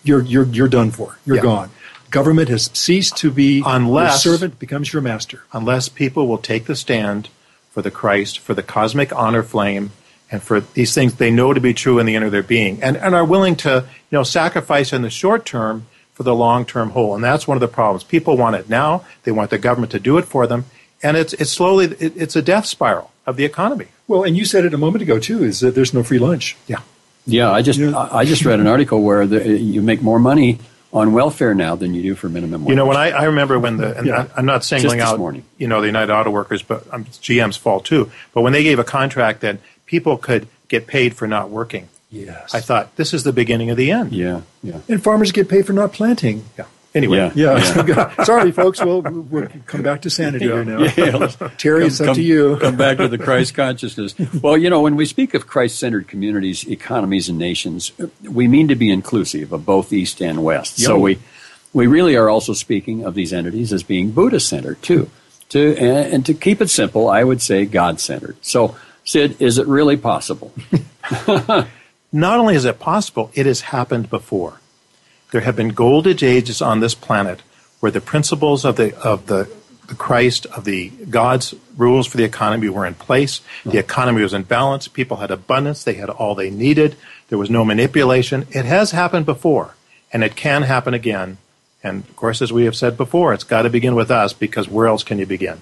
you're 0.04 0.22
you're 0.22 0.46
you're 0.46 0.68
done 0.68 0.92
for. 0.92 1.18
You're 1.26 1.38
Yeah. 1.38 1.42
gone. 1.42 1.70
Government 2.16 2.48
has 2.48 2.70
ceased 2.74 3.18
to 3.18 3.30
be 3.30 3.62
Unless- 3.66 4.24
your 4.24 4.34
servant, 4.36 4.58
becomes 4.58 4.94
your 4.94 5.02
master. 5.02 5.42
unless 5.52 5.90
people 5.90 6.28
will 6.30 6.38
take 6.38 6.64
the 6.66 6.76
stand 6.76 7.28
for 7.72 7.82
the 7.82 7.92
Christ, 7.92 8.40
for 8.40 8.54
the 8.54 8.64
cosmic 8.64 9.14
honor 9.14 9.44
flame, 9.44 9.92
and 10.32 10.42
for 10.42 10.62
these 10.62 10.94
things 10.94 11.16
they 11.16 11.30
know 11.30 11.54
to 11.54 11.60
be 11.60 11.74
true 11.74 12.00
in 12.00 12.06
the 12.06 12.16
inner 12.16 12.28
of 12.28 12.32
their 12.32 12.42
being, 12.42 12.82
and, 12.82 12.96
and 12.96 13.14
are 13.14 13.26
willing 13.26 13.58
to 13.58 13.84
you 14.10 14.16
know 14.18 14.24
sacrifice 14.24 14.94
in 14.94 15.02
the 15.02 15.10
short 15.10 15.46
term 15.46 15.88
for 16.14 16.24
the 16.24 16.34
long 16.34 16.64
term 16.66 16.92
whole. 16.92 17.16
And 17.16 17.22
that's 17.24 17.50
one 17.50 17.58
of 17.58 17.62
the 17.62 17.68
problems. 17.68 18.06
People 18.06 18.38
want 18.38 18.56
it 18.56 18.70
now. 18.70 19.04
They 19.24 19.32
want 19.34 19.50
the 19.50 19.58
government 19.58 19.92
to 19.92 20.00
do 20.00 20.18
it 20.18 20.24
for 20.24 20.48
them, 20.48 20.64
and 21.04 21.18
it's 21.18 21.34
it's 21.34 21.52
slowly 21.52 21.86
it, 22.00 22.14
it's 22.16 22.38
a 22.38 22.42
death 22.42 22.66
spiral 22.66 23.12
of 23.28 23.36
the 23.36 23.44
economy. 23.44 23.88
Well, 24.08 24.24
and 24.24 24.38
you 24.38 24.46
said 24.46 24.64
it 24.64 24.74
a 24.74 24.78
moment 24.78 25.02
ago 25.02 25.20
too. 25.20 25.44
Is 25.44 25.60
that 25.60 25.76
there's 25.76 25.94
no 25.94 26.02
free 26.02 26.20
lunch? 26.20 26.56
Yeah. 26.66 26.80
Yeah, 27.28 27.52
I 27.52 27.62
just 27.62 27.78
Yeah. 27.78 27.92
I 27.92 28.20
I 28.20 28.26
just 28.26 28.46
read 28.46 28.62
an 28.62 28.68
article 28.68 29.02
where 29.02 29.28
the, 29.28 29.60
you 29.60 29.82
make 29.82 30.02
more 30.02 30.20
money 30.20 30.60
on 30.96 31.12
welfare 31.14 31.54
now 31.54 31.76
than 31.76 31.94
you 31.94 32.02
do 32.02 32.16
for 32.16 32.30
minimum 32.30 32.64
wage. 32.64 32.70
You 32.70 32.76
know, 32.76 32.86
when 32.86 32.98
I, 32.98 33.12
I 33.12 33.24
remember 33.26 33.60
when 33.60 33.78
the, 33.78 33.98
and 33.98 34.08
Yeah. 34.08 34.28
I- 34.34 34.40
I'm 34.40 34.46
not 34.46 34.64
singling 34.64 35.02
out, 35.02 35.20
morning. 35.20 35.44
you 35.58 35.68
know, 35.68 35.82
the 35.82 35.88
United 35.88 36.12
Auto 36.12 36.32
Workers, 36.32 36.64
but 36.64 36.88
um, 36.92 37.02
it's 37.08 37.18
GM's 37.20 37.58
fault 37.58 37.86
too. 37.86 38.10
But 38.34 38.42
when 38.42 38.54
they 38.54 38.64
gave 38.64 38.80
a 38.80 38.84
contract 38.86 39.42
that 39.42 39.60
people 39.86 40.18
could 40.18 40.48
get 40.70 40.88
paid 40.88 41.16
for 41.16 41.28
not 41.28 41.50
working, 41.50 41.90
Yes. 42.12 42.56
I 42.56 42.62
thought 42.62 42.96
this 42.96 43.14
is 43.14 43.24
the 43.24 43.34
beginning 43.34 43.70
of 43.72 43.78
the 43.78 43.92
end. 43.92 44.14
yeah, 44.14 44.42
yeah, 44.64 44.80
and 44.88 45.04
farmers 45.04 45.34
get 45.34 45.50
paid 45.50 45.68
for 45.68 45.74
not 45.74 45.92
planting. 45.92 46.46
Yeah. 46.58 46.66
Anyway, 46.96 47.18
Yeah. 47.36 47.60
Yeah. 47.86 48.24
Sorry, 48.24 48.52
folks. 48.54 48.82
We'll, 48.84 49.02
we'll 49.02 49.48
come 49.68 49.82
back 49.84 50.02
to 50.04 50.10
sanity 50.10 50.46
here 50.46 50.64
now. 50.64 50.80
Yeah, 50.98 51.18
let's- 51.18 51.38
Terry, 51.58 51.86
it's 51.86 52.00
up 52.00 52.08
come, 52.08 52.16
to 52.16 52.22
you. 52.24 52.58
Come 52.58 52.78
back 52.78 52.98
to 52.98 53.08
the 53.10 53.18
Christ 53.18 53.54
consciousness. 53.64 54.16
Well, 54.42 54.58
you 54.58 54.70
know, 54.70 54.82
when 54.82 54.96
we 54.96 55.06
speak 55.06 55.34
of 55.34 55.46
Christ-centered 55.46 56.08
communities, 56.08 56.68
economies, 56.68 57.28
and 57.30 57.38
nations, 57.38 57.92
we 58.24 58.48
mean 58.48 58.70
to 58.70 58.76
be 58.76 58.90
inclusive 58.90 59.52
of 59.52 59.66
both 59.66 59.92
East 59.92 60.22
and 60.22 60.44
West. 60.44 60.78
So 60.80 60.98
we 60.98 61.20
we 61.74 61.86
really 61.88 62.16
are 62.16 62.30
also 62.30 62.54
speaking 62.54 63.04
of 63.06 63.14
these 63.14 63.34
entities 63.34 63.74
as 63.74 63.84
being 63.84 64.12
Buddha 64.12 64.40
centered, 64.40 64.82
too. 64.82 65.10
To 65.50 65.76
and, 65.78 66.14
and 66.14 66.26
to 66.26 66.34
keep 66.34 66.62
it 66.62 66.70
simple, 66.70 67.10
I 67.10 67.24
would 67.26 67.42
say 67.42 67.66
God-centered. 67.66 68.38
So, 68.42 68.76
Sid, 69.04 69.42
is 69.42 69.58
it 69.58 69.68
really 69.68 69.98
possible? 69.98 70.54
not 71.28 72.40
only 72.40 72.56
is 72.56 72.64
it 72.66 72.80
possible, 72.80 73.30
it 73.34 73.46
has 73.46 73.62
happened 73.62 74.10
before. 74.10 74.62
There 75.32 75.42
have 75.42 75.56
been 75.56 75.70
golden 75.70 76.24
ages 76.24 76.62
on 76.62 76.80
this 76.80 76.96
planet 76.96 77.42
where 77.80 77.92
the 77.92 78.02
principles 78.02 78.64
of 78.66 78.76
the 78.78 78.98
of 79.02 79.28
the, 79.28 79.50
the 79.88 79.96
Christ 79.96 80.46
of 80.48 80.64
the 80.66 80.90
God's 81.10 81.54
rules 81.78 82.08
for 82.08 82.18
the 82.18 82.24
economy 82.24 82.70
were 82.70 82.86
in 82.86 82.94
place. 82.96 83.42
The 83.66 83.78
economy 83.78 84.22
was 84.22 84.34
in 84.34 84.44
balance. 84.44 84.88
People 84.88 85.18
had 85.18 85.32
abundance. 85.32 85.84
They 85.84 85.96
had 85.96 86.10
all 86.10 86.36
they 86.36 86.50
needed. 86.50 86.96
There 87.30 87.38
was 87.38 87.50
no 87.50 87.66
manipulation. 87.66 88.48
It 88.52 88.66
has 88.66 88.92
happened 88.92 89.26
before, 89.26 89.76
and 90.14 90.24
it 90.24 90.36
can 90.36 90.64
happen 90.64 90.94
again. 90.94 91.38
And 91.84 92.04
of 92.04 92.16
course, 92.16 92.42
as 92.42 92.52
we 92.54 92.66
have 92.66 92.76
said 92.76 92.98
before, 92.98 93.34
it's 93.34 93.44
got 93.44 93.64
to 93.64 93.70
begin 93.70 93.94
with 93.96 94.10
us 94.10 94.34
because 94.34 94.68
where 94.68 94.88
else 94.88 95.04
can 95.04 95.20
you 95.20 95.26
begin? 95.26 95.62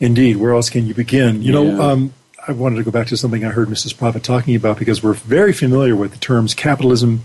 Indeed. 0.00 0.36
Where 0.36 0.52
else 0.52 0.68
can 0.68 0.86
you 0.86 0.92
begin? 0.94 1.42
You 1.42 1.54
Yeah. 1.54 1.60
know, 1.76 1.80
um, 1.90 2.12
I 2.46 2.52
wanted 2.52 2.76
to 2.76 2.82
go 2.82 2.90
back 2.90 3.06
to 3.08 3.16
something 3.16 3.44
I 3.44 3.48
heard 3.50 3.68
Mrs. 3.68 3.96
Prophet 3.96 4.22
talking 4.22 4.54
about 4.54 4.78
because 4.78 5.02
we're 5.02 5.14
very 5.14 5.52
familiar 5.54 5.96
with 5.96 6.12
the 6.12 6.18
terms 6.18 6.52
capitalism 6.54 7.22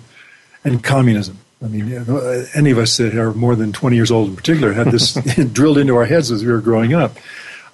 and 0.64 0.82
communism. 0.84 1.40
I 1.64 1.68
mean, 1.68 1.94
uh, 1.94 2.46
any 2.56 2.72
of 2.72 2.78
us 2.78 2.98
that 2.98 3.16
are 3.16 3.34
more 3.34 3.56
than 3.56 3.72
20 3.72 3.96
years 3.96 4.12
old 4.12 4.30
in 4.30 4.36
particular 4.36 4.74
had 4.74 4.88
this 4.88 5.14
drilled 5.54 5.78
into 5.78 5.96
our 5.96 6.06
heads 6.06 6.32
as 6.32 6.44
we 6.44 6.52
were 6.52 6.62
growing 6.62 6.94
up. 6.94 7.18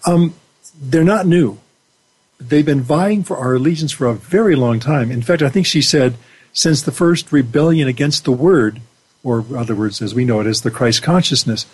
Um, 0.06 0.34
they're 0.80 1.04
not 1.04 1.26
new. 1.26 1.58
They've 2.40 2.66
been 2.66 2.82
vying 2.82 3.24
for 3.24 3.38
our 3.38 3.56
allegiance 3.56 3.92
for 3.92 4.08
a 4.08 4.14
very 4.14 4.56
long 4.56 4.80
time. 4.80 5.10
In 5.12 5.22
fact, 5.22 5.42
I 5.42 5.50
think 5.50 5.66
she 5.66 5.82
said 5.82 6.16
since 6.54 6.82
the 6.82 6.92
first 6.92 7.32
rebellion 7.32 7.88
against 7.88 8.26
the 8.26 8.32
word, 8.32 8.82
or 9.24 9.40
in 9.40 9.56
other 9.56 9.76
words, 9.76 10.02
as 10.02 10.14
we 10.14 10.26
know 10.26 10.40
it 10.40 10.48
as 10.48 10.62
the 10.62 10.72
Christ 10.72 11.02
consciousness. 11.02 11.66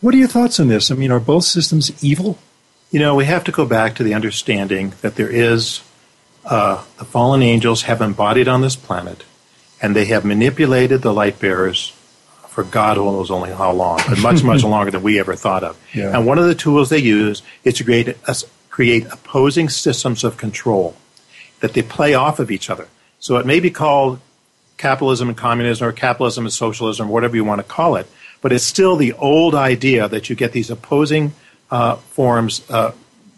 What 0.00 0.14
are 0.14 0.18
your 0.18 0.28
thoughts 0.28 0.58
on 0.58 0.68
this? 0.68 0.90
I 0.90 0.94
mean, 0.94 1.10
are 1.10 1.20
both 1.20 1.44
systems 1.44 2.02
evil? 2.02 2.38
You 2.90 3.00
know, 3.00 3.14
we 3.14 3.26
have 3.26 3.44
to 3.44 3.52
go 3.52 3.66
back 3.66 3.94
to 3.96 4.02
the 4.02 4.14
understanding 4.14 4.94
that 5.02 5.16
there 5.16 5.30
is 5.30 5.82
uh, 6.44 6.82
the 6.96 7.04
fallen 7.04 7.42
angels 7.42 7.82
have 7.82 8.00
embodied 8.00 8.48
on 8.48 8.62
this 8.62 8.76
planet, 8.76 9.24
and 9.82 9.96
they 9.96 10.06
have 10.06 10.24
manipulated 10.24 11.02
the 11.02 11.12
light 11.12 11.38
bearers 11.38 11.92
for 12.50 12.64
God 12.64 12.96
knows 12.96 13.30
only 13.30 13.50
how 13.50 13.70
long, 13.72 14.00
but 14.08 14.18
much, 14.18 14.42
much 14.42 14.64
longer 14.74 14.90
than 14.90 15.02
we 15.02 15.20
ever 15.20 15.36
thought 15.36 15.62
of. 15.62 15.78
Yeah. 15.94 16.16
And 16.16 16.26
one 16.26 16.38
of 16.38 16.46
the 16.46 16.54
tools 16.54 16.90
they 16.90 16.98
use 16.98 17.42
is 17.62 17.74
to 17.74 17.84
create, 17.84 18.16
us 18.28 18.44
create 18.70 19.06
opposing 19.06 19.68
systems 19.68 20.24
of 20.24 20.36
control 20.36 20.96
that 21.60 21.74
they 21.74 21.82
play 21.82 22.14
off 22.14 22.40
of 22.40 22.50
each 22.50 22.68
other. 22.68 22.88
So 23.20 23.36
it 23.36 23.46
may 23.46 23.60
be 23.60 23.70
called 23.70 24.18
capitalism 24.78 25.28
and 25.28 25.36
communism 25.36 25.86
or 25.86 25.92
capitalism 25.92 26.44
and 26.44 26.52
socialism, 26.52 27.08
whatever 27.08 27.36
you 27.36 27.44
want 27.44 27.60
to 27.60 27.66
call 27.66 27.96
it, 27.96 28.06
but 28.40 28.52
it's 28.52 28.64
still 28.64 28.96
the 28.96 29.12
old 29.12 29.54
idea 29.54 30.08
that 30.08 30.28
you 30.28 30.34
get 30.34 30.52
these 30.52 30.70
opposing 30.70 31.32
uh, 31.70 31.96
forms 31.96 32.68
uh, 32.68 32.90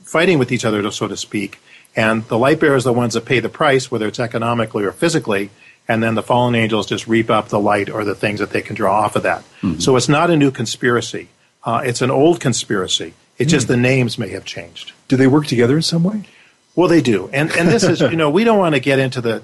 fighting 0.05 0.39
with 0.39 0.53
each 0.53 0.65
other, 0.65 0.89
so 0.91 1.07
to 1.07 1.17
speak. 1.17 1.61
And 1.95 2.25
the 2.29 2.39
light 2.39 2.61
bearers 2.61 2.87
are 2.87 2.91
the 2.91 2.99
ones 2.99 3.15
that 3.15 3.27
pay 3.27 3.41
the 3.41 3.49
price, 3.51 3.91
whether 3.91 4.07
it's 4.07 4.21
economically 4.21 4.85
or 4.85 4.93
physically, 4.93 5.51
and 5.89 6.03
then 6.03 6.15
the 6.15 6.23
fallen 6.23 6.55
angels 6.55 6.87
just 6.87 7.07
reap 7.07 7.31
up 7.31 7.49
the 7.49 7.61
light 7.61 7.91
or 7.91 8.05
the 8.05 8.15
things 8.15 8.41
that 8.41 8.51
they 8.51 8.63
can 8.63 8.77
draw 8.77 9.01
off 9.01 9.17
of 9.17 9.25
that. 9.25 9.45
So 9.79 9.97
it's 9.97 10.09
not 10.09 10.31
a 10.31 10.37
new 10.37 10.51
conspiracy. 10.51 11.29
Uh, 11.65 11.83
it's 11.85 12.03
an 12.03 12.11
old 12.11 12.41
conspiracy. 12.41 13.15
It's 13.39 13.51
just 13.51 13.69
the 13.69 13.77
names 13.77 14.19
may 14.19 14.29
have 14.31 14.45
changed. 14.45 14.93
Do 15.09 15.17
they 15.17 15.27
work 15.27 15.47
together 15.47 15.77
in 15.77 15.83
some 15.83 16.05
way? 16.05 16.25
Well, 16.75 16.89
they 16.89 17.01
do, 17.03 17.29
and 17.33 17.51
and 17.53 17.69
this 17.69 17.85
is 17.85 18.01
you 18.01 18.17
know 18.17 18.31
we 18.31 18.45
don't 18.45 18.59
want 18.59 18.75
to 18.75 18.81
get 18.81 18.99
into 18.99 19.21
the 19.21 19.43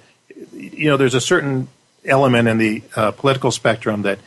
you 0.53 0.89
know 0.89 0.97
there's 0.97 1.14
a 1.14 1.20
certain 1.20 1.68
element 2.05 2.49
in 2.49 2.59
the 2.59 2.82
uh, 2.97 3.11
political 3.11 3.51
spectrum 3.51 4.03
that 4.03 4.18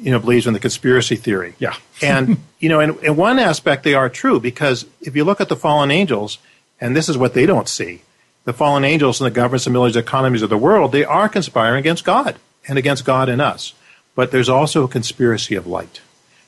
you 0.00 0.10
know 0.10 0.18
believes 0.18 0.46
in 0.46 0.52
the 0.52 0.60
conspiracy 0.60 1.16
theory. 1.16 1.54
Yeah. 1.58 1.74
and 2.02 2.38
you 2.58 2.68
know 2.68 2.80
in, 2.80 2.98
in 3.02 3.16
one 3.16 3.38
aspect 3.38 3.82
they 3.82 3.94
are 3.94 4.08
true 4.08 4.40
because 4.40 4.84
if 5.00 5.16
you 5.16 5.24
look 5.24 5.40
at 5.40 5.48
the 5.48 5.56
fallen 5.56 5.90
angels, 5.90 6.38
and 6.80 6.94
this 6.94 7.08
is 7.08 7.16
what 7.16 7.34
they 7.34 7.46
don't 7.46 7.68
see, 7.68 8.02
the 8.44 8.52
fallen 8.52 8.84
angels 8.84 9.20
and 9.20 9.26
the 9.26 9.34
governments 9.34 9.66
and 9.66 9.72
military 9.72 10.02
economies 10.02 10.42
of 10.42 10.50
the 10.50 10.58
world 10.58 10.92
they 10.92 11.04
are 11.04 11.28
conspiring 11.28 11.80
against 11.80 12.04
God 12.04 12.36
and 12.68 12.78
against 12.78 13.04
God 13.04 13.28
and 13.28 13.40
us. 13.40 13.74
But 14.14 14.30
there's 14.30 14.48
also 14.48 14.84
a 14.84 14.88
conspiracy 14.88 15.54
of 15.54 15.66
light, 15.66 16.00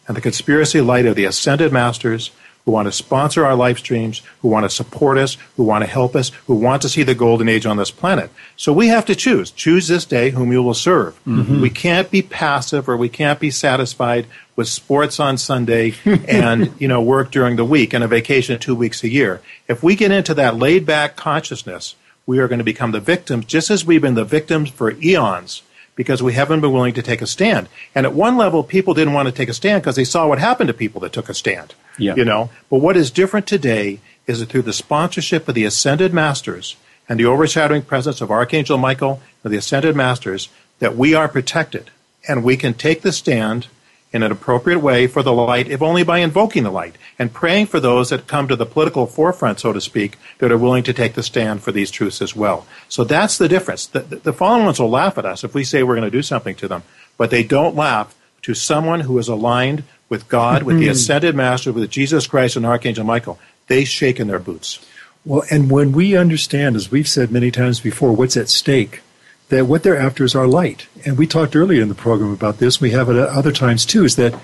and 0.06 0.16
the 0.16 0.20
conspiracy 0.20 0.78
of 0.78 0.86
light 0.86 1.06
are 1.06 1.14
the 1.14 1.24
ascended 1.24 1.72
masters 1.72 2.30
who 2.66 2.72
want 2.72 2.86
to 2.86 2.92
sponsor 2.92 3.46
our 3.46 3.56
lifestreams, 3.56 4.22
who 4.42 4.48
want 4.48 4.64
to 4.64 4.70
support 4.70 5.16
us, 5.16 5.36
who 5.56 5.62
want 5.62 5.84
to 5.84 5.90
help 5.90 6.16
us, 6.16 6.30
who 6.46 6.54
want 6.54 6.82
to 6.82 6.88
see 6.88 7.04
the 7.04 7.14
golden 7.14 7.48
age 7.48 7.64
on 7.64 7.76
this 7.76 7.92
planet. 7.92 8.28
So 8.56 8.72
we 8.72 8.88
have 8.88 9.06
to 9.06 9.14
choose. 9.14 9.52
Choose 9.52 9.86
this 9.86 10.04
day 10.04 10.30
whom 10.30 10.50
you 10.50 10.62
will 10.64 10.74
serve. 10.74 11.14
Mm-hmm. 11.24 11.60
We 11.60 11.70
can't 11.70 12.10
be 12.10 12.22
passive 12.22 12.88
or 12.88 12.96
we 12.96 13.08
can't 13.08 13.38
be 13.38 13.52
satisfied 13.52 14.26
with 14.56 14.68
sports 14.68 15.20
on 15.20 15.38
Sunday 15.38 15.94
and, 16.04 16.72
you 16.78 16.88
know, 16.88 17.00
work 17.00 17.30
during 17.30 17.56
the 17.56 17.64
week 17.64 17.92
and 17.92 18.02
a 18.02 18.08
vacation 18.08 18.58
two 18.58 18.74
weeks 18.74 19.04
a 19.04 19.08
year. 19.08 19.40
If 19.68 19.82
we 19.82 19.94
get 19.94 20.10
into 20.10 20.34
that 20.34 20.56
laid 20.56 20.84
back 20.86 21.14
consciousness, 21.14 21.94
we 22.24 22.38
are 22.40 22.48
going 22.48 22.58
to 22.58 22.64
become 22.64 22.90
the 22.90 23.00
victims, 23.00 23.44
just 23.44 23.70
as 23.70 23.84
we've 23.84 24.02
been 24.02 24.14
the 24.14 24.24
victims 24.24 24.70
for 24.70 24.90
eons 24.90 25.62
because 25.94 26.22
we 26.22 26.34
haven't 26.34 26.60
been 26.60 26.72
willing 26.72 26.94
to 26.94 27.02
take 27.02 27.22
a 27.22 27.26
stand. 27.26 27.68
And 27.94 28.06
at 28.06 28.12
one 28.12 28.36
level, 28.36 28.62
people 28.62 28.94
didn't 28.94 29.14
want 29.14 29.28
to 29.28 29.34
take 29.34 29.48
a 29.48 29.54
stand 29.54 29.82
because 29.82 29.96
they 29.96 30.04
saw 30.04 30.28
what 30.28 30.38
happened 30.38 30.68
to 30.68 30.74
people 30.74 31.00
that 31.00 31.12
took 31.12 31.28
a 31.28 31.34
stand. 31.34 31.74
Yeah. 31.98 32.14
You 32.14 32.24
know, 32.24 32.50
but 32.70 32.78
what 32.78 32.96
is 32.96 33.10
different 33.10 33.46
today 33.46 34.00
is 34.26 34.40
that 34.40 34.50
through 34.50 34.62
the 34.62 34.72
sponsorship 34.74 35.48
of 35.48 35.54
the 35.54 35.64
ascended 35.64 36.12
masters 36.12 36.76
and 37.08 37.18
the 37.18 37.24
overshadowing 37.24 37.82
presence 37.82 38.20
of 38.20 38.30
Archangel 38.30 38.76
Michael 38.76 39.22
and 39.42 39.52
the 39.52 39.56
ascended 39.56 39.96
masters, 39.96 40.50
that 40.78 40.96
we 40.96 41.14
are 41.14 41.28
protected 41.28 41.90
and 42.28 42.44
we 42.44 42.56
can 42.56 42.74
take 42.74 43.00
the 43.00 43.12
stand 43.12 43.68
in 44.12 44.22
an 44.22 44.32
appropriate 44.32 44.78
way 44.78 45.06
for 45.06 45.22
the 45.22 45.32
light, 45.32 45.68
if 45.68 45.82
only 45.82 46.02
by 46.02 46.18
invoking 46.18 46.62
the 46.62 46.70
light 46.70 46.96
and 47.18 47.32
praying 47.32 47.66
for 47.66 47.80
those 47.80 48.10
that 48.10 48.26
come 48.26 48.48
to 48.48 48.56
the 48.56 48.64
political 48.64 49.06
forefront, 49.06 49.60
so 49.60 49.72
to 49.72 49.80
speak, 49.80 50.16
that 50.38 50.52
are 50.52 50.58
willing 50.58 50.84
to 50.84 50.92
take 50.92 51.14
the 51.14 51.22
stand 51.22 51.62
for 51.62 51.72
these 51.72 51.90
truths 51.90 52.22
as 52.22 52.34
well. 52.34 52.66
So 52.88 53.04
that's 53.04 53.36
the 53.36 53.48
difference. 53.48 53.86
The, 53.86 54.00
the, 54.00 54.16
the 54.16 54.32
fallen 54.32 54.64
ones 54.64 54.80
will 54.80 54.90
laugh 54.90 55.18
at 55.18 55.26
us 55.26 55.44
if 55.44 55.54
we 55.54 55.64
say 55.64 55.82
we're 55.82 55.96
going 55.96 56.10
to 56.10 56.16
do 56.16 56.22
something 56.22 56.54
to 56.56 56.68
them, 56.68 56.82
but 57.18 57.30
they 57.30 57.42
don't 57.42 57.74
laugh 57.74 58.14
to 58.42 58.54
someone 58.54 59.00
who 59.00 59.18
is 59.18 59.28
aligned 59.28 59.82
with 60.08 60.28
God, 60.28 60.62
with 60.62 60.76
the 60.76 60.84
mm-hmm. 60.84 60.92
ascended 60.92 61.34
master, 61.34 61.72
with 61.72 61.90
Jesus 61.90 62.28
Christ 62.28 62.56
and 62.56 62.64
Archangel 62.64 63.04
Michael. 63.04 63.38
They 63.66 63.84
shake 63.84 64.20
in 64.20 64.28
their 64.28 64.38
boots. 64.38 64.78
Well, 65.24 65.42
and 65.50 65.68
when 65.68 65.90
we 65.90 66.16
understand, 66.16 66.76
as 66.76 66.90
we've 66.90 67.08
said 67.08 67.32
many 67.32 67.50
times 67.50 67.80
before, 67.80 68.12
what's 68.12 68.36
at 68.36 68.48
stake, 68.48 69.00
that 69.48 69.66
what 69.66 69.82
they're 69.82 69.98
after 69.98 70.24
is 70.24 70.34
our 70.34 70.46
light. 70.46 70.86
And 71.04 71.16
we 71.16 71.26
talked 71.26 71.54
earlier 71.54 71.82
in 71.82 71.88
the 71.88 71.94
program 71.94 72.32
about 72.32 72.58
this. 72.58 72.80
We 72.80 72.90
have 72.90 73.08
it 73.08 73.16
at 73.16 73.28
other 73.28 73.52
times 73.52 73.86
too, 73.86 74.04
is 74.04 74.16
that 74.16 74.34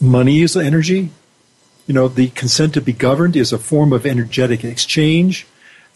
money 0.00 0.42
is 0.42 0.56
energy. 0.56 1.10
You 1.86 1.94
know, 1.94 2.08
the 2.08 2.28
consent 2.30 2.74
to 2.74 2.80
be 2.80 2.92
governed 2.92 3.36
is 3.36 3.52
a 3.52 3.58
form 3.58 3.92
of 3.92 4.06
energetic 4.06 4.64
exchange. 4.64 5.46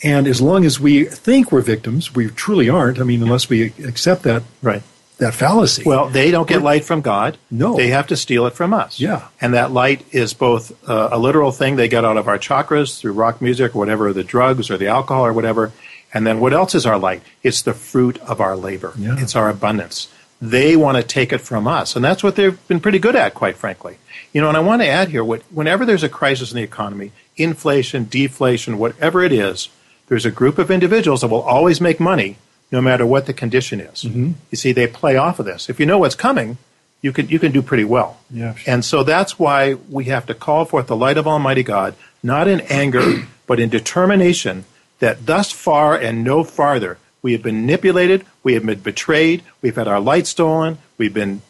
And 0.02 0.26
as 0.26 0.40
long 0.40 0.64
as 0.64 0.78
we 0.80 1.04
think 1.04 1.52
we're 1.52 1.60
victims, 1.62 2.14
we 2.14 2.28
truly 2.28 2.68
aren't. 2.68 2.98
I 3.00 3.04
mean, 3.04 3.22
unless 3.22 3.48
we 3.48 3.72
accept 3.84 4.22
that 4.24 4.42
Right. 4.60 4.82
that 5.18 5.34
fallacy. 5.34 5.84
Well, 5.86 6.08
they 6.08 6.32
don't 6.32 6.48
get 6.48 6.62
light 6.62 6.84
from 6.84 7.00
God. 7.00 7.38
No. 7.50 7.76
They 7.76 7.88
have 7.88 8.08
to 8.08 8.16
steal 8.16 8.46
it 8.46 8.54
from 8.54 8.74
us. 8.74 8.98
Yeah. 8.98 9.22
And 9.40 9.54
that 9.54 9.70
light 9.70 10.04
is 10.10 10.34
both 10.34 10.72
uh, 10.88 11.10
a 11.12 11.18
literal 11.18 11.52
thing 11.52 11.76
they 11.76 11.86
get 11.88 12.04
out 12.04 12.16
of 12.16 12.26
our 12.26 12.38
chakras 12.38 12.98
through 12.98 13.12
rock 13.12 13.40
music 13.40 13.74
or 13.76 13.78
whatever, 13.78 14.12
the 14.12 14.24
drugs 14.24 14.70
or 14.70 14.76
the 14.76 14.88
alcohol 14.88 15.24
or 15.24 15.32
whatever. 15.32 15.72
And 16.14 16.24
then 16.24 16.38
what 16.38 16.52
else 16.52 16.76
is 16.76 16.86
our 16.86 16.98
light? 16.98 17.22
It's 17.42 17.60
the 17.60 17.74
fruit 17.74 18.18
of 18.22 18.40
our 18.40 18.56
labor. 18.56 18.94
Yeah. 18.96 19.16
It's 19.18 19.34
our 19.34 19.50
abundance. 19.50 20.08
They 20.40 20.76
want 20.76 20.96
to 20.96 21.02
take 21.02 21.32
it 21.32 21.38
from 21.38 21.66
us. 21.66 21.96
And 21.96 22.04
that's 22.04 22.22
what 22.22 22.36
they've 22.36 22.68
been 22.68 22.80
pretty 22.80 23.00
good 23.00 23.16
at, 23.16 23.34
quite 23.34 23.56
frankly. 23.56 23.98
You 24.32 24.40
know, 24.40 24.48
and 24.48 24.56
I 24.56 24.60
want 24.60 24.82
to 24.82 24.88
add 24.88 25.08
here, 25.08 25.24
what, 25.24 25.42
whenever 25.50 25.84
there's 25.84 26.02
a 26.02 26.08
crisis 26.08 26.52
in 26.52 26.56
the 26.56 26.62
economy, 26.62 27.12
inflation, 27.36 28.04
deflation, 28.04 28.78
whatever 28.78 29.22
it 29.22 29.32
is, 29.32 29.68
there's 30.06 30.26
a 30.26 30.30
group 30.30 30.58
of 30.58 30.70
individuals 30.70 31.22
that 31.22 31.28
will 31.28 31.42
always 31.42 31.80
make 31.80 31.98
money 31.98 32.36
no 32.70 32.80
matter 32.80 33.06
what 33.06 33.26
the 33.26 33.32
condition 33.32 33.80
is. 33.80 34.04
Mm-hmm. 34.04 34.32
You 34.50 34.56
see, 34.56 34.72
they 34.72 34.86
play 34.86 35.16
off 35.16 35.38
of 35.38 35.46
this. 35.46 35.68
If 35.68 35.80
you 35.80 35.86
know 35.86 35.98
what's 35.98 36.14
coming, 36.14 36.58
you 37.02 37.12
can, 37.12 37.28
you 37.28 37.38
can 37.38 37.52
do 37.52 37.62
pretty 37.62 37.84
well. 37.84 38.18
Yeah, 38.30 38.54
sure. 38.54 38.72
And 38.72 38.84
so 38.84 39.02
that's 39.02 39.38
why 39.38 39.74
we 39.74 40.04
have 40.04 40.26
to 40.26 40.34
call 40.34 40.64
forth 40.64 40.86
the 40.86 40.96
light 40.96 41.18
of 41.18 41.26
Almighty 41.26 41.62
God, 41.62 41.94
not 42.22 42.48
in 42.48 42.60
anger, 42.62 43.24
but 43.46 43.60
in 43.60 43.68
determination 43.68 44.64
that 45.04 45.26
thus 45.26 45.52
far 45.52 45.94
and 45.94 46.24
no 46.24 46.42
farther 46.42 46.96
we 47.20 47.32
have 47.32 47.42
been 47.42 47.60
manipulated, 47.60 48.24
we 48.42 48.54
have 48.54 48.64
been 48.64 48.80
betrayed, 48.80 49.42
we've 49.60 49.76
had 49.76 49.86
our 49.86 50.00
light 50.00 50.26
stolen, 50.26 50.78
we've 50.96 51.12
been 51.12 51.42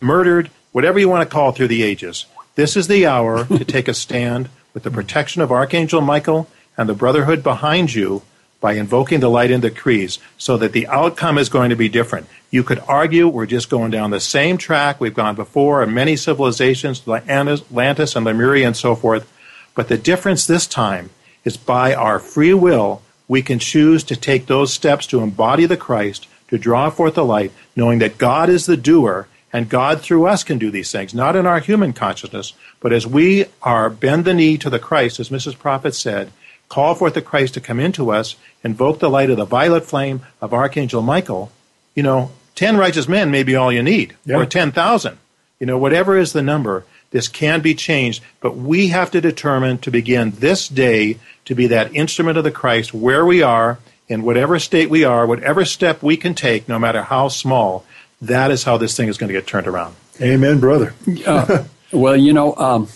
murdered, 0.00 0.50
whatever 0.72 0.98
you 0.98 1.08
want 1.08 1.22
to 1.22 1.32
call 1.32 1.50
it 1.50 1.54
through 1.54 1.68
the 1.68 1.84
ages. 1.84 2.26
This 2.56 2.76
is 2.76 2.88
the 2.88 3.06
hour 3.06 3.44
to 3.56 3.64
take 3.64 3.86
a 3.86 3.94
stand 3.94 4.48
with 4.74 4.82
the 4.82 4.90
protection 4.90 5.42
of 5.42 5.52
Archangel 5.52 6.00
Michael 6.00 6.48
and 6.76 6.88
the 6.88 6.94
brotherhood 6.94 7.44
behind 7.44 7.94
you 7.94 8.22
by 8.60 8.72
invoking 8.72 9.20
the 9.20 9.30
light 9.30 9.52
in 9.52 9.60
the 9.60 9.70
creeds 9.70 10.18
so 10.36 10.56
that 10.56 10.72
the 10.72 10.88
outcome 10.88 11.38
is 11.38 11.48
going 11.48 11.70
to 11.70 11.76
be 11.76 11.88
different. 11.88 12.26
You 12.50 12.64
could 12.64 12.80
argue 12.88 13.28
we're 13.28 13.46
just 13.46 13.70
going 13.70 13.92
down 13.92 14.10
the 14.10 14.18
same 14.18 14.58
track 14.58 15.00
we've 15.00 15.14
gone 15.14 15.36
before 15.36 15.84
in 15.84 15.94
many 15.94 16.16
civilizations, 16.16 17.06
Atlantis 17.06 18.16
and 18.16 18.26
Lemuria 18.26 18.66
and 18.66 18.76
so 18.76 18.96
forth, 18.96 19.32
but 19.76 19.86
the 19.86 19.98
difference 19.98 20.48
this 20.48 20.66
time 20.66 21.10
is 21.44 21.56
by 21.56 21.94
our 21.94 22.18
free 22.18 22.54
will, 22.54 23.02
we 23.26 23.42
can 23.42 23.58
choose 23.58 24.02
to 24.04 24.16
take 24.16 24.46
those 24.46 24.72
steps 24.72 25.06
to 25.08 25.20
embody 25.20 25.66
the 25.66 25.76
Christ, 25.76 26.26
to 26.48 26.58
draw 26.58 26.88
forth 26.90 27.14
the 27.14 27.24
light, 27.24 27.52
knowing 27.76 27.98
that 27.98 28.18
God 28.18 28.48
is 28.48 28.66
the 28.66 28.76
doer 28.76 29.28
and 29.52 29.68
God 29.68 30.00
through 30.02 30.26
us 30.26 30.44
can 30.44 30.58
do 30.58 30.70
these 30.70 30.92
things, 30.92 31.14
not 31.14 31.34
in 31.36 31.46
our 31.46 31.60
human 31.60 31.92
consciousness, 31.92 32.52
but 32.80 32.92
as 32.92 33.06
we 33.06 33.46
are 33.62 33.88
bend 33.88 34.24
the 34.24 34.34
knee 34.34 34.58
to 34.58 34.68
the 34.68 34.78
Christ, 34.78 35.18
as 35.20 35.30
Mrs. 35.30 35.58
Prophet 35.58 35.94
said, 35.94 36.30
call 36.68 36.94
forth 36.94 37.14
the 37.14 37.22
Christ 37.22 37.54
to 37.54 37.60
come 37.60 37.80
into 37.80 38.10
us, 38.10 38.36
invoke 38.62 38.98
the 38.98 39.08
light 39.08 39.30
of 39.30 39.38
the 39.38 39.46
violet 39.46 39.84
flame 39.86 40.20
of 40.42 40.52
Archangel 40.52 41.00
Michael, 41.00 41.50
you 41.94 42.02
know, 42.02 42.30
10 42.56 42.76
righteous 42.76 43.08
men 43.08 43.30
may 43.30 43.42
be 43.42 43.54
all 43.56 43.72
you 43.72 43.82
need, 43.82 44.16
Yeah. 44.26 44.36
or 44.36 44.44
10,000. 44.44 45.16
You 45.60 45.66
know, 45.66 45.78
whatever 45.78 46.16
is 46.18 46.32
the 46.34 46.42
number, 46.42 46.84
this 47.10 47.28
can 47.28 47.60
be 47.60 47.74
changed, 47.74 48.22
but 48.40 48.56
we 48.56 48.88
have 48.88 49.10
to 49.12 49.20
determine 49.20 49.78
to 49.78 49.90
begin 49.90 50.30
this 50.32 50.68
day 50.68 51.18
to 51.46 51.54
be 51.54 51.66
that 51.68 51.94
instrument 51.94 52.36
of 52.36 52.44
the 52.44 52.50
Christ 52.50 52.92
where 52.92 53.24
we 53.24 53.42
are, 53.42 53.78
in 54.08 54.22
whatever 54.22 54.58
state 54.58 54.90
we 54.90 55.04
are, 55.04 55.26
whatever 55.26 55.64
step 55.64 56.02
we 56.02 56.16
can 56.16 56.34
take, 56.34 56.68
no 56.68 56.78
matter 56.78 57.02
how 57.02 57.28
small. 57.28 57.84
That 58.20 58.50
is 58.50 58.64
how 58.64 58.78
this 58.78 58.96
thing 58.96 59.08
is 59.08 59.18
going 59.18 59.28
to 59.28 59.34
get 59.34 59.46
turned 59.46 59.66
around. 59.66 59.94
Amen, 60.20 60.58
brother. 60.58 60.94
Uh, 61.26 61.64
well, 61.92 62.16
you 62.16 62.32
know, 62.32 62.56
um, 62.56 62.88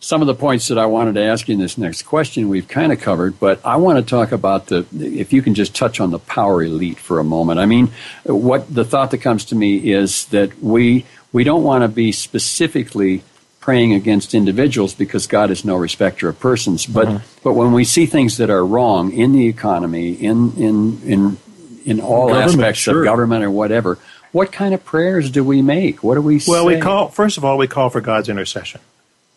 some 0.00 0.20
of 0.20 0.26
the 0.26 0.34
points 0.34 0.68
that 0.68 0.78
I 0.78 0.86
wanted 0.86 1.14
to 1.16 1.22
ask 1.22 1.48
you 1.48 1.54
in 1.54 1.60
this 1.60 1.76
next 1.76 2.02
question 2.02 2.48
we've 2.48 2.68
kind 2.68 2.92
of 2.92 3.00
covered, 3.00 3.38
but 3.40 3.60
I 3.64 3.76
want 3.76 3.98
to 3.98 4.08
talk 4.08 4.32
about 4.32 4.66
the, 4.66 4.86
if 4.92 5.32
you 5.32 5.42
can 5.42 5.54
just 5.54 5.74
touch 5.74 6.00
on 6.00 6.10
the 6.10 6.18
power 6.18 6.62
elite 6.62 6.98
for 6.98 7.18
a 7.18 7.24
moment. 7.24 7.58
I 7.58 7.66
mean, 7.66 7.90
what 8.24 8.72
the 8.72 8.84
thought 8.84 9.10
that 9.10 9.18
comes 9.18 9.44
to 9.46 9.54
me 9.54 9.92
is 9.92 10.26
that 10.26 10.62
we, 10.62 11.04
we 11.36 11.44
don't 11.44 11.62
want 11.62 11.82
to 11.82 11.88
be 11.88 12.12
specifically 12.12 13.22
praying 13.60 13.92
against 13.92 14.32
individuals 14.32 14.94
because 14.94 15.26
God 15.26 15.50
is 15.50 15.66
no 15.66 15.76
respecter 15.76 16.30
of 16.30 16.40
persons. 16.40 16.86
But, 16.86 17.08
mm-hmm. 17.08 17.40
but 17.44 17.52
when 17.52 17.72
we 17.72 17.84
see 17.84 18.06
things 18.06 18.38
that 18.38 18.48
are 18.48 18.64
wrong 18.64 19.12
in 19.12 19.32
the 19.32 19.46
economy, 19.46 20.14
in, 20.14 20.54
in, 20.56 21.02
in, 21.02 21.36
in 21.84 22.00
all 22.00 22.28
Government, 22.28 22.52
aspects 22.52 22.80
sure. 22.80 23.00
of 23.00 23.04
government 23.04 23.44
or 23.44 23.50
whatever, 23.50 23.98
what 24.32 24.50
kind 24.50 24.72
of 24.72 24.82
prayers 24.82 25.30
do 25.30 25.44
we 25.44 25.60
make? 25.60 26.02
What 26.02 26.14
do 26.14 26.22
we 26.22 26.38
say? 26.38 26.52
Well, 26.52 26.64
we 26.64 26.80
call, 26.80 27.08
first 27.08 27.36
of 27.36 27.44
all, 27.44 27.58
we 27.58 27.66
call 27.66 27.90
for 27.90 28.00
God's 28.00 28.30
intercession. 28.30 28.80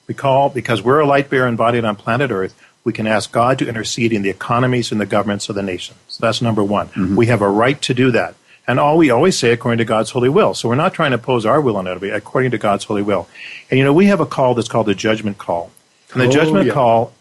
We 0.07 0.13
call, 0.13 0.47
because 0.47 0.81
we're 0.81 1.01
a 1.01 1.05
light 1.05 1.29
bearer 1.29 1.49
embodied 1.49 1.83
on 1.83 1.97
planet 1.97 2.31
Earth, 2.31 2.57
we 2.85 2.93
can 2.93 3.07
ask 3.07 3.29
God 3.29 3.59
to 3.59 3.67
intercede 3.67 4.13
in 4.13 4.21
the 4.21 4.29
economies 4.29 4.93
and 4.93 5.01
the 5.01 5.05
governments 5.05 5.49
of 5.49 5.55
the 5.55 5.63
nations. 5.63 5.99
So 6.07 6.25
that's 6.25 6.41
number 6.41 6.63
one. 6.63 6.87
Mm-hmm. 6.87 7.17
We 7.17 7.25
have 7.25 7.41
a 7.41 7.49
right 7.49 7.81
to 7.81 7.93
do 7.93 8.11
that. 8.11 8.35
And 8.69 8.79
all 8.79 8.97
we 8.97 9.09
always 9.09 9.35
say 9.35 9.51
according 9.51 9.79
to 9.79 9.85
God's 9.85 10.11
holy 10.11 10.29
will. 10.29 10.53
So 10.53 10.69
we're 10.69 10.75
not 10.75 10.93
trying 10.93 11.09
to 11.09 11.17
impose 11.17 11.43
our 11.43 11.59
will 11.59 11.75
on 11.75 11.87
anybody, 11.87 12.11
according 12.11 12.51
to 12.51 12.59
God's 12.59 12.83
holy 12.83 13.01
will. 13.01 13.27
And 13.71 13.79
you 13.79 13.83
know, 13.83 13.91
we 13.91 14.05
have 14.05 14.19
a 14.19 14.27
call 14.27 14.53
that's 14.53 14.67
called 14.67 14.85
the 14.85 14.93
judgment 14.93 15.39
call. 15.39 15.71
And 16.13 16.21
the 16.21 16.27
Oh, 16.27 16.31
judgment 16.31 16.67
yeah. 16.67 16.73
call 16.73 17.11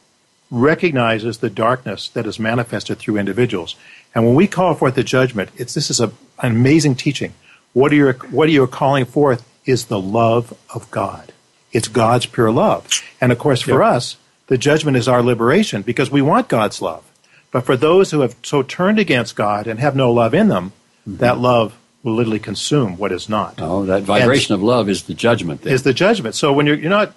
recognizes 0.50 1.38
the 1.38 1.48
darkness 1.48 2.10
that 2.10 2.26
is 2.26 2.38
manifested 2.38 2.98
through 2.98 3.16
individuals. 3.16 3.76
And 4.14 4.26
when 4.26 4.34
we 4.34 4.46
call 4.46 4.74
forth 4.74 4.94
the 4.94 5.02
judgment, 5.02 5.48
it's 5.56 5.72
this 5.72 5.88
is 5.88 6.00
a, 6.00 6.12
an 6.42 6.52
amazing 6.52 6.96
teaching. 6.96 7.32
What 7.72 7.92
are 7.92 7.96
you 7.96 8.12
what 8.30 8.50
are 8.50 8.52
you 8.52 8.66
calling 8.66 9.06
forth 9.06 9.42
is 9.64 9.86
the 9.86 9.98
love 10.00 10.52
of 10.74 10.90
God. 10.90 11.32
It's 11.72 11.88
God's 11.88 12.26
pure 12.26 12.50
love. 12.50 12.88
And 13.22 13.32
of 13.32 13.38
course 13.38 13.62
for 13.62 13.82
us, 13.82 14.18
the 14.48 14.58
judgment 14.58 14.98
is 14.98 15.08
our 15.08 15.22
liberation 15.22 15.80
because 15.80 16.10
we 16.10 16.20
want 16.20 16.48
God's 16.48 16.82
love. 16.82 17.10
But 17.50 17.64
for 17.64 17.78
those 17.78 18.10
who 18.10 18.20
have 18.20 18.36
so 18.42 18.62
turned 18.62 18.98
against 18.98 19.34
God 19.34 19.66
and 19.66 19.80
have 19.80 19.96
no 19.96 20.12
love 20.12 20.34
in 20.34 20.48
them, 20.48 20.72
that 21.16 21.38
love 21.38 21.76
will 22.02 22.14
literally 22.14 22.38
consume 22.38 22.96
what 22.96 23.12
is 23.12 23.28
not. 23.28 23.54
Oh, 23.58 23.84
that 23.86 24.02
vibration 24.02 24.54
of 24.54 24.62
love 24.62 24.88
is 24.88 25.02
the 25.04 25.14
judgment. 25.14 25.66
Is 25.66 25.82
the 25.82 25.92
judgment. 25.94 26.34
So 26.34 26.52
when 26.52 26.66
you're 26.66 26.76
you're 26.76 26.90
not 26.90 27.12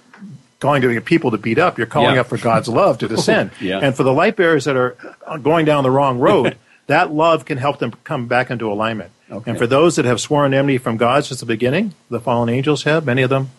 going 0.60 0.82
to 0.84 0.94
get 0.94 1.06
people 1.06 1.32
to 1.32 1.38
beat 1.38 1.58
up, 1.60 1.78
you're 1.78 1.88
calling 1.88 2.16
Yeah. 2.16 2.22
up 2.22 2.28
for 2.28 2.38
God's 2.38 2.68
love 2.68 2.98
to 3.00 3.08
descend. 3.08 3.52
Yeah. 3.60 3.80
And 3.82 3.96
for 3.96 4.04
the 4.04 4.14
light 4.14 4.36
bearers 4.36 4.66
that 4.66 4.76
are 4.76 4.96
going 5.42 5.66
down 5.66 5.84
the 5.84 5.92
wrong 5.92 6.20
road, 6.20 6.58
that 6.88 7.12
love 7.12 7.46
can 7.46 7.58
help 7.58 7.80
them 7.80 7.92
come 8.04 8.28
back 8.28 8.50
into 8.52 8.72
alignment. 8.72 9.12
Okay. 9.32 9.52
And 9.52 9.58
for 9.58 9.66
those 9.68 9.96
that 9.96 10.06
have 10.06 10.20
sworn 10.20 10.54
enmity 10.54 10.78
from 10.78 10.98
God 10.98 11.26
since 11.26 11.40
the 11.40 11.46
beginning, 11.46 11.94
the 12.10 12.20
fallen 12.20 12.50
angels 12.50 12.84
have, 12.84 13.06
many 13.06 13.22
of 13.22 13.30
them, 13.30 13.50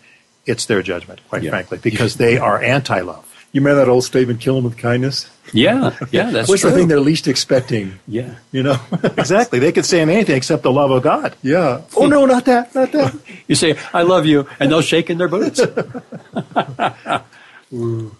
it's 0.45 0.65
their 0.65 0.81
judgment, 0.81 1.19
quite 1.29 1.41
Yeah. 1.43 1.49
frankly, 1.51 1.79
because 1.81 2.15
they 2.17 2.37
are 2.37 2.61
anti-love. 2.61 3.25
You 3.53 3.61
remember 3.61 3.85
that 3.85 3.89
old 3.89 4.03
statement, 4.03 4.41
kill 4.41 4.55
them 4.55 4.63
with 4.65 4.77
kindness? 4.77 5.29
yeah, 5.53 5.95
yeah, 6.11 6.31
that's 6.31 6.49
What's 6.49 6.61
true. 6.61 6.71
the 6.71 6.75
thing 6.77 6.87
they're 6.87 6.99
least 6.99 7.27
expecting? 7.27 7.99
yeah. 8.07 8.33
You 8.51 8.63
know? 8.63 8.79
exactly. 9.03 9.59
They 9.59 9.71
could 9.71 9.85
say 9.85 10.01
anything 10.01 10.35
except 10.35 10.63
the 10.63 10.71
love 10.71 10.89
of 10.89 11.03
God. 11.03 11.35
yeah. 11.43 11.81
Oh, 11.95 12.07
no, 12.07 12.25
not 12.25 12.45
that, 12.45 12.73
not 12.73 12.91
that. 12.91 13.15
You 13.47 13.53
say, 13.55 13.77
I 13.93 14.01
love 14.01 14.25
you, 14.25 14.47
and 14.59 14.71
they'll 14.71 14.81
shake 14.81 15.09
in 15.11 15.19
their 15.19 15.27
boots. 15.27 15.61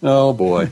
oh, 0.03 0.33
boy. 0.33 0.69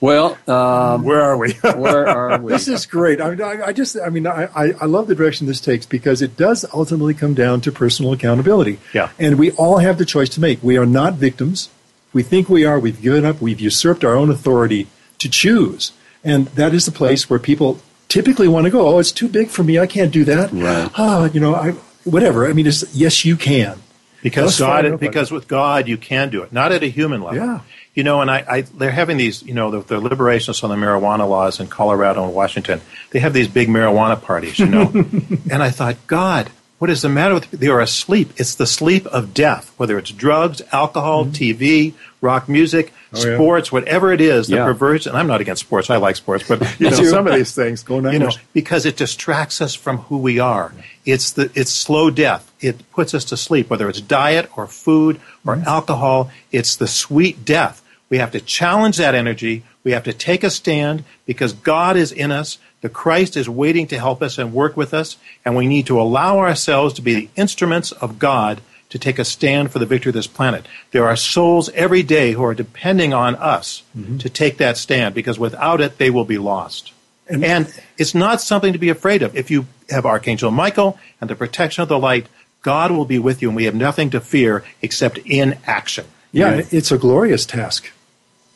Well, 0.00 0.38
um, 0.48 1.02
Where 1.04 1.20
are 1.22 1.36
we? 1.36 1.52
where 1.52 2.08
are 2.08 2.40
we? 2.40 2.52
This 2.52 2.66
is 2.68 2.86
great. 2.86 3.20
I, 3.20 3.30
mean, 3.30 3.42
I, 3.42 3.66
I 3.66 3.72
just, 3.72 3.96
I 4.04 4.08
mean, 4.08 4.26
I, 4.26 4.48
I, 4.54 4.72
I 4.80 4.84
love 4.86 5.06
the 5.06 5.14
direction 5.14 5.46
this 5.46 5.60
takes 5.60 5.86
because 5.86 6.22
it 6.22 6.36
does 6.36 6.64
ultimately 6.72 7.14
come 7.14 7.34
down 7.34 7.60
to 7.62 7.70
personal 7.72 8.12
accountability. 8.12 8.78
Yeah. 8.92 9.10
And 9.18 9.38
we 9.38 9.50
all 9.52 9.78
have 9.78 9.98
the 9.98 10.04
choice 10.04 10.30
to 10.30 10.40
make. 10.40 10.62
We 10.62 10.76
are 10.78 10.86
not 10.86 11.14
victims. 11.14 11.68
We 12.12 12.22
think 12.22 12.48
we 12.48 12.64
are. 12.64 12.78
We've 12.78 13.00
given 13.00 13.24
up. 13.24 13.40
We've 13.40 13.60
usurped 13.60 14.04
our 14.04 14.16
own 14.16 14.30
authority 14.30 14.86
to 15.18 15.28
choose. 15.28 15.92
And 16.24 16.46
that 16.48 16.74
is 16.74 16.86
the 16.86 16.92
place 16.92 17.28
where 17.30 17.38
people 17.38 17.80
typically 18.08 18.48
want 18.48 18.64
to 18.64 18.70
go. 18.70 18.88
Oh, 18.88 18.98
it's 18.98 19.12
too 19.12 19.28
big 19.28 19.48
for 19.48 19.62
me. 19.62 19.78
I 19.78 19.86
can't 19.86 20.12
do 20.12 20.24
that. 20.24 20.50
Right. 20.52 20.90
Ah, 20.96 21.30
you 21.32 21.40
know, 21.40 21.54
I, 21.54 21.72
whatever. 22.04 22.46
I 22.46 22.52
mean, 22.52 22.66
it's, 22.66 22.94
yes, 22.94 23.24
you 23.24 23.36
can. 23.36 23.80
Because 24.22 24.58
That's 24.58 24.88
God, 24.90 24.98
because 24.98 25.30
with 25.30 25.46
God 25.46 25.86
you 25.86 25.96
can 25.96 26.28
do 26.28 26.42
it, 26.42 26.52
not 26.52 26.72
at 26.72 26.82
a 26.82 26.88
human 26.88 27.22
level. 27.22 27.38
Yeah. 27.38 27.60
You 27.94 28.02
know, 28.02 28.20
and 28.20 28.30
I, 28.30 28.44
I 28.48 28.60
they're 28.62 28.90
having 28.90 29.16
these, 29.16 29.44
you 29.44 29.54
know, 29.54 29.70
the, 29.70 29.80
the 29.80 30.00
liberationists 30.00 30.64
on 30.64 30.70
the 30.70 30.76
marijuana 30.76 31.28
laws 31.28 31.60
in 31.60 31.68
Colorado 31.68 32.24
and 32.24 32.34
Washington. 32.34 32.80
They 33.10 33.20
have 33.20 33.32
these 33.32 33.46
big 33.46 33.68
marijuana 33.68 34.20
parties, 34.20 34.58
you 34.58 34.66
know. 34.66 34.88
and 35.50 35.62
I 35.62 35.70
thought, 35.70 36.04
God, 36.08 36.50
what 36.78 36.90
is 36.90 37.02
the 37.02 37.08
matter 37.08 37.34
with? 37.34 37.50
They 37.50 37.68
are 37.68 37.80
asleep. 37.80 38.32
It's 38.36 38.54
the 38.54 38.66
sleep 38.66 39.06
of 39.06 39.34
death. 39.34 39.72
Whether 39.76 39.98
it's 39.98 40.10
drugs, 40.10 40.62
alcohol, 40.72 41.26
TV, 41.26 41.94
rock 42.20 42.48
music, 42.48 42.92
Mm-hmm. 43.08 43.16
Oh, 43.26 43.30
yeah. 43.30 43.36
sports, 43.36 43.72
whatever 43.72 44.12
it 44.12 44.20
is, 44.20 44.48
the 44.48 44.56
Yeah. 44.56 44.64
perversion. 44.66 45.12
And 45.12 45.18
I'm 45.18 45.26
not 45.26 45.40
against 45.40 45.60
sports. 45.62 45.88
I 45.88 45.96
like 45.96 46.16
sports, 46.16 46.44
but 46.46 46.60
you 46.78 46.90
know, 46.90 47.02
some 47.04 47.26
of 47.26 47.34
these 47.34 47.54
things 47.60 47.82
Go 47.82 48.00
you 48.10 48.18
know, 48.18 48.30
because 48.52 48.84
it 48.84 48.98
distracts 48.98 49.62
us 49.62 49.74
from 49.74 49.96
who 49.96 50.18
we 50.18 50.38
are. 50.38 50.74
It's 51.06 51.30
the 51.32 51.50
it's 51.54 51.70
slow 51.70 52.10
death. 52.10 52.52
It 52.60 52.90
puts 52.92 53.14
us 53.14 53.24
to 53.26 53.38
sleep, 53.38 53.70
whether 53.70 53.88
it's 53.88 54.02
diet 54.02 54.50
or 54.58 54.66
food 54.66 55.22
or 55.46 55.56
alcohol. 55.66 56.30
It's 56.52 56.76
the 56.76 56.86
sweet 56.86 57.46
death. 57.46 57.80
We 58.10 58.18
have 58.18 58.32
to 58.32 58.40
challenge 58.40 58.96
that 58.96 59.14
energy. 59.14 59.64
We 59.84 59.92
have 59.92 60.04
to 60.04 60.12
take 60.12 60.42
a 60.42 60.50
stand 60.50 61.04
because 61.26 61.52
God 61.52 61.96
is 61.96 62.12
in 62.12 62.30
us. 62.30 62.58
The 62.80 62.88
Christ 62.88 63.36
is 63.36 63.48
waiting 63.48 63.86
to 63.88 63.98
help 63.98 64.22
us 64.22 64.38
and 64.38 64.52
work 64.52 64.76
with 64.76 64.94
us, 64.94 65.16
and 65.44 65.56
we 65.56 65.66
need 65.66 65.86
to 65.86 66.00
allow 66.00 66.38
ourselves 66.38 66.94
to 66.94 67.02
be 67.02 67.14
the 67.14 67.28
instruments 67.36 67.92
of 67.92 68.18
God 68.18 68.60
to 68.90 68.98
take 68.98 69.18
a 69.18 69.24
stand 69.24 69.70
for 69.70 69.78
the 69.78 69.86
victory 69.86 70.10
of 70.10 70.14
this 70.14 70.26
planet. 70.26 70.66
There 70.92 71.06
are 71.06 71.16
souls 71.16 71.68
every 71.70 72.02
day 72.02 72.32
who 72.32 72.44
are 72.44 72.54
depending 72.54 73.12
on 73.12 73.34
us 73.36 73.82
mm-hmm. 73.96 74.18
to 74.18 74.30
take 74.30 74.56
that 74.58 74.78
stand 74.78 75.14
because 75.14 75.38
without 75.38 75.80
it, 75.80 75.98
they 75.98 76.08
will 76.08 76.24
be 76.24 76.38
lost. 76.38 76.92
And, 77.28 77.44
and 77.44 77.80
it's 77.98 78.14
not 78.14 78.40
something 78.40 78.72
to 78.72 78.78
be 78.78 78.88
afraid 78.88 79.22
of. 79.22 79.36
If 79.36 79.50
you 79.50 79.66
have 79.90 80.06
Archangel 80.06 80.50
Michael 80.50 80.98
and 81.20 81.28
the 81.28 81.36
protection 81.36 81.82
of 81.82 81.88
the 81.88 81.98
light, 81.98 82.28
God 82.62 82.90
will 82.90 83.04
be 83.04 83.18
with 83.18 83.42
you, 83.42 83.48
and 83.48 83.56
we 83.56 83.64
have 83.64 83.74
nothing 83.74 84.10
to 84.10 84.20
fear 84.20 84.64
except 84.82 85.18
in 85.18 85.58
action. 85.66 86.06
Yeah, 86.32 86.56
yeah. 86.56 86.64
it's 86.70 86.90
a 86.90 86.98
glorious 86.98 87.46
task. 87.46 87.92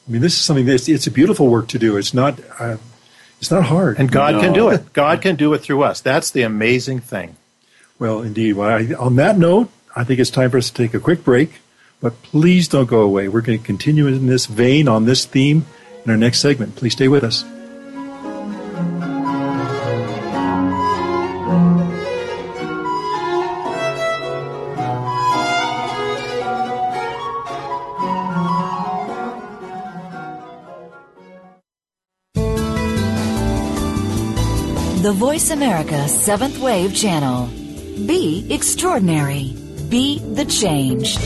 I 0.07 0.11
mean, 0.11 0.23
this 0.23 0.35
is 0.35 0.41
something 0.41 0.67
that's 0.67 0.89
it's 0.89 1.07
a 1.07 1.11
beautiful 1.11 1.49
work 1.49 1.69
to 1.69 1.79
do. 1.79 1.97
It's 1.97 2.15
not 2.15 2.41
uh, 2.59 2.77
it's 3.39 3.51
not 3.51 3.65
hard, 3.65 3.99
and 3.99 4.11
God 4.11 4.35
no. 4.35 4.41
can 4.41 4.53
do 4.53 4.69
it. 4.69 4.93
God 4.93 5.23
can 5.23 5.37
do 5.37 5.53
it 5.55 5.59
through 5.59 5.83
us. 5.83 6.01
That's 6.01 6.31
the 6.31 6.43
amazing 6.43 7.01
thing. 7.01 7.37
Well, 7.99 8.23
indeed. 8.23 8.55
Well, 8.55 8.69
I, 8.69 8.95
on 8.95 9.17
that 9.17 9.39
note, 9.39 9.71
I 9.95 10.05
think 10.05 10.19
it's 10.19 10.31
time 10.31 10.51
for 10.51 10.59
us 10.59 10.71
to 10.71 10.75
take 10.75 10.95
a 10.95 11.01
quick 11.01 11.25
break. 11.25 11.61
But 12.01 12.21
please 12.23 12.67
don't 12.67 12.87
go 12.87 13.03
away. 13.03 13.29
We're 13.29 13.43
going 13.43 13.61
to 13.61 13.65
continue 13.65 14.09
in 14.09 14.27
this 14.27 14.47
vein 14.47 14.89
on 14.89 15.05
this 15.05 15.25
theme 15.25 15.65
in 16.05 16.11
our 16.11 16.17
next 16.17 16.41
segment. 16.41 16.75
Please 16.75 16.95
stay 16.95 17.07
with 17.07 17.23
us. 17.23 17.45
Voice 35.33 35.51
America 35.51 36.07
Seventh 36.09 36.59
Wave 36.59 36.95
Channel. 36.95 37.47
Be 38.07 38.47
extraordinary. 38.51 39.55
Be 39.89 40.19
the 40.19 40.45
change. 40.45 41.17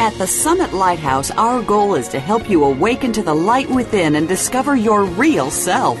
At 0.00 0.12
the 0.18 0.26
Summit 0.26 0.72
Lighthouse, 0.72 1.30
our 1.30 1.62
goal 1.62 1.94
is 1.94 2.08
to 2.08 2.18
help 2.18 2.50
you 2.50 2.64
awaken 2.64 3.12
to 3.12 3.22
the 3.22 3.32
light 3.32 3.70
within 3.70 4.16
and 4.16 4.26
discover 4.26 4.74
your 4.74 5.04
real 5.04 5.52
self. 5.52 6.00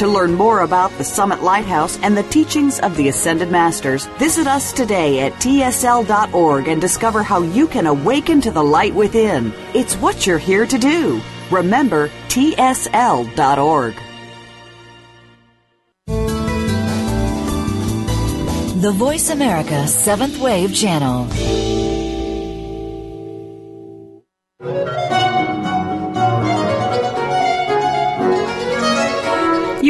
To 0.00 0.08
learn 0.08 0.32
more 0.32 0.60
about 0.60 0.90
the 0.96 1.04
Summit 1.04 1.42
Lighthouse 1.42 1.98
and 1.98 2.16
the 2.16 2.22
teachings 2.22 2.80
of 2.80 2.96
the 2.96 3.08
Ascended 3.08 3.50
Masters, 3.50 4.06
visit 4.18 4.46
us 4.46 4.72
today 4.72 5.20
at 5.20 5.34
tsl.org 5.34 6.68
and 6.68 6.80
discover 6.80 7.22
how 7.22 7.42
you 7.42 7.66
can 7.66 7.86
awaken 7.86 8.40
to 8.40 8.50
the 8.50 8.64
light 8.64 8.94
within. 8.94 9.52
It's 9.74 9.96
what 9.96 10.26
you're 10.26 10.38
here 10.38 10.64
to 10.64 10.78
do. 10.78 11.20
Remember, 11.50 12.08
tsl.org. 12.28 13.94
The 18.80 18.92
Voice 18.94 19.28
America 19.28 19.86
Seventh 19.86 20.38
Wave 20.38 20.74
Channel. 20.74 21.69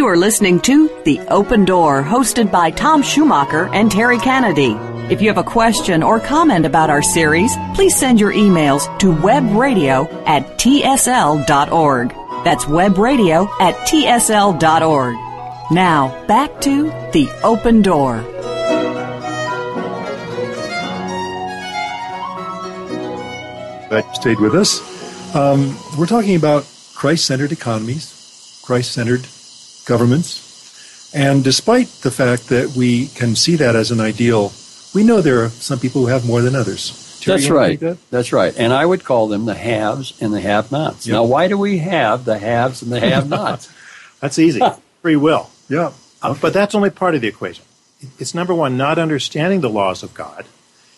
You 0.01 0.07
are 0.07 0.17
listening 0.17 0.61
to 0.61 0.89
The 1.05 1.21
Open 1.29 1.67
Door, 1.67 2.05
hosted 2.05 2.51
by 2.51 2.71
Tom 2.71 3.03
Schumacher 3.03 3.69
and 3.75 3.93
Terry 3.93 4.17
Kennedy. 4.17 4.73
If 5.13 5.21
you 5.21 5.29
have 5.29 5.37
a 5.37 5.45
question 5.45 6.03
or 6.03 6.19
comment 6.19 6.65
about 6.65 6.89
our 6.89 7.03
series, 7.03 7.55
please 7.75 7.95
send 7.95 8.19
your 8.19 8.33
emails 8.33 8.99
to 9.01 9.13
webradio 9.13 10.11
at 10.27 10.57
tsl.org. 10.59 12.09
That's 12.45 12.65
webradio 12.65 13.51
at 13.61 13.75
tsl.org. 13.87 15.17
Now, 15.71 16.27
back 16.27 16.63
to 16.63 16.85
The 17.13 17.29
Open 17.45 17.83
Door. 17.83 18.25
You 23.91 24.15
stayed 24.15 24.41
with 24.41 24.55
us. 24.55 25.37
Um, 25.37 25.77
we're 25.99 26.07
talking 26.07 26.37
about 26.37 26.67
Christ 26.95 27.27
centered 27.27 27.53
economies, 27.53 28.63
Christ 28.65 28.93
centered 28.93 29.27
governments. 29.85 31.11
And 31.15 31.43
despite 31.43 31.89
the 32.03 32.11
fact 32.11 32.49
that 32.49 32.75
we 32.77 33.09
can 33.09 33.35
see 33.35 33.57
that 33.57 33.75
as 33.75 33.91
an 33.91 34.01
ideal, 34.01 34.53
we 34.95 35.03
know 35.03 35.21
there 35.21 35.45
are 35.45 35.49
some 35.49 35.79
people 35.79 36.03
who 36.03 36.07
have 36.07 36.27
more 36.27 36.41
than 36.41 36.55
others. 36.55 37.19
Terry, 37.21 37.39
That's 37.39 37.51
right. 37.51 37.81
That? 37.81 38.11
That's 38.11 38.33
right. 38.33 38.55
And 38.57 38.73
I 38.73 38.87
would 38.87 39.05
call 39.05 39.29
them 39.29 39.45
the 39.45 39.55
haves 39.55 40.21
and 40.23 40.33
the 40.33 40.41
have 40.41 40.73
nots. 40.73 41.07
Yep. 41.07 41.15
Now, 41.15 41.25
why 41.25 41.49
do 41.49 41.59
we 41.59 41.79
have 41.79 42.25
the 42.25 42.39
haves 42.39 42.83
and 42.83 42.91
the 42.91 43.01
have 43.01 43.29
nots? 43.29 43.71
that's 44.21 44.39
easy. 44.39 44.61
Free 45.03 45.17
will. 45.17 45.51
Yeah. 45.69 45.93
Uh, 46.23 46.35
but 46.41 46.53
that's 46.53 46.75
only 46.75 46.91
part 46.91 47.15
of 47.15 47.21
the 47.21 47.29
equation. 47.29 47.65
It's 48.19 48.35
number 48.35 48.55
one, 48.55 48.77
not 48.77 48.99
understanding 48.99 49.61
the 49.61 49.69
laws 49.69 50.03
of 50.03 50.15
God. 50.15 50.47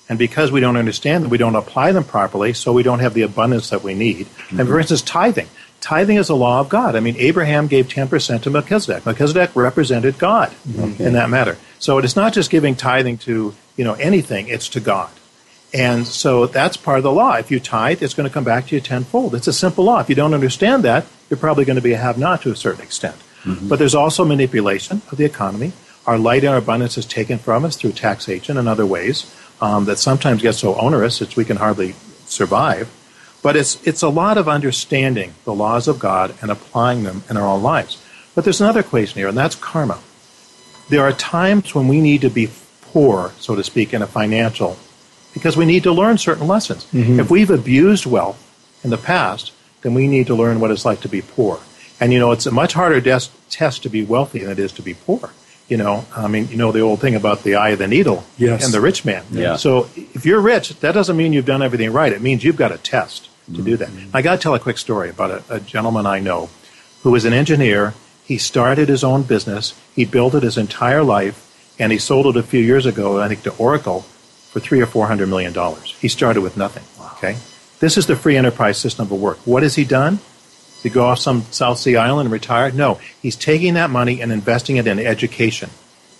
And 0.08 0.18
because 0.18 0.52
we 0.52 0.60
don't 0.60 0.76
understand 0.76 1.24
them, 1.24 1.30
we 1.30 1.38
don't 1.38 1.56
apply 1.56 1.92
them 1.92 2.04
properly, 2.04 2.52
so 2.52 2.72
we 2.72 2.82
don't 2.82 2.98
have 2.98 3.14
the 3.14 3.22
abundance 3.22 3.70
that 3.70 3.82
we 3.82 3.94
need. 3.94 4.26
Mm-hmm. 4.26 4.60
And 4.60 4.68
for 4.68 4.78
instance, 4.78 5.02
tithing 5.02 5.48
tithing 5.82 6.16
is 6.16 6.30
a 6.30 6.34
law 6.34 6.60
of 6.60 6.68
God. 6.70 6.96
I 6.96 7.00
mean, 7.00 7.16
Abraham 7.18 7.66
gave 7.66 7.88
10% 7.88 8.42
to 8.42 8.50
Melchizedek. 8.50 9.04
Melchizedek 9.04 9.54
represented 9.54 10.18
God 10.18 10.54
okay. 10.78 11.04
in 11.04 11.12
that 11.12 11.28
matter. 11.28 11.58
So 11.78 11.98
it 11.98 12.04
is 12.04 12.16
not 12.16 12.32
just 12.32 12.50
giving 12.50 12.74
tithing 12.74 13.18
to, 13.18 13.54
you 13.76 13.84
know, 13.84 13.94
anything, 13.94 14.48
it's 14.48 14.68
to 14.70 14.80
God. 14.80 15.10
And 15.74 16.06
so 16.06 16.46
that's 16.46 16.76
part 16.76 16.98
of 16.98 17.02
the 17.02 17.12
law. 17.12 17.34
If 17.34 17.50
you 17.50 17.58
tithe, 17.58 18.02
it's 18.02 18.14
going 18.14 18.28
to 18.28 18.32
come 18.32 18.44
back 18.44 18.68
to 18.68 18.74
you 18.74 18.80
tenfold. 18.80 19.34
It's 19.34 19.46
a 19.46 19.52
simple 19.52 19.84
law. 19.84 20.00
If 20.00 20.08
you 20.08 20.14
don't 20.14 20.34
understand 20.34 20.84
that, 20.84 21.06
you're 21.28 21.38
probably 21.38 21.64
going 21.64 21.76
to 21.76 21.82
be 21.82 21.92
a 21.92 21.98
have 21.98 22.18
not 22.18 22.42
to 22.42 22.50
a 22.50 22.56
certain 22.56 22.82
extent. 22.82 23.16
Mm-hmm. 23.44 23.68
But 23.68 23.78
there's 23.78 23.94
also 23.94 24.24
manipulation 24.24 25.02
of 25.10 25.18
the 25.18 25.24
economy. 25.24 25.72
Our 26.06 26.18
light 26.18 26.44
and 26.44 26.52
our 26.52 26.58
abundance 26.58 26.98
is 26.98 27.06
taken 27.06 27.38
from 27.38 27.64
us 27.64 27.76
through 27.76 27.92
taxation 27.92 28.58
and 28.58 28.68
other 28.68 28.84
ways 28.84 29.34
um, 29.60 29.86
that 29.86 29.98
sometimes 29.98 30.42
get 30.42 30.54
so 30.54 30.74
onerous 30.74 31.20
that 31.20 31.36
we 31.36 31.44
can 31.44 31.56
hardly 31.56 31.94
survive. 32.26 32.90
But 33.42 33.56
it's, 33.56 33.84
it's 33.86 34.02
a 34.02 34.08
lot 34.08 34.38
of 34.38 34.48
understanding 34.48 35.34
the 35.44 35.54
laws 35.54 35.88
of 35.88 35.98
God 35.98 36.34
and 36.40 36.50
applying 36.50 37.02
them 37.02 37.24
in 37.28 37.36
our 37.36 37.46
own 37.46 37.62
lives. 37.62 38.00
But 38.34 38.44
there's 38.44 38.60
another 38.60 38.80
equation 38.80 39.18
here, 39.18 39.28
and 39.28 39.36
that's 39.36 39.56
karma. 39.56 39.98
There 40.88 41.02
are 41.02 41.12
times 41.12 41.74
when 41.74 41.88
we 41.88 42.00
need 42.00 42.20
to 42.20 42.30
be 42.30 42.48
poor, 42.80 43.32
so 43.38 43.54
to 43.54 43.64
speak, 43.64 43.92
in 43.92 44.00
a 44.00 44.06
financial, 44.06 44.78
because 45.34 45.56
we 45.56 45.66
need 45.66 45.82
to 45.82 45.92
learn 45.92 46.18
certain 46.18 46.46
lessons. 46.46 46.84
Mm-hmm. 46.92 47.20
If 47.20 47.30
we've 47.30 47.50
abused 47.50 48.06
wealth 48.06 48.38
in 48.84 48.90
the 48.90 48.98
past, 48.98 49.52
then 49.82 49.94
we 49.94 50.06
need 50.06 50.28
to 50.28 50.34
learn 50.34 50.60
what 50.60 50.70
it's 50.70 50.84
like 50.84 51.00
to 51.00 51.08
be 51.08 51.22
poor. 51.22 51.60
And 52.00 52.12
you 52.12 52.18
know, 52.18 52.32
it's 52.32 52.46
a 52.46 52.50
much 52.50 52.72
harder 52.72 53.00
des- 53.00 53.30
test 53.50 53.82
to 53.82 53.88
be 53.88 54.04
wealthy 54.04 54.40
than 54.40 54.50
it 54.50 54.58
is 54.58 54.72
to 54.72 54.82
be 54.82 54.94
poor. 54.94 55.30
You 55.68 55.76
know, 55.76 56.04
I 56.14 56.28
mean, 56.28 56.48
you 56.48 56.56
know 56.56 56.72
the 56.72 56.80
old 56.80 57.00
thing 57.00 57.14
about 57.14 57.44
the 57.44 57.54
eye 57.54 57.70
of 57.70 57.78
the 57.78 57.88
needle 57.88 58.24
yes. 58.36 58.64
and 58.64 58.74
the 58.74 58.80
rich 58.80 59.04
man. 59.04 59.24
Yeah. 59.30 59.56
So 59.56 59.88
if 59.96 60.26
you're 60.26 60.40
rich, 60.40 60.70
that 60.80 60.92
doesn't 60.92 61.16
mean 61.16 61.32
you've 61.32 61.46
done 61.46 61.62
everything 61.62 61.92
right. 61.92 62.12
It 62.12 62.20
means 62.20 62.44
you've 62.44 62.56
got 62.56 62.72
a 62.72 62.78
test 62.78 63.30
to 63.54 63.62
do 63.62 63.76
that. 63.76 63.90
I 64.14 64.22
got 64.22 64.36
to 64.36 64.42
tell 64.42 64.54
a 64.54 64.60
quick 64.60 64.78
story 64.78 65.10
about 65.10 65.30
a, 65.30 65.56
a 65.56 65.60
gentleman 65.60 66.06
I 66.06 66.20
know 66.20 66.50
who 67.02 67.10
was 67.10 67.24
an 67.24 67.32
engineer. 67.32 67.94
He 68.24 68.38
started 68.38 68.88
his 68.88 69.04
own 69.04 69.22
business. 69.22 69.74
He 69.94 70.04
built 70.04 70.34
it 70.34 70.42
his 70.42 70.56
entire 70.56 71.02
life, 71.02 71.74
and 71.78 71.92
he 71.92 71.98
sold 71.98 72.26
it 72.26 72.36
a 72.36 72.42
few 72.42 72.60
years 72.60 72.86
ago, 72.86 73.20
I 73.20 73.28
think, 73.28 73.42
to 73.42 73.54
Oracle 73.56 74.02
for 74.50 74.60
three 74.60 74.80
or 74.80 74.86
four 74.86 75.06
hundred 75.06 75.28
million 75.28 75.52
dollars. 75.52 75.96
He 76.00 76.08
started 76.08 76.40
with 76.42 76.56
nothing. 76.56 76.84
Okay, 77.16 77.36
this 77.80 77.96
is 77.96 78.06
the 78.06 78.16
free 78.16 78.36
enterprise 78.36 78.78
system 78.78 79.04
of 79.10 79.12
work. 79.12 79.38
What 79.44 79.62
has 79.62 79.74
he 79.74 79.84
done? 79.84 80.16
Does 80.16 80.82
he 80.82 80.90
go 80.90 81.04
off 81.04 81.18
some 81.18 81.42
South 81.50 81.78
Sea 81.78 81.96
island 81.96 82.26
and 82.26 82.32
retire? 82.32 82.70
No, 82.72 83.00
he's 83.20 83.36
taking 83.36 83.74
that 83.74 83.90
money 83.90 84.20
and 84.20 84.32
investing 84.32 84.76
it 84.76 84.86
in 84.86 84.98
education, 84.98 85.70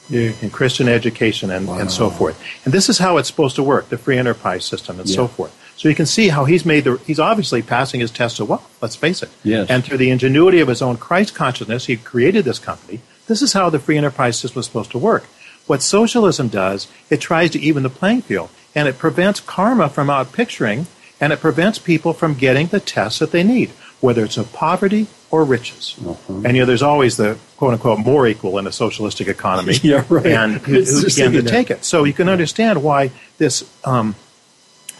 yeah. 0.09 0.33
in 0.41 0.51
Christian 0.51 0.89
education, 0.89 1.51
and, 1.51 1.67
wow. 1.67 1.79
and 1.79 1.91
so 1.91 2.11
forth. 2.11 2.41
And 2.65 2.73
this 2.73 2.89
is 2.89 2.99
how 2.99 3.17
it's 3.17 3.29
supposed 3.29 3.57
to 3.57 3.63
work: 3.63 3.89
the 3.89 3.99
free 3.99 4.19
enterprise 4.19 4.65
system 4.65 4.99
and 4.99 5.09
yeah. 5.09 5.17
so 5.17 5.29
forth. 5.29 5.57
So 5.77 5.89
you 5.89 5.95
can 5.95 6.07
see 6.07 6.29
how 6.29 6.45
he's 6.45 6.65
made 6.65 6.85
the, 6.85 6.97
he's 6.99 7.19
obviously 7.19 7.63
passing 7.63 8.01
his 8.01 8.11
test 8.11 8.37
so 8.37 8.45
well, 8.45 8.63
let's 8.81 8.95
face 8.97 9.23
it. 9.23 9.31
Yes. 9.43 9.69
And 9.69 9.83
through 9.85 9.99
the 9.99 10.11
ingenuity 10.11 10.61
of 10.61 10.69
his 10.69 10.83
own 10.83 10.97
Christ 10.97 11.35
consciousness, 11.35 11.87
he 11.87 11.97
created 11.97 12.45
this 12.45 12.59
company. 12.59 13.01
This 13.27 13.43
is 13.43 13.53
how 13.53 13.71
the 13.71 13.79
free 13.79 13.97
enterprise 13.97 14.39
system 14.39 14.61
is 14.61 14.67
supposed 14.67 14.91
to 14.93 14.99
work. 14.99 15.25
What 15.67 15.83
socialism 15.83 16.49
does, 16.49 16.89
it 17.11 17.21
tries 17.21 17.51
to 17.51 17.61
even 17.61 17.83
the 17.83 17.91
playing 17.91 18.23
field, 18.23 18.51
and 18.75 18.89
it 18.89 18.99
prevents 18.99 19.41
karma 19.41 19.89
from 19.89 20.09
outpicturing 20.09 20.87
and 21.21 21.33
it 21.33 21.39
prevents 21.41 21.79
people 21.79 22.13
from 22.13 22.35
getting 22.35 22.67
the 22.67 22.81
tests 22.81 23.21
that 23.21 23.31
they 23.31 23.45
need, 23.45 23.71
whether 24.01 24.25
it's 24.25 24.37
of 24.37 24.53
poverty 24.53 25.07
or 25.31 25.45
riches. 25.45 25.95
Uh-huh. 26.05 26.33
And 26.45 26.57
you 26.57 26.63
know, 26.63 26.67
there's 26.67 26.83
always 26.83 27.17
the 27.17 27.39
quote 27.57 27.75
unquote 27.75 28.01
more 28.01 28.27
equal 28.27 28.59
in 28.59 28.67
a 28.67 28.73
socialistic 28.73 29.29
economy, 29.29 29.75
Yeah, 29.85 30.05
right. 30.09 30.27
and 30.27 30.55
who, 30.55 30.73
who 30.75 30.83
to 31.09 31.31
that. 31.43 31.47
take 31.47 31.71
it. 31.71 31.85
So 31.85 32.03
you 32.03 32.13
can 32.13 32.29
understand 32.29 32.83
why 32.83 33.13
this, 33.39 33.63
um, 33.85 34.17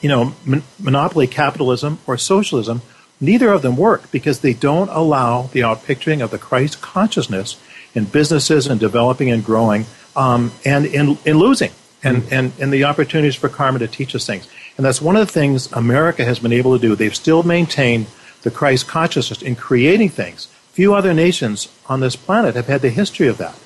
you 0.03 0.09
know, 0.09 0.35
mon- 0.45 0.63
monopoly 0.79 1.27
capitalism 1.27 1.99
or 2.07 2.19
socialism, 2.19 2.83
neither 3.21 3.51
of 3.51 3.63
them 3.63 3.77
work 3.77 4.11
because 4.11 4.41
they 4.41 4.53
don't 4.53 4.91
allow 4.91 5.45
the 5.53 5.61
outpicturing 5.61 6.23
of 6.23 6.31
the 6.31 6.39
Christ 6.39 6.83
consciousness 6.83 7.59
in 7.95 8.05
businesses 8.05 8.67
and 8.67 8.79
developing 8.79 9.31
and 9.31 9.45
growing 9.45 9.87
um, 10.15 10.53
and 10.65 10.85
in, 10.85 11.17
in 11.25 11.39
losing 11.39 11.71
and, 12.03 12.25
and, 12.31 12.53
and 12.59 12.73
the 12.73 12.85
opportunities 12.85 13.37
for 13.37 13.49
karma 13.49 13.79
to 13.79 13.89
teach 13.89 14.15
us 14.15 14.27
things. 14.27 14.49
And 14.77 14.85
that's 14.85 15.01
one 15.01 15.17
of 15.17 15.27
the 15.27 15.33
things 15.33 15.71
America 15.73 16.25
has 16.25 16.41
been 16.41 16.53
able 16.53 16.77
to 16.77 16.83
do. 16.83 16.97
They've 16.97 17.15
still 17.15 17.43
maintained 17.43 18.07
the 18.43 18.51
Christ 18.51 18.89
consciousness 18.89 19.41
in 19.41 19.55
creating 19.55 20.11
things. 20.11 20.47
Few 20.73 20.95
other 20.95 21.15
nations 21.15 21.69
on 21.87 22.01
this 22.01 22.17
planet 22.17 22.57
have 22.57 22.67
had 22.67 22.83
the 22.83 22.91
history 22.91 23.29
of 23.29 23.39
that. 23.39 23.59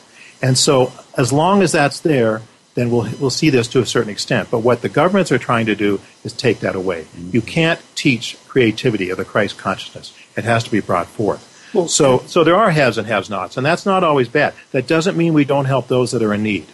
And 0.42 0.58
so, 0.58 0.92
as 1.16 1.32
long 1.32 1.62
as 1.62 1.72
that's 1.72 2.00
there, 2.00 2.42
then 2.76 2.90
we'll, 2.90 3.08
we'll 3.18 3.30
see 3.30 3.50
this 3.50 3.66
to 3.68 3.80
a 3.80 3.86
certain 3.86 4.10
extent. 4.10 4.50
But 4.50 4.60
what 4.60 4.82
the 4.82 4.88
governments 4.88 5.32
are 5.32 5.38
trying 5.38 5.66
to 5.66 5.74
do 5.74 6.00
is 6.22 6.32
take 6.32 6.60
that 6.60 6.76
away. 6.76 7.02
Mm-hmm. 7.02 7.30
You 7.32 7.40
can't 7.40 7.82
teach 7.96 8.38
creativity 8.46 9.10
of 9.10 9.16
the 9.16 9.24
Christ 9.24 9.58
consciousness. 9.58 10.16
It 10.36 10.44
has 10.44 10.62
to 10.64 10.70
be 10.70 10.80
brought 10.80 11.08
forth. 11.08 11.54
Well, 11.74 11.88
so, 11.88 12.18
so 12.26 12.44
there 12.44 12.54
are 12.54 12.70
haves 12.70 12.98
and 12.98 13.06
have 13.08 13.28
nots, 13.28 13.56
and 13.56 13.66
that's 13.66 13.84
not 13.84 14.04
always 14.04 14.28
bad. 14.28 14.54
That 14.70 14.86
doesn't 14.86 15.16
mean 15.16 15.34
we 15.34 15.44
don't 15.44 15.64
help 15.64 15.88
those 15.88 16.12
that 16.12 16.22
are 16.22 16.32
in 16.32 16.42
need, 16.42 16.66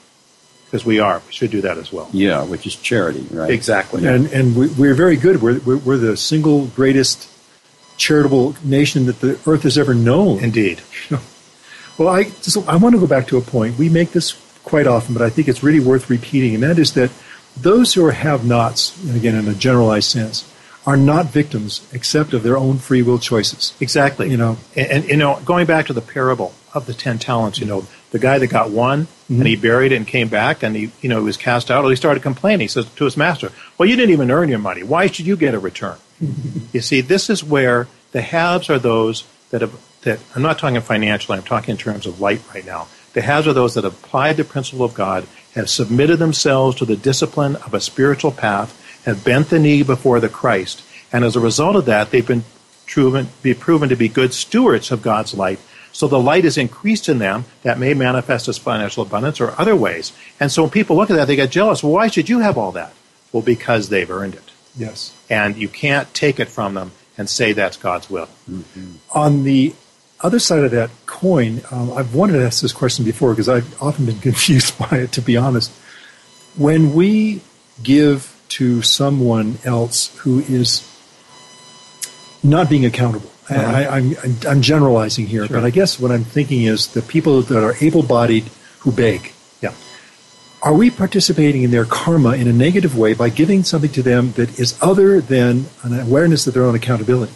because 0.66 0.84
we 0.84 0.98
are. 1.00 1.22
We 1.26 1.32
should 1.32 1.50
do 1.50 1.62
that 1.62 1.78
as 1.78 1.92
well. 1.92 2.10
Yeah, 2.12 2.44
which 2.44 2.66
is 2.66 2.76
charity, 2.76 3.26
right? 3.30 3.50
Exactly. 3.50 4.06
And, 4.06 4.26
and 4.32 4.54
we, 4.54 4.68
we're 4.68 4.94
very 4.94 5.16
good. 5.16 5.40
We're, 5.40 5.60
we're, 5.60 5.78
we're 5.78 5.96
the 5.96 6.16
single 6.16 6.66
greatest 6.66 7.28
charitable 7.96 8.56
nation 8.62 9.06
that 9.06 9.20
the 9.20 9.38
earth 9.46 9.62
has 9.62 9.78
ever 9.78 9.94
known. 9.94 10.40
Indeed. 10.40 10.82
Well, 11.98 12.08
I 12.08 12.24
just, 12.24 12.56
I 12.68 12.76
want 12.76 12.94
to 12.94 13.00
go 13.00 13.06
back 13.06 13.28
to 13.28 13.36
a 13.36 13.42
point. 13.42 13.78
We 13.78 13.88
make 13.88 14.12
this 14.12 14.32
quite 14.64 14.86
often, 14.86 15.14
but 15.14 15.22
I 15.22 15.30
think 15.30 15.48
it's 15.48 15.62
really 15.62 15.80
worth 15.80 16.10
repeating, 16.10 16.54
and 16.54 16.62
that 16.62 16.78
is 16.78 16.94
that 16.94 17.10
those 17.56 17.94
who 17.94 18.04
are 18.04 18.12
have-nots, 18.12 19.02
and 19.04 19.16
again 19.16 19.34
in 19.34 19.48
a 19.48 19.54
generalized 19.54 20.10
sense, 20.10 20.48
are 20.86 20.96
not 20.96 21.26
victims 21.26 21.86
except 21.92 22.32
of 22.32 22.42
their 22.42 22.56
own 22.56 22.78
free 22.78 23.02
will 23.02 23.18
choices. 23.18 23.74
Exactly. 23.80 24.30
You 24.30 24.36
know. 24.36 24.56
and, 24.74 24.90
and 24.90 25.04
you 25.04 25.16
know, 25.16 25.40
going 25.44 25.66
back 25.66 25.86
to 25.86 25.92
the 25.92 26.00
parable 26.00 26.54
of 26.74 26.86
the 26.86 26.94
ten 26.94 27.18
talents, 27.18 27.58
you 27.58 27.66
know, 27.66 27.86
the 28.10 28.18
guy 28.18 28.38
that 28.38 28.48
got 28.48 28.70
one 28.70 29.04
mm-hmm. 29.06 29.40
and 29.40 29.46
he 29.46 29.56
buried 29.56 29.92
it 29.92 29.96
and 29.96 30.06
came 30.06 30.28
back 30.28 30.62
and 30.62 30.74
he, 30.74 30.90
you 31.00 31.08
know, 31.08 31.18
he 31.18 31.24
was 31.24 31.36
cast 31.36 31.70
out. 31.70 31.84
Or 31.84 31.90
he 31.90 31.96
started 31.96 32.22
complaining. 32.22 32.60
He 32.60 32.68
says 32.68 32.86
to 32.86 33.04
his 33.04 33.16
master, 33.16 33.52
"Well, 33.78 33.88
you 33.88 33.96
didn't 33.96 34.10
even 34.10 34.30
earn 34.30 34.48
your 34.48 34.58
money. 34.58 34.82
Why 34.82 35.06
should 35.06 35.26
you 35.26 35.36
get 35.36 35.54
a 35.54 35.58
return?" 35.58 35.98
you 36.72 36.80
see, 36.80 37.00
this 37.00 37.30
is 37.30 37.44
where 37.44 37.88
the 38.12 38.22
haves 38.22 38.68
are 38.70 38.78
those 38.78 39.24
that 39.50 39.60
have. 39.60 39.78
That 40.02 40.18
I'm 40.34 40.42
not 40.42 40.58
talking 40.58 40.80
financially. 40.80 41.38
I'm 41.38 41.44
talking 41.44 41.70
in 41.72 41.76
terms 41.78 42.06
of 42.06 42.20
light 42.20 42.42
right 42.52 42.66
now. 42.66 42.88
The 43.12 43.22
haves 43.22 43.46
are 43.46 43.52
those 43.52 43.74
that 43.74 43.84
have 43.84 43.94
applied 43.94 44.36
the 44.36 44.44
principle 44.44 44.84
of 44.84 44.94
God, 44.94 45.26
have 45.54 45.68
submitted 45.68 46.18
themselves 46.18 46.76
to 46.78 46.84
the 46.84 46.96
discipline 46.96 47.56
of 47.56 47.74
a 47.74 47.80
spiritual 47.80 48.32
path, 48.32 48.78
have 49.04 49.24
bent 49.24 49.50
the 49.50 49.58
knee 49.58 49.82
before 49.82 50.20
the 50.20 50.28
Christ, 50.28 50.82
and 51.12 51.24
as 51.24 51.36
a 51.36 51.40
result 51.40 51.76
of 51.76 51.84
that, 51.84 52.10
they've 52.10 52.26
been 52.26 52.44
proven, 52.86 53.28
be 53.42 53.54
proven 53.54 53.88
to 53.90 53.96
be 53.96 54.08
good 54.08 54.32
stewards 54.32 54.90
of 54.90 55.02
God's 55.02 55.34
light. 55.34 55.58
So 55.92 56.08
the 56.08 56.18
light 56.18 56.46
is 56.46 56.56
increased 56.56 57.08
in 57.08 57.18
them. 57.18 57.44
That 57.64 57.78
may 57.78 57.92
manifest 57.92 58.48
as 58.48 58.56
financial 58.56 59.02
abundance 59.02 59.40
or 59.40 59.58
other 59.60 59.76
ways. 59.76 60.12
And 60.40 60.50
so 60.50 60.62
when 60.62 60.70
people 60.70 60.96
look 60.96 61.10
at 61.10 61.16
that, 61.16 61.26
they 61.26 61.36
get 61.36 61.50
jealous. 61.50 61.82
Well, 61.82 61.92
why 61.92 62.08
should 62.08 62.30
you 62.30 62.38
have 62.38 62.56
all 62.56 62.72
that? 62.72 62.94
Well, 63.30 63.42
because 63.42 63.90
they've 63.90 64.10
earned 64.10 64.34
it. 64.34 64.50
Yes. 64.74 65.14
And 65.28 65.56
you 65.56 65.68
can't 65.68 66.12
take 66.14 66.40
it 66.40 66.48
from 66.48 66.74
them 66.74 66.92
and 67.18 67.28
say 67.28 67.52
that's 67.52 67.76
God's 67.76 68.08
will. 68.08 68.28
Mm-hmm. 68.50 68.94
On 69.12 69.44
the 69.44 69.74
other 70.22 70.38
side 70.38 70.64
of 70.64 70.70
that 70.70 70.90
coin, 71.06 71.62
um, 71.70 71.92
I've 71.92 72.14
wanted 72.14 72.34
to 72.34 72.44
ask 72.44 72.62
this 72.62 72.72
question 72.72 73.04
before 73.04 73.32
because 73.32 73.48
I've 73.48 73.80
often 73.82 74.06
been 74.06 74.18
confused 74.30 74.78
by 74.78 74.98
it, 74.98 75.12
to 75.12 75.22
be 75.22 75.36
honest. 75.36 75.70
When 76.56 76.92
we 76.94 77.42
give 77.82 78.40
to 78.50 78.82
someone 78.82 79.58
else 79.64 80.16
who 80.18 80.40
is 80.40 80.88
not 82.42 82.68
being 82.68 82.84
accountable, 82.84 83.30
I, 83.48 83.84
I, 83.84 83.96
I'm, 83.96 84.16
I'm 84.48 84.62
generalizing 84.62 85.26
here, 85.26 85.46
but 85.48 85.64
I 85.64 85.70
guess 85.70 85.98
what 85.98 86.10
I'm 86.10 86.24
thinking 86.24 86.62
is 86.62 86.88
the 86.88 87.02
people 87.02 87.42
that 87.42 87.62
are 87.62 87.74
able 87.80 88.02
bodied 88.02 88.44
who 88.80 88.92
beg. 88.92 89.32
Yeah. 89.60 89.74
Are 90.62 90.74
we 90.74 90.90
participating 90.90 91.62
in 91.62 91.70
their 91.70 91.84
karma 91.84 92.32
in 92.32 92.46
a 92.46 92.52
negative 92.52 92.96
way 92.96 93.14
by 93.14 93.30
giving 93.30 93.64
something 93.64 93.90
to 93.92 94.02
them 94.02 94.32
that 94.32 94.60
is 94.60 94.78
other 94.80 95.20
than 95.20 95.66
an 95.82 95.98
awareness 95.98 96.46
of 96.46 96.54
their 96.54 96.64
own 96.64 96.74
accountability? 96.74 97.32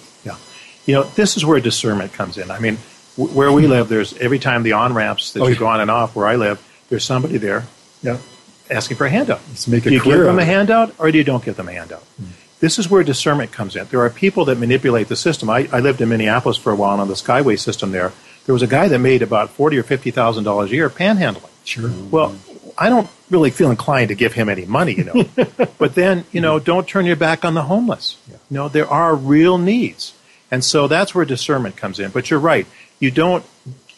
Yeah. 0.87 0.99
You 0.99 1.05
know, 1.05 1.11
this 1.11 1.37
is 1.37 1.45
where 1.45 1.61
discernment 1.61 2.13
comes 2.13 2.39
in. 2.39 2.51
I 2.51 2.59
mean, 2.59 2.79
w- 3.17 3.35
where 3.37 3.53
we 3.53 3.67
live, 3.67 3.89
there's 3.89 4.17
every 4.19 4.39
time 4.39 4.63
the 4.63 4.73
on 4.73 4.95
ramps 4.95 5.33
that 5.33 5.41
Oh, 5.43 5.47
you 5.47 5.55
yeah. 5.55 5.59
go 5.59 5.67
on 5.67 5.81
and 5.81 5.91
off 5.91 6.15
where 6.17 6.27
I 6.27 6.37
live, 6.37 6.63
there's 6.89 7.05
somebody 7.05 7.39
there 7.39 7.65
Yeah. 8.03 8.19
asking 8.71 8.97
for 8.97 9.07
a 9.07 9.11
handout. 9.11 9.41
Let's 9.49 9.67
make 9.69 9.85
a 9.87 9.89
do 9.91 9.95
you 9.97 10.01
career 10.01 10.17
give 10.19 10.27
them 10.27 10.39
a 10.39 10.45
handout 10.45 10.95
or 10.99 11.11
do 11.11 11.19
you 11.19 11.25
don't 11.25 11.45
give 11.45 11.57
them 11.57 11.69
a 11.69 11.73
handout? 11.73 12.03
Hmm. 12.19 12.27
This 12.61 12.79
is 12.79 12.89
where 12.89 13.03
discernment 13.03 13.53
comes 13.53 13.77
in. 13.77 13.87
There 13.91 14.01
are 14.01 14.09
people 14.11 14.47
that 14.47 14.57
manipulate 14.59 15.09
the 15.09 15.17
system. 15.17 15.51
I, 15.51 15.69
I 15.73 15.81
lived 15.81 16.01
in 16.01 16.09
Minneapolis 16.09 16.57
for 16.57 16.73
a 16.73 16.77
while 16.77 16.99
on 17.01 17.09
the 17.09 17.15
Skyway 17.15 17.59
system 17.59 17.93
there. 17.93 18.13
There 18.47 18.53
was 18.55 18.63
a 18.63 18.67
guy 18.67 18.89
that 18.89 18.99
made 18.99 19.21
about 19.23 19.51
forty 19.51 19.77
or 19.77 19.83
fifty 19.83 20.11
thousand 20.11 20.45
dollars 20.45 20.71
a 20.71 20.75
year 20.75 20.89
panhandling. 20.89 21.51
Sure. 21.65 21.91
Well, 22.11 22.35
I 22.79 22.89
don't 22.89 23.11
really 23.29 23.51
feel 23.51 23.71
inclined 23.71 24.09
to 24.09 24.15
give 24.15 24.33
him 24.35 24.49
any 24.49 24.65
money, 24.65 24.95
you 24.95 25.05
know. 25.05 25.25
but 25.79 25.95
then, 25.97 26.25
you 26.33 26.41
know, 26.41 26.59
don't 26.61 26.87
turn 26.89 27.05
your 27.07 27.17
back 27.17 27.45
on 27.45 27.55
the 27.55 27.63
homeless. 27.63 28.17
You 28.31 28.39
know, 28.51 28.69
there 28.69 28.89
are 28.89 29.15
real 29.17 29.59
needs. 29.59 30.15
And 30.51 30.65
so 30.65 30.89
that's 30.89 31.15
where 31.15 31.25
discernment 31.25 31.77
comes 31.77 31.99
in. 31.99 32.11
But 32.11 32.31
you're 32.31 32.41
right. 32.41 32.67
You 33.01 33.11
don't 33.11 33.45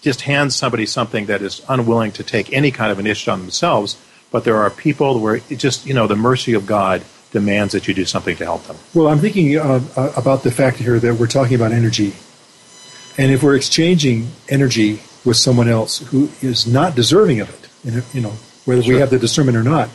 just 0.00 0.22
hand 0.22 0.52
somebody 0.52 0.86
something 0.86 1.26
that 1.26 1.42
is 1.42 1.62
unwilling 1.68 2.12
to 2.12 2.22
take 2.22 2.52
any 2.52 2.70
kind 2.70 2.92
of 2.92 2.98
initiative 2.98 3.32
on 3.32 3.40
themselves, 3.40 3.96
but 4.30 4.44
there 4.44 4.56
are 4.56 4.70
people 4.70 5.20
where 5.20 5.36
it 5.36 5.56
just, 5.56 5.86
you 5.86 5.94
know, 5.94 6.06
the 6.06 6.16
mercy 6.16 6.54
of 6.54 6.66
God 6.66 7.02
demands 7.32 7.72
that 7.72 7.88
you 7.88 7.94
do 7.94 8.04
something 8.04 8.36
to 8.36 8.44
help 8.44 8.64
them. 8.64 8.76
Well, 8.94 9.08
I'm 9.08 9.18
thinking 9.18 9.58
uh, 9.58 9.80
uh, 9.96 10.12
about 10.16 10.42
the 10.42 10.50
fact 10.50 10.78
here 10.78 10.98
that 10.98 11.14
we're 11.14 11.26
talking 11.26 11.54
about 11.54 11.72
energy. 11.72 12.14
And 13.18 13.32
if 13.32 13.42
we're 13.42 13.56
exchanging 13.56 14.28
energy 14.48 15.00
with 15.24 15.36
someone 15.36 15.68
else 15.68 15.98
who 15.98 16.30
is 16.40 16.66
not 16.66 16.94
deserving 16.94 17.40
of 17.40 17.50
it, 17.50 17.68
and 17.86 18.04
you 18.14 18.20
know, 18.20 18.32
whether 18.64 18.82
we 18.82 18.96
have 18.96 19.10
the 19.10 19.18
discernment 19.18 19.56
or 19.56 19.62
not, 19.62 19.88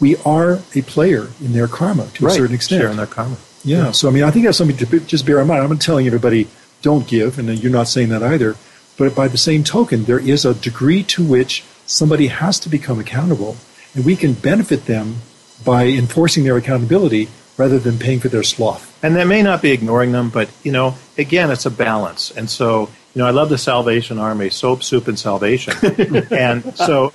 we 0.00 0.16
are 0.18 0.60
a 0.74 0.82
player 0.82 1.28
in 1.40 1.52
their 1.54 1.68
karma 1.68 2.06
to 2.14 2.26
a 2.26 2.30
certain 2.30 2.54
extent. 2.54 2.82
Share 2.82 2.90
in 2.90 2.96
their 2.96 3.06
karma. 3.06 3.36
Yeah. 3.66 3.90
So, 3.90 4.08
I 4.08 4.12
mean, 4.12 4.22
I 4.22 4.30
think 4.30 4.44
that's 4.46 4.56
something 4.58 4.76
to 4.78 5.00
just 5.00 5.26
bear 5.26 5.40
in 5.40 5.48
mind. 5.48 5.62
I'm 5.62 5.70
not 5.70 5.80
telling 5.80 6.06
everybody 6.06 6.48
don't 6.82 7.06
give, 7.06 7.38
and 7.38 7.48
you're 7.62 7.72
not 7.72 7.88
saying 7.88 8.08
that 8.10 8.22
either. 8.22 8.54
But 8.96 9.14
by 9.14 9.28
the 9.28 9.36
same 9.36 9.64
token, 9.64 10.04
there 10.04 10.18
is 10.20 10.44
a 10.46 10.54
degree 10.54 11.02
to 11.04 11.22
which 11.24 11.64
somebody 11.84 12.28
has 12.28 12.58
to 12.60 12.68
become 12.68 12.98
accountable, 12.98 13.56
and 13.94 14.04
we 14.06 14.16
can 14.16 14.32
benefit 14.34 14.86
them 14.86 15.16
by 15.64 15.86
enforcing 15.86 16.44
their 16.44 16.56
accountability 16.56 17.28
rather 17.58 17.78
than 17.78 17.98
paying 17.98 18.20
for 18.20 18.28
their 18.28 18.42
sloth. 18.42 18.96
And 19.02 19.16
that 19.16 19.26
may 19.26 19.42
not 19.42 19.62
be 19.62 19.72
ignoring 19.72 20.12
them, 20.12 20.30
but 20.30 20.48
you 20.62 20.70
know, 20.72 20.94
again, 21.18 21.50
it's 21.50 21.66
a 21.66 21.70
balance. 21.70 22.30
And 22.30 22.48
so, 22.48 22.88
you 23.14 23.20
know, 23.22 23.26
I 23.26 23.30
love 23.30 23.48
the 23.48 23.58
Salvation 23.58 24.18
Army, 24.18 24.50
soap, 24.50 24.82
soup, 24.82 25.08
and 25.08 25.18
salvation. 25.18 25.74
and 26.30 26.76
so, 26.76 27.10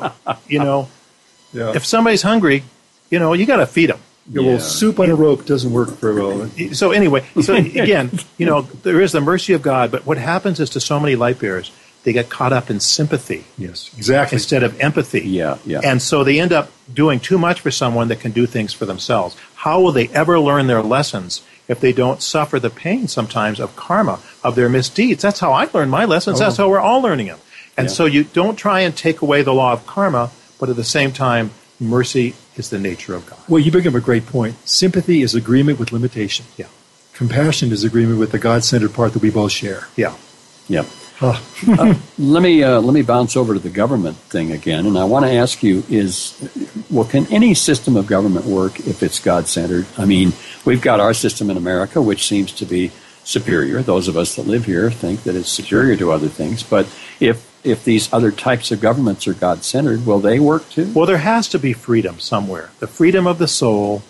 you 0.48 0.60
know, 0.60 0.90
Yeah. 1.54 1.74
if 1.76 1.86
somebody's 1.86 2.24
hungry, 2.24 2.64
you 3.10 3.20
know, 3.20 3.34
you 3.34 3.46
got 3.46 3.58
to 3.58 3.68
feed 3.68 3.90
them. 3.92 4.00
Yeah, 4.30 4.42
well, 4.44 4.60
soup 4.60 5.00
on 5.00 5.10
a 5.10 5.16
rope 5.16 5.46
doesn't 5.46 5.72
work 5.74 5.90
very 6.00 6.16
well. 6.16 6.44
Eh? 6.58 6.70
So 6.74 6.92
anyway, 6.92 7.26
so 7.42 7.56
again, 7.56 8.12
you 8.38 8.46
know, 8.46 8.62
there 8.62 9.02
is 9.02 9.12
the 9.12 9.22
mercy 9.22 9.54
of 9.54 9.62
God, 9.62 9.92
but 9.92 10.06
what 10.06 10.18
happens 10.18 10.60
is 10.60 10.70
to 10.72 10.80
so 10.80 11.00
many 11.00 11.16
light 11.16 11.40
bearers, 11.40 11.72
they 12.04 12.14
get 12.14 12.30
caught 12.30 12.52
up 12.54 12.70
in 12.70 12.80
sympathy 12.80 13.46
Yes, 13.58 13.92
exactly. 13.96 14.36
instead 14.38 14.64
of 14.64 14.80
empathy. 14.80 15.22
Yeah, 15.22 15.58
yeah. 15.66 15.82
And 15.84 16.02
so 16.02 16.24
they 16.24 16.40
end 16.40 16.52
up 16.52 16.72
doing 16.92 17.20
too 17.20 17.38
much 17.38 17.62
for 17.62 17.72
someone 17.72 18.08
that 18.08 18.20
can 18.20 18.32
do 18.32 18.46
things 18.48 18.74
for 18.74 18.86
themselves. 18.86 19.36
How 19.56 19.80
will 19.82 19.92
they 19.92 20.08
ever 20.10 20.40
learn 20.40 20.68
their 20.68 20.82
lessons 20.82 21.44
if 21.68 21.80
they 21.80 21.94
don't 21.94 22.22
suffer 22.22 22.60
the 22.60 22.70
pain 22.72 23.08
sometimes 23.08 23.60
of 23.60 23.76
karma, 23.76 24.20
of 24.44 24.56
their 24.56 24.70
misdeeds? 24.70 25.22
That's 25.22 25.40
how 25.40 25.52
I 25.52 25.68
learned 25.74 25.92
my 25.92 26.06
lessons. 26.06 26.40
That's 26.40 26.58
oh. 26.60 26.64
how 26.64 26.70
we're 26.70 26.80
all 26.80 27.02
learning 27.02 27.28
them. 27.28 27.40
And 27.78 27.88
Yeah. 27.88 27.94
so 27.94 28.06
you 28.06 28.24
don't 28.24 28.56
try 28.56 28.80
and 28.82 28.96
take 28.96 29.22
away 29.22 29.42
the 29.44 29.54
law 29.54 29.72
of 29.74 29.86
karma, 29.86 30.32
but 30.60 30.70
at 30.70 30.76
the 30.76 30.84
same 30.84 31.12
time, 31.12 31.52
mercy 31.82 32.36
is 32.56 32.70
the 32.70 32.80
nature 32.80 33.16
of 33.16 33.26
God. 33.26 33.40
Well, 33.50 33.60
you 33.60 33.72
bring 33.72 33.88
up 33.88 33.96
a 33.96 34.00
great 34.00 34.26
point. 34.26 34.56
Sympathy 34.68 35.22
is 35.22 35.36
agreement 35.36 35.80
with 35.80 35.92
limitation. 35.92 36.46
Yeah. 36.56 36.68
Compassion 37.14 37.72
is 37.72 37.84
agreement 37.84 38.20
with 38.20 38.32
the 38.32 38.40
God-centered 38.40 38.94
part 38.94 39.14
that 39.14 39.22
we 39.22 39.30
both 39.30 39.52
share. 39.52 39.88
Yeah. 39.96 40.16
Yep. 40.68 40.86
Huh. 41.18 41.40
Let 42.18 42.42
me 42.42 42.64
uh, 42.64 42.82
let 42.82 42.94
me 42.96 43.04
bounce 43.04 43.38
over 43.38 43.54
to 43.54 43.60
the 43.60 43.70
government 43.70 44.18
thing 44.18 44.52
again, 44.52 44.88
and 44.88 44.98
I 44.98 45.04
want 45.04 45.24
to 45.26 45.32
ask 45.32 45.62
you: 45.62 45.84
Is 45.88 46.34
well, 46.90 47.06
can 47.06 47.28
any 47.32 47.54
system 47.54 47.96
of 47.96 48.08
government 48.08 48.48
work 48.48 48.80
if 48.80 49.04
it's 49.04 49.20
God 49.20 49.48
centered? 49.48 49.86
I 50.00 50.06
mean, 50.06 50.34
we've 50.66 50.82
got 50.82 51.00
our 51.00 51.14
system 51.14 51.52
in 51.52 51.58
America, 51.58 52.02
which 52.02 52.28
seems 52.28 52.52
to 52.54 52.66
be 52.66 52.92
superior. 53.24 53.84
Those 53.84 54.08
of 54.08 54.18
us 54.18 54.36
that 54.36 54.48
live 54.48 54.66
here 54.66 54.90
think 54.90 55.22
that 55.24 55.36
it's 55.36 55.52
superior 55.52 55.96
to 55.98 56.12
other 56.12 56.28
things. 56.28 56.64
But 56.64 56.88
if 57.20 57.51
if 57.64 57.84
these 57.84 58.12
other 58.14 58.32
types 58.32 58.72
of 58.72 58.82
governments 58.82 59.28
are 59.28 59.34
God 59.34 59.64
centered, 59.64 60.06
will 60.06 60.20
they 60.20 60.40
work 60.40 60.70
too? 60.70 60.92
Well, 60.94 61.06
there 61.06 61.18
has 61.18 61.48
to 61.50 61.60
be 61.60 61.74
freedom 61.74 62.20
somewhere. 62.20 62.72
The 62.80 62.88
freedom 62.88 63.28
of 63.28 63.38
the 63.38 63.48
soul 63.48 64.04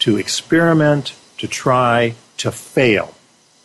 to 0.00 0.16
experiment, 0.16 1.14
to 1.38 1.48
try, 1.48 2.14
to 2.38 2.50
fail. 2.52 3.14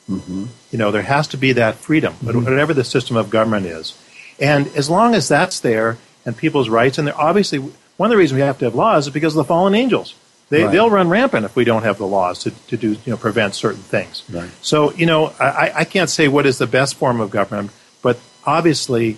Mm-hmm. 0.09 0.45
You 0.71 0.77
know, 0.77 0.91
there 0.91 1.01
has 1.01 1.27
to 1.29 1.37
be 1.37 1.53
that 1.53 1.75
freedom, 1.75 2.13
Mm-hmm. 2.13 2.43
whatever 2.43 2.73
the 2.73 2.83
system 2.83 3.15
of 3.17 3.29
government 3.29 3.65
is. 3.65 3.97
And 4.39 4.67
as 4.75 4.89
long 4.89 5.13
as 5.15 5.27
that's 5.27 5.59
there 5.59 5.97
and 6.25 6.35
people's 6.35 6.69
rights, 6.69 6.97
and 6.97 7.09
obviously 7.11 7.59
one 7.59 8.07
of 8.07 8.11
the 8.11 8.17
reasons 8.17 8.37
we 8.37 8.41
have 8.41 8.57
to 8.59 8.65
have 8.65 8.75
laws 8.75 9.07
is 9.07 9.13
because 9.13 9.33
of 9.33 9.37
the 9.37 9.43
fallen 9.45 9.75
angels. 9.75 10.15
They, 10.49 10.63
Right. 10.63 10.71
They'll 10.71 10.89
run 10.89 11.07
rampant 11.09 11.45
if 11.45 11.55
we 11.55 11.63
don't 11.63 11.83
have 11.83 11.97
the 11.97 12.07
laws 12.07 12.39
to, 12.43 12.51
to 12.67 12.75
do, 12.77 12.89
you 12.91 12.99
know, 13.07 13.17
prevent 13.17 13.55
certain 13.55 13.81
things. 13.81 14.23
Right. 14.29 14.49
So, 14.61 14.91
you 14.93 15.05
know, 15.05 15.33
I, 15.39 15.71
I 15.75 15.83
can't 15.85 16.09
say 16.09 16.27
what 16.27 16.45
is 16.45 16.57
the 16.57 16.67
best 16.67 16.95
form 16.95 17.21
of 17.21 17.29
government, 17.29 17.71
but 18.01 18.19
obviously, 18.45 19.17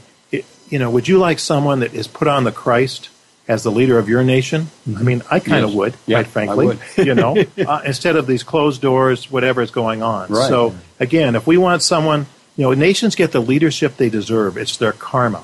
you 0.70 0.80
know, 0.80 0.90
would 0.90 1.08
you 1.08 1.18
like 1.18 1.40
someone 1.40 1.80
that 1.82 1.94
is 1.94 2.08
put 2.08 2.28
on 2.28 2.44
the 2.44 2.52
Christ 2.52 3.10
as 3.48 3.64
the 3.64 3.72
leader 3.72 3.98
of 4.00 4.08
your 4.08 4.24
nation? 4.24 4.68
I 4.88 5.04
mean, 5.04 5.22
I 5.30 5.40
kind 5.40 5.64
of 5.64 5.72
Yes. 5.72 5.78
would, 5.78 5.94
Yeah, 6.06 6.18
quite 6.18 6.28
frankly. 6.28 6.66
Would. 6.68 6.80
you 6.98 7.14
know, 7.16 7.38
uh, 7.68 7.82
instead 7.86 8.16
of 8.16 8.28
these 8.28 8.44
closed 8.44 8.82
doors, 8.82 9.30
whatever 9.32 9.62
is 9.62 9.72
going 9.72 10.02
on. 10.02 10.30
Right. 10.30 10.48
So, 10.48 10.76
again, 11.00 11.36
if 11.36 11.46
we 11.46 11.58
want 11.58 11.84
someone, 11.84 12.28
you 12.56 12.64
know, 12.64 12.74
nations 12.74 13.16
get 13.16 13.32
the 13.32 13.42
leadership 13.42 13.98
they 13.98 14.10
deserve. 14.10 14.58
It's 14.58 14.78
their 14.78 14.94
karma. 14.94 15.44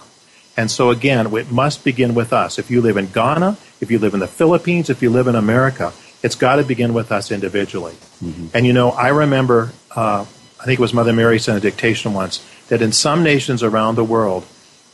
And 0.55 0.69
so, 0.69 0.89
again, 0.89 1.33
it 1.35 1.51
must 1.51 1.83
begin 1.83 2.13
with 2.13 2.33
us. 2.33 2.59
If 2.59 2.69
you 2.69 2.81
live 2.81 2.97
in 2.97 3.07
Ghana, 3.07 3.57
if 3.81 3.89
you 3.89 3.97
live 3.97 4.13
in 4.13 4.19
the 4.19 4.27
Philippines, 4.27 4.89
if 4.89 5.01
you 5.01 5.09
live 5.09 5.27
in 5.27 5.35
America, 5.35 5.93
it's 6.21 6.35
got 6.35 6.57
to 6.57 6.63
begin 6.63 6.93
with 6.93 7.11
us 7.11 7.31
individually. 7.31 7.95
And, 8.53 8.65
you 8.65 8.73
know, 8.73 8.91
I 8.91 9.07
remember, 9.07 9.71
uh, 9.95 10.25
I 10.59 10.65
think 10.65 10.77
it 10.79 10.81
was 10.81 10.93
Mother 10.93 11.13
Mary 11.13 11.39
sent 11.39 11.57
a 11.57 11.61
dictation 11.61 12.13
once, 12.13 12.45
that 12.67 12.81
in 12.81 12.91
some 12.91 13.23
nations 13.23 13.63
around 13.63 13.95
the 13.95 14.03
world, 14.03 14.45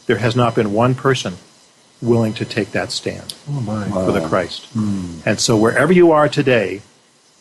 there 0.06 0.18
has 0.18 0.36
not 0.36 0.56
been 0.56 0.74
one 0.74 0.96
person 0.96 1.36
willing 2.02 2.34
to 2.34 2.46
take 2.46 2.72
that 2.72 2.92
stand 2.92 3.34
Oh, 3.50 3.62
my. 3.62 3.88
for 3.90 4.12
the 4.12 4.28
Christ. 4.28 4.66
Hmm. 4.74 5.20
And 5.26 5.40
so 5.40 5.58
wherever 5.58 5.92
you 5.94 6.12
are 6.12 6.28
today, 6.30 6.82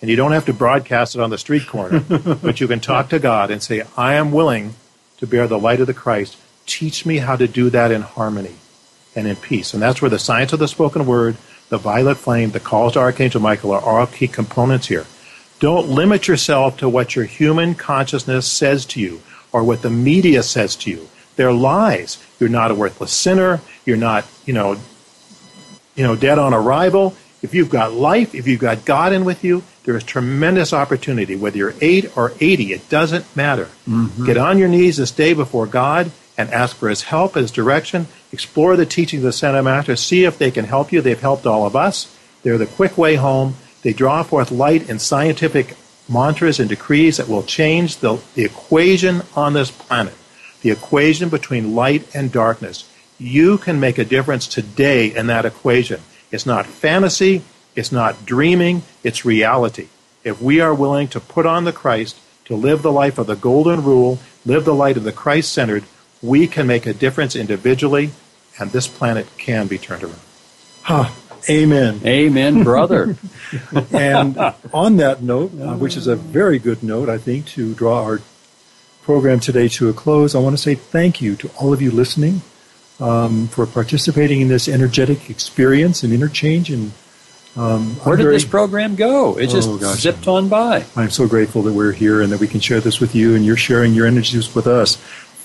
and 0.01 0.11
you 0.11 0.17
don't 0.17 0.33
have 0.33 0.47
to 0.47 0.53
broadcast 0.53 1.15
it 1.15 1.21
on 1.21 1.31
the 1.31 1.39
street 1.39 1.67
corner, 1.67 2.01
but 2.43 2.61
you 2.61 2.69
can 2.69 2.81
talk 2.81 3.09
to 3.11 3.19
God 3.19 3.51
and 3.51 3.63
say, 3.63 3.83
I 3.97 4.15
am 4.15 4.33
willing 4.33 4.75
to 5.19 5.27
bear 5.27 5.47
the 5.47 5.59
light 5.59 5.81
of 5.81 5.87
the 5.87 5.95
Christ. 5.95 6.37
Teach 6.67 7.05
me 7.05 7.19
how 7.19 7.37
to 7.37 7.47
do 7.49 7.71
that 7.71 7.91
in 7.91 8.03
harmony 8.03 8.55
and 9.17 9.27
in 9.27 9.37
peace. 9.37 9.75
And 9.75 9.83
that's 9.83 10.01
where 10.03 10.11
the 10.11 10.19
science 10.19 10.53
of 10.53 10.59
the 10.59 10.69
spoken 10.69 11.07
word, 11.07 11.37
the 11.69 11.79
violet 11.79 12.17
flame, 12.17 12.51
the 12.51 12.61
calls 12.61 12.95
to 12.95 13.01
Archangel 13.01 13.41
Michael 13.41 13.73
are 13.73 13.81
all 14.01 14.07
key 14.07 14.29
components 14.29 14.89
here. 14.89 15.07
Don't 15.61 15.89
limit 15.89 16.27
yourself 16.29 16.77
to 16.79 16.89
what 16.89 17.15
your 17.17 17.25
human 17.25 17.75
consciousness 17.75 18.51
says 18.51 18.85
to 18.87 19.01
you 19.01 19.21
or 19.53 19.63
what 19.63 19.83
the 19.83 19.91
media 19.91 20.43
says 20.43 20.75
to 20.77 20.91
you. 20.91 21.09
They're 21.37 21.53
lies. 21.53 22.23
You're 22.39 22.49
not 22.49 22.71
a 22.71 22.75
worthless 22.75 23.13
sinner. 23.13 23.61
You're 23.85 23.97
not, 23.97 24.27
you 24.47 24.53
know, 24.53 24.77
you 25.95 26.05
know, 26.05 26.17
dead 26.17 26.39
on 26.39 26.55
arrival. 26.55 27.17
If 27.43 27.55
you've 27.55 27.71
got 27.71 27.93
life, 27.93 28.35
if 28.35 28.47
you've 28.47 28.61
got 28.61 28.85
God 28.85 29.13
in 29.13 29.25
with 29.25 29.45
you, 29.45 29.63
there 29.85 29.97
is 29.97 30.05
tremendous 30.05 30.73
opportunity. 30.73 31.37
Whether 31.37 31.59
you're 31.59 31.75
eight 31.81 32.17
or 32.17 32.33
80, 32.41 32.73
it 32.73 32.89
doesn't 32.89 33.37
matter. 33.37 33.67
Mm-hmm. 33.89 34.25
Get 34.25 34.39
on 34.39 34.59
your 34.59 34.69
knees 34.69 34.97
this 34.97 35.11
day 35.11 35.35
before 35.35 35.67
God 35.67 36.11
and 36.39 36.51
ask 36.51 36.77
for 36.77 36.89
His 36.89 37.03
help, 37.03 37.35
His 37.35 37.51
direction. 37.51 38.07
Explore 38.33 38.77
the 38.77 38.87
teachings 38.87 39.21
of 39.21 39.25
the 39.25 39.29
ascended 39.29 39.63
master. 39.63 39.95
See 39.95 40.25
if 40.25 40.39
they 40.39 40.51
can 40.51 40.65
help 40.65 40.91
you. 40.91 41.01
They've 41.01 41.21
helped 41.21 41.47
all 41.47 41.67
of 41.67 41.77
us. 41.77 42.17
They're 42.43 42.59
the 42.59 42.67
quick 42.67 42.97
way 42.97 43.17
home. 43.17 43.57
They 43.83 43.93
draw 43.93 44.23
forth 44.23 44.51
light 44.51 44.89
and 44.89 45.01
scientific 45.01 45.77
mantras 46.09 46.61
and 46.61 46.69
decrees 46.69 47.19
that 47.19 47.29
will 47.29 47.43
change 47.43 47.99
the, 47.99 48.19
the 48.35 48.45
equation 48.45 49.23
on 49.37 49.53
this 49.53 49.71
planet, 49.71 50.15
the 50.65 50.71
equation 50.71 51.29
between 51.29 51.75
light 51.75 52.13
and 52.17 52.33
darkness. 52.33 52.89
You 53.19 53.59
can 53.59 53.79
make 53.79 53.99
a 53.99 54.05
difference 54.05 54.47
today 54.47 55.15
in 55.15 55.27
that 55.27 55.45
equation. 55.45 56.01
It's 56.33 56.47
not 56.47 56.65
fantasy, 56.65 57.43
it's 57.77 57.93
not 57.93 58.25
dreaming, 58.25 58.83
it's 59.05 59.27
reality. 59.27 59.89
If 60.25 60.41
we 60.41 60.61
are 60.61 60.75
willing 60.75 61.09
to 61.09 61.21
put 61.21 61.45
on 61.45 61.65
the 61.65 61.73
Christ, 61.73 62.19
to 62.47 62.57
live 62.57 62.81
the 62.81 62.91
life 62.91 63.19
of 63.19 63.27
the 63.27 63.37
golden 63.37 63.85
rule, 63.85 64.19
live 64.47 64.65
the 64.65 64.75
light 64.75 64.97
of 64.97 65.05
the 65.05 65.13
Christ 65.13 65.53
centered, 65.53 65.85
we 66.23 66.47
can 66.47 66.67
make 66.67 66.87
a 66.87 66.95
difference 66.95 67.37
individually, 67.37 68.13
and 68.59 68.71
this 68.71 68.89
planet 68.89 69.27
can 69.37 69.67
be 69.67 69.77
turned 69.77 70.03
around. 70.03 70.21
Ha. 70.85 71.15
Amen. 71.51 72.01
Amen, 72.07 72.65
brother. 72.65 73.19
and 73.93 74.39
on 74.73 74.97
that 74.97 75.23
note, 75.23 75.53
uh, 75.61 75.75
which 75.75 75.95
is 75.95 76.07
a 76.07 76.17
very 76.17 76.59
good 76.59 76.83
note, 76.83 77.11
I 77.11 77.19
think, 77.19 77.45
to 77.49 77.75
draw 77.75 78.03
our 78.05 78.23
program 79.05 79.39
today 79.41 79.69
to 79.69 79.89
a 79.89 79.93
close, 79.93 80.35
I 80.35 80.39
want 80.39 80.57
to 80.57 80.63
say 80.63 80.75
thank 80.75 81.21
you 81.21 81.37
to 81.37 81.51
all 81.61 81.73
of 81.73 81.81
you 81.83 81.91
listening 81.91 82.43
um, 83.01 83.47
for 83.49 83.67
participating 83.67 84.41
in 84.41 84.49
this 84.49 84.69
energetic 84.69 85.29
experience 85.31 86.03
and 86.03 86.13
interchange. 86.13 86.71
And 86.71 86.93
um, 87.57 87.95
Where 87.97 88.17
did 88.17 88.23
very- 88.25 88.37
this 88.37 88.45
program 88.45 88.95
go? 88.97 89.37
It 89.39 89.49
just 89.51 89.69
Oh, 89.69 89.77
gosh. 89.79 90.01
zipped 90.01 90.27
on 90.27 90.49
by. 90.49 90.85
I'm 90.97 91.11
so 91.11 91.27
grateful 91.29 91.63
that 91.63 91.73
we're 91.75 91.93
here 91.93 92.21
and 92.23 92.33
that 92.33 92.41
we 92.41 92.49
can 92.49 92.61
share 92.61 92.81
this 92.81 92.99
with 93.01 93.15
you, 93.15 93.35
and 93.35 93.45
you're 93.45 93.57
sharing 93.57 93.95
your 93.95 94.07
energies 94.07 94.55
with 94.55 94.67
us. 94.67 94.97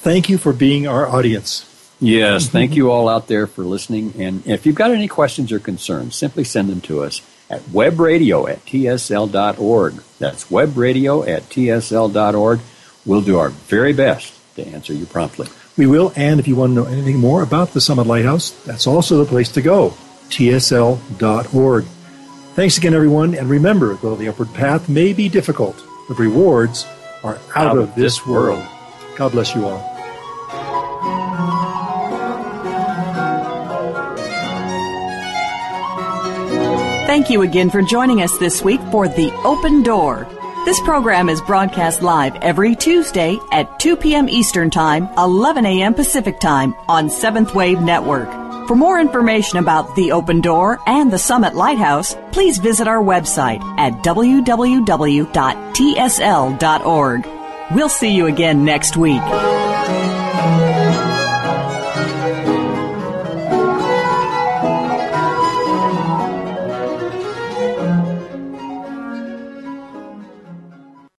Thank 0.01 0.29
you 0.29 0.37
for 0.37 0.53
being 0.53 0.87
our 0.87 1.07
audience. 1.07 1.65
Yes, 2.01 2.47
thank 2.47 2.77
you 2.77 2.89
all 2.91 3.09
out 3.09 3.27
there 3.27 3.45
for 3.45 3.63
listening. 3.65 4.13
And 4.17 4.47
if 4.47 4.65
you've 4.65 4.75
got 4.75 4.91
any 4.91 5.09
questions 5.09 5.51
or 5.51 5.59
concerns, 5.59 6.15
simply 6.15 6.45
send 6.45 6.69
them 6.69 6.79
to 6.81 7.03
us 7.03 7.21
at 7.49 7.61
webradio 7.63 8.49
at 8.49 8.65
tsl.org. 8.65 9.95
That's 10.17 10.45
webradio 10.45 11.27
at 11.27 11.49
tsl.org. 11.49 12.59
We'll 13.05 13.21
do 13.21 13.39
our 13.39 13.49
very 13.49 13.93
best 13.93 14.33
to 14.55 14.67
answer 14.67 14.93
you 14.93 15.05
promptly. 15.05 15.47
We 15.77 15.87
will, 15.87 16.11
and 16.15 16.39
if 16.39 16.47
you 16.47 16.55
want 16.55 16.71
to 16.71 16.75
know 16.75 16.85
anything 16.85 17.19
more 17.19 17.41
about 17.41 17.73
the 17.73 17.81
Summit 17.81 18.07
Lighthouse, 18.07 18.51
that's 18.65 18.87
also 18.87 19.23
the 19.23 19.29
place 19.29 19.49
to 19.53 19.61
go, 19.61 19.93
tsl.org. 20.29 21.85
Thanks 22.55 22.77
again, 22.77 22.93
everyone, 22.93 23.35
and 23.35 23.49
remember, 23.49 23.95
though 23.95 24.15
the 24.15 24.27
upward 24.27 24.53
path 24.53 24.89
may 24.89 25.13
be 25.13 25.29
difficult, 25.29 25.77
the 26.09 26.15
rewards 26.15 26.85
are 27.23 27.39
out, 27.55 27.77
of, 27.77 27.95
this 27.95 28.25
world. 28.25 28.65
God 29.15 29.31
bless 29.31 29.55
you 29.55 29.65
all. 29.65 29.79
Thank 37.07 37.29
you 37.29 37.41
again 37.41 37.69
for 37.69 37.81
joining 37.81 38.21
us 38.21 38.37
this 38.37 38.61
week 38.61 38.81
for 38.91 39.07
The 39.07 39.31
Open 39.43 39.83
Door. 39.83 40.27
This 40.65 40.79
program 40.81 41.29
is 41.29 41.41
broadcast 41.41 42.01
live 42.01 42.35
every 42.35 42.75
Tuesday 42.75 43.39
at 43.51 43.79
2 43.79 43.95
p.m. 43.95 44.27
Eastern 44.29 44.69
Time, 44.69 45.09
11 45.17 45.65
a.m. 45.65 45.93
Pacific 45.93 46.39
Time 46.39 46.75
on 46.87 47.09
Seventh 47.09 47.55
Wave 47.55 47.81
Network. 47.81 48.29
For 48.67 48.75
more 48.75 48.99
information 48.99 49.57
about 49.57 49.95
The 49.95 50.11
Open 50.11 50.41
Door 50.41 50.79
and 50.85 51.11
the 51.11 51.17
Summit 51.17 51.55
Lighthouse, 51.55 52.15
please 52.31 52.59
visit 52.59 52.87
our 52.87 53.01
website 53.01 53.61
at 53.79 53.93
www.tsl.org. 54.03 54.47
We'll 57.71 57.89
see 57.89 58.15
you 58.15 58.25
again 58.27 58.65
next 58.65 58.97
week. 58.97 59.21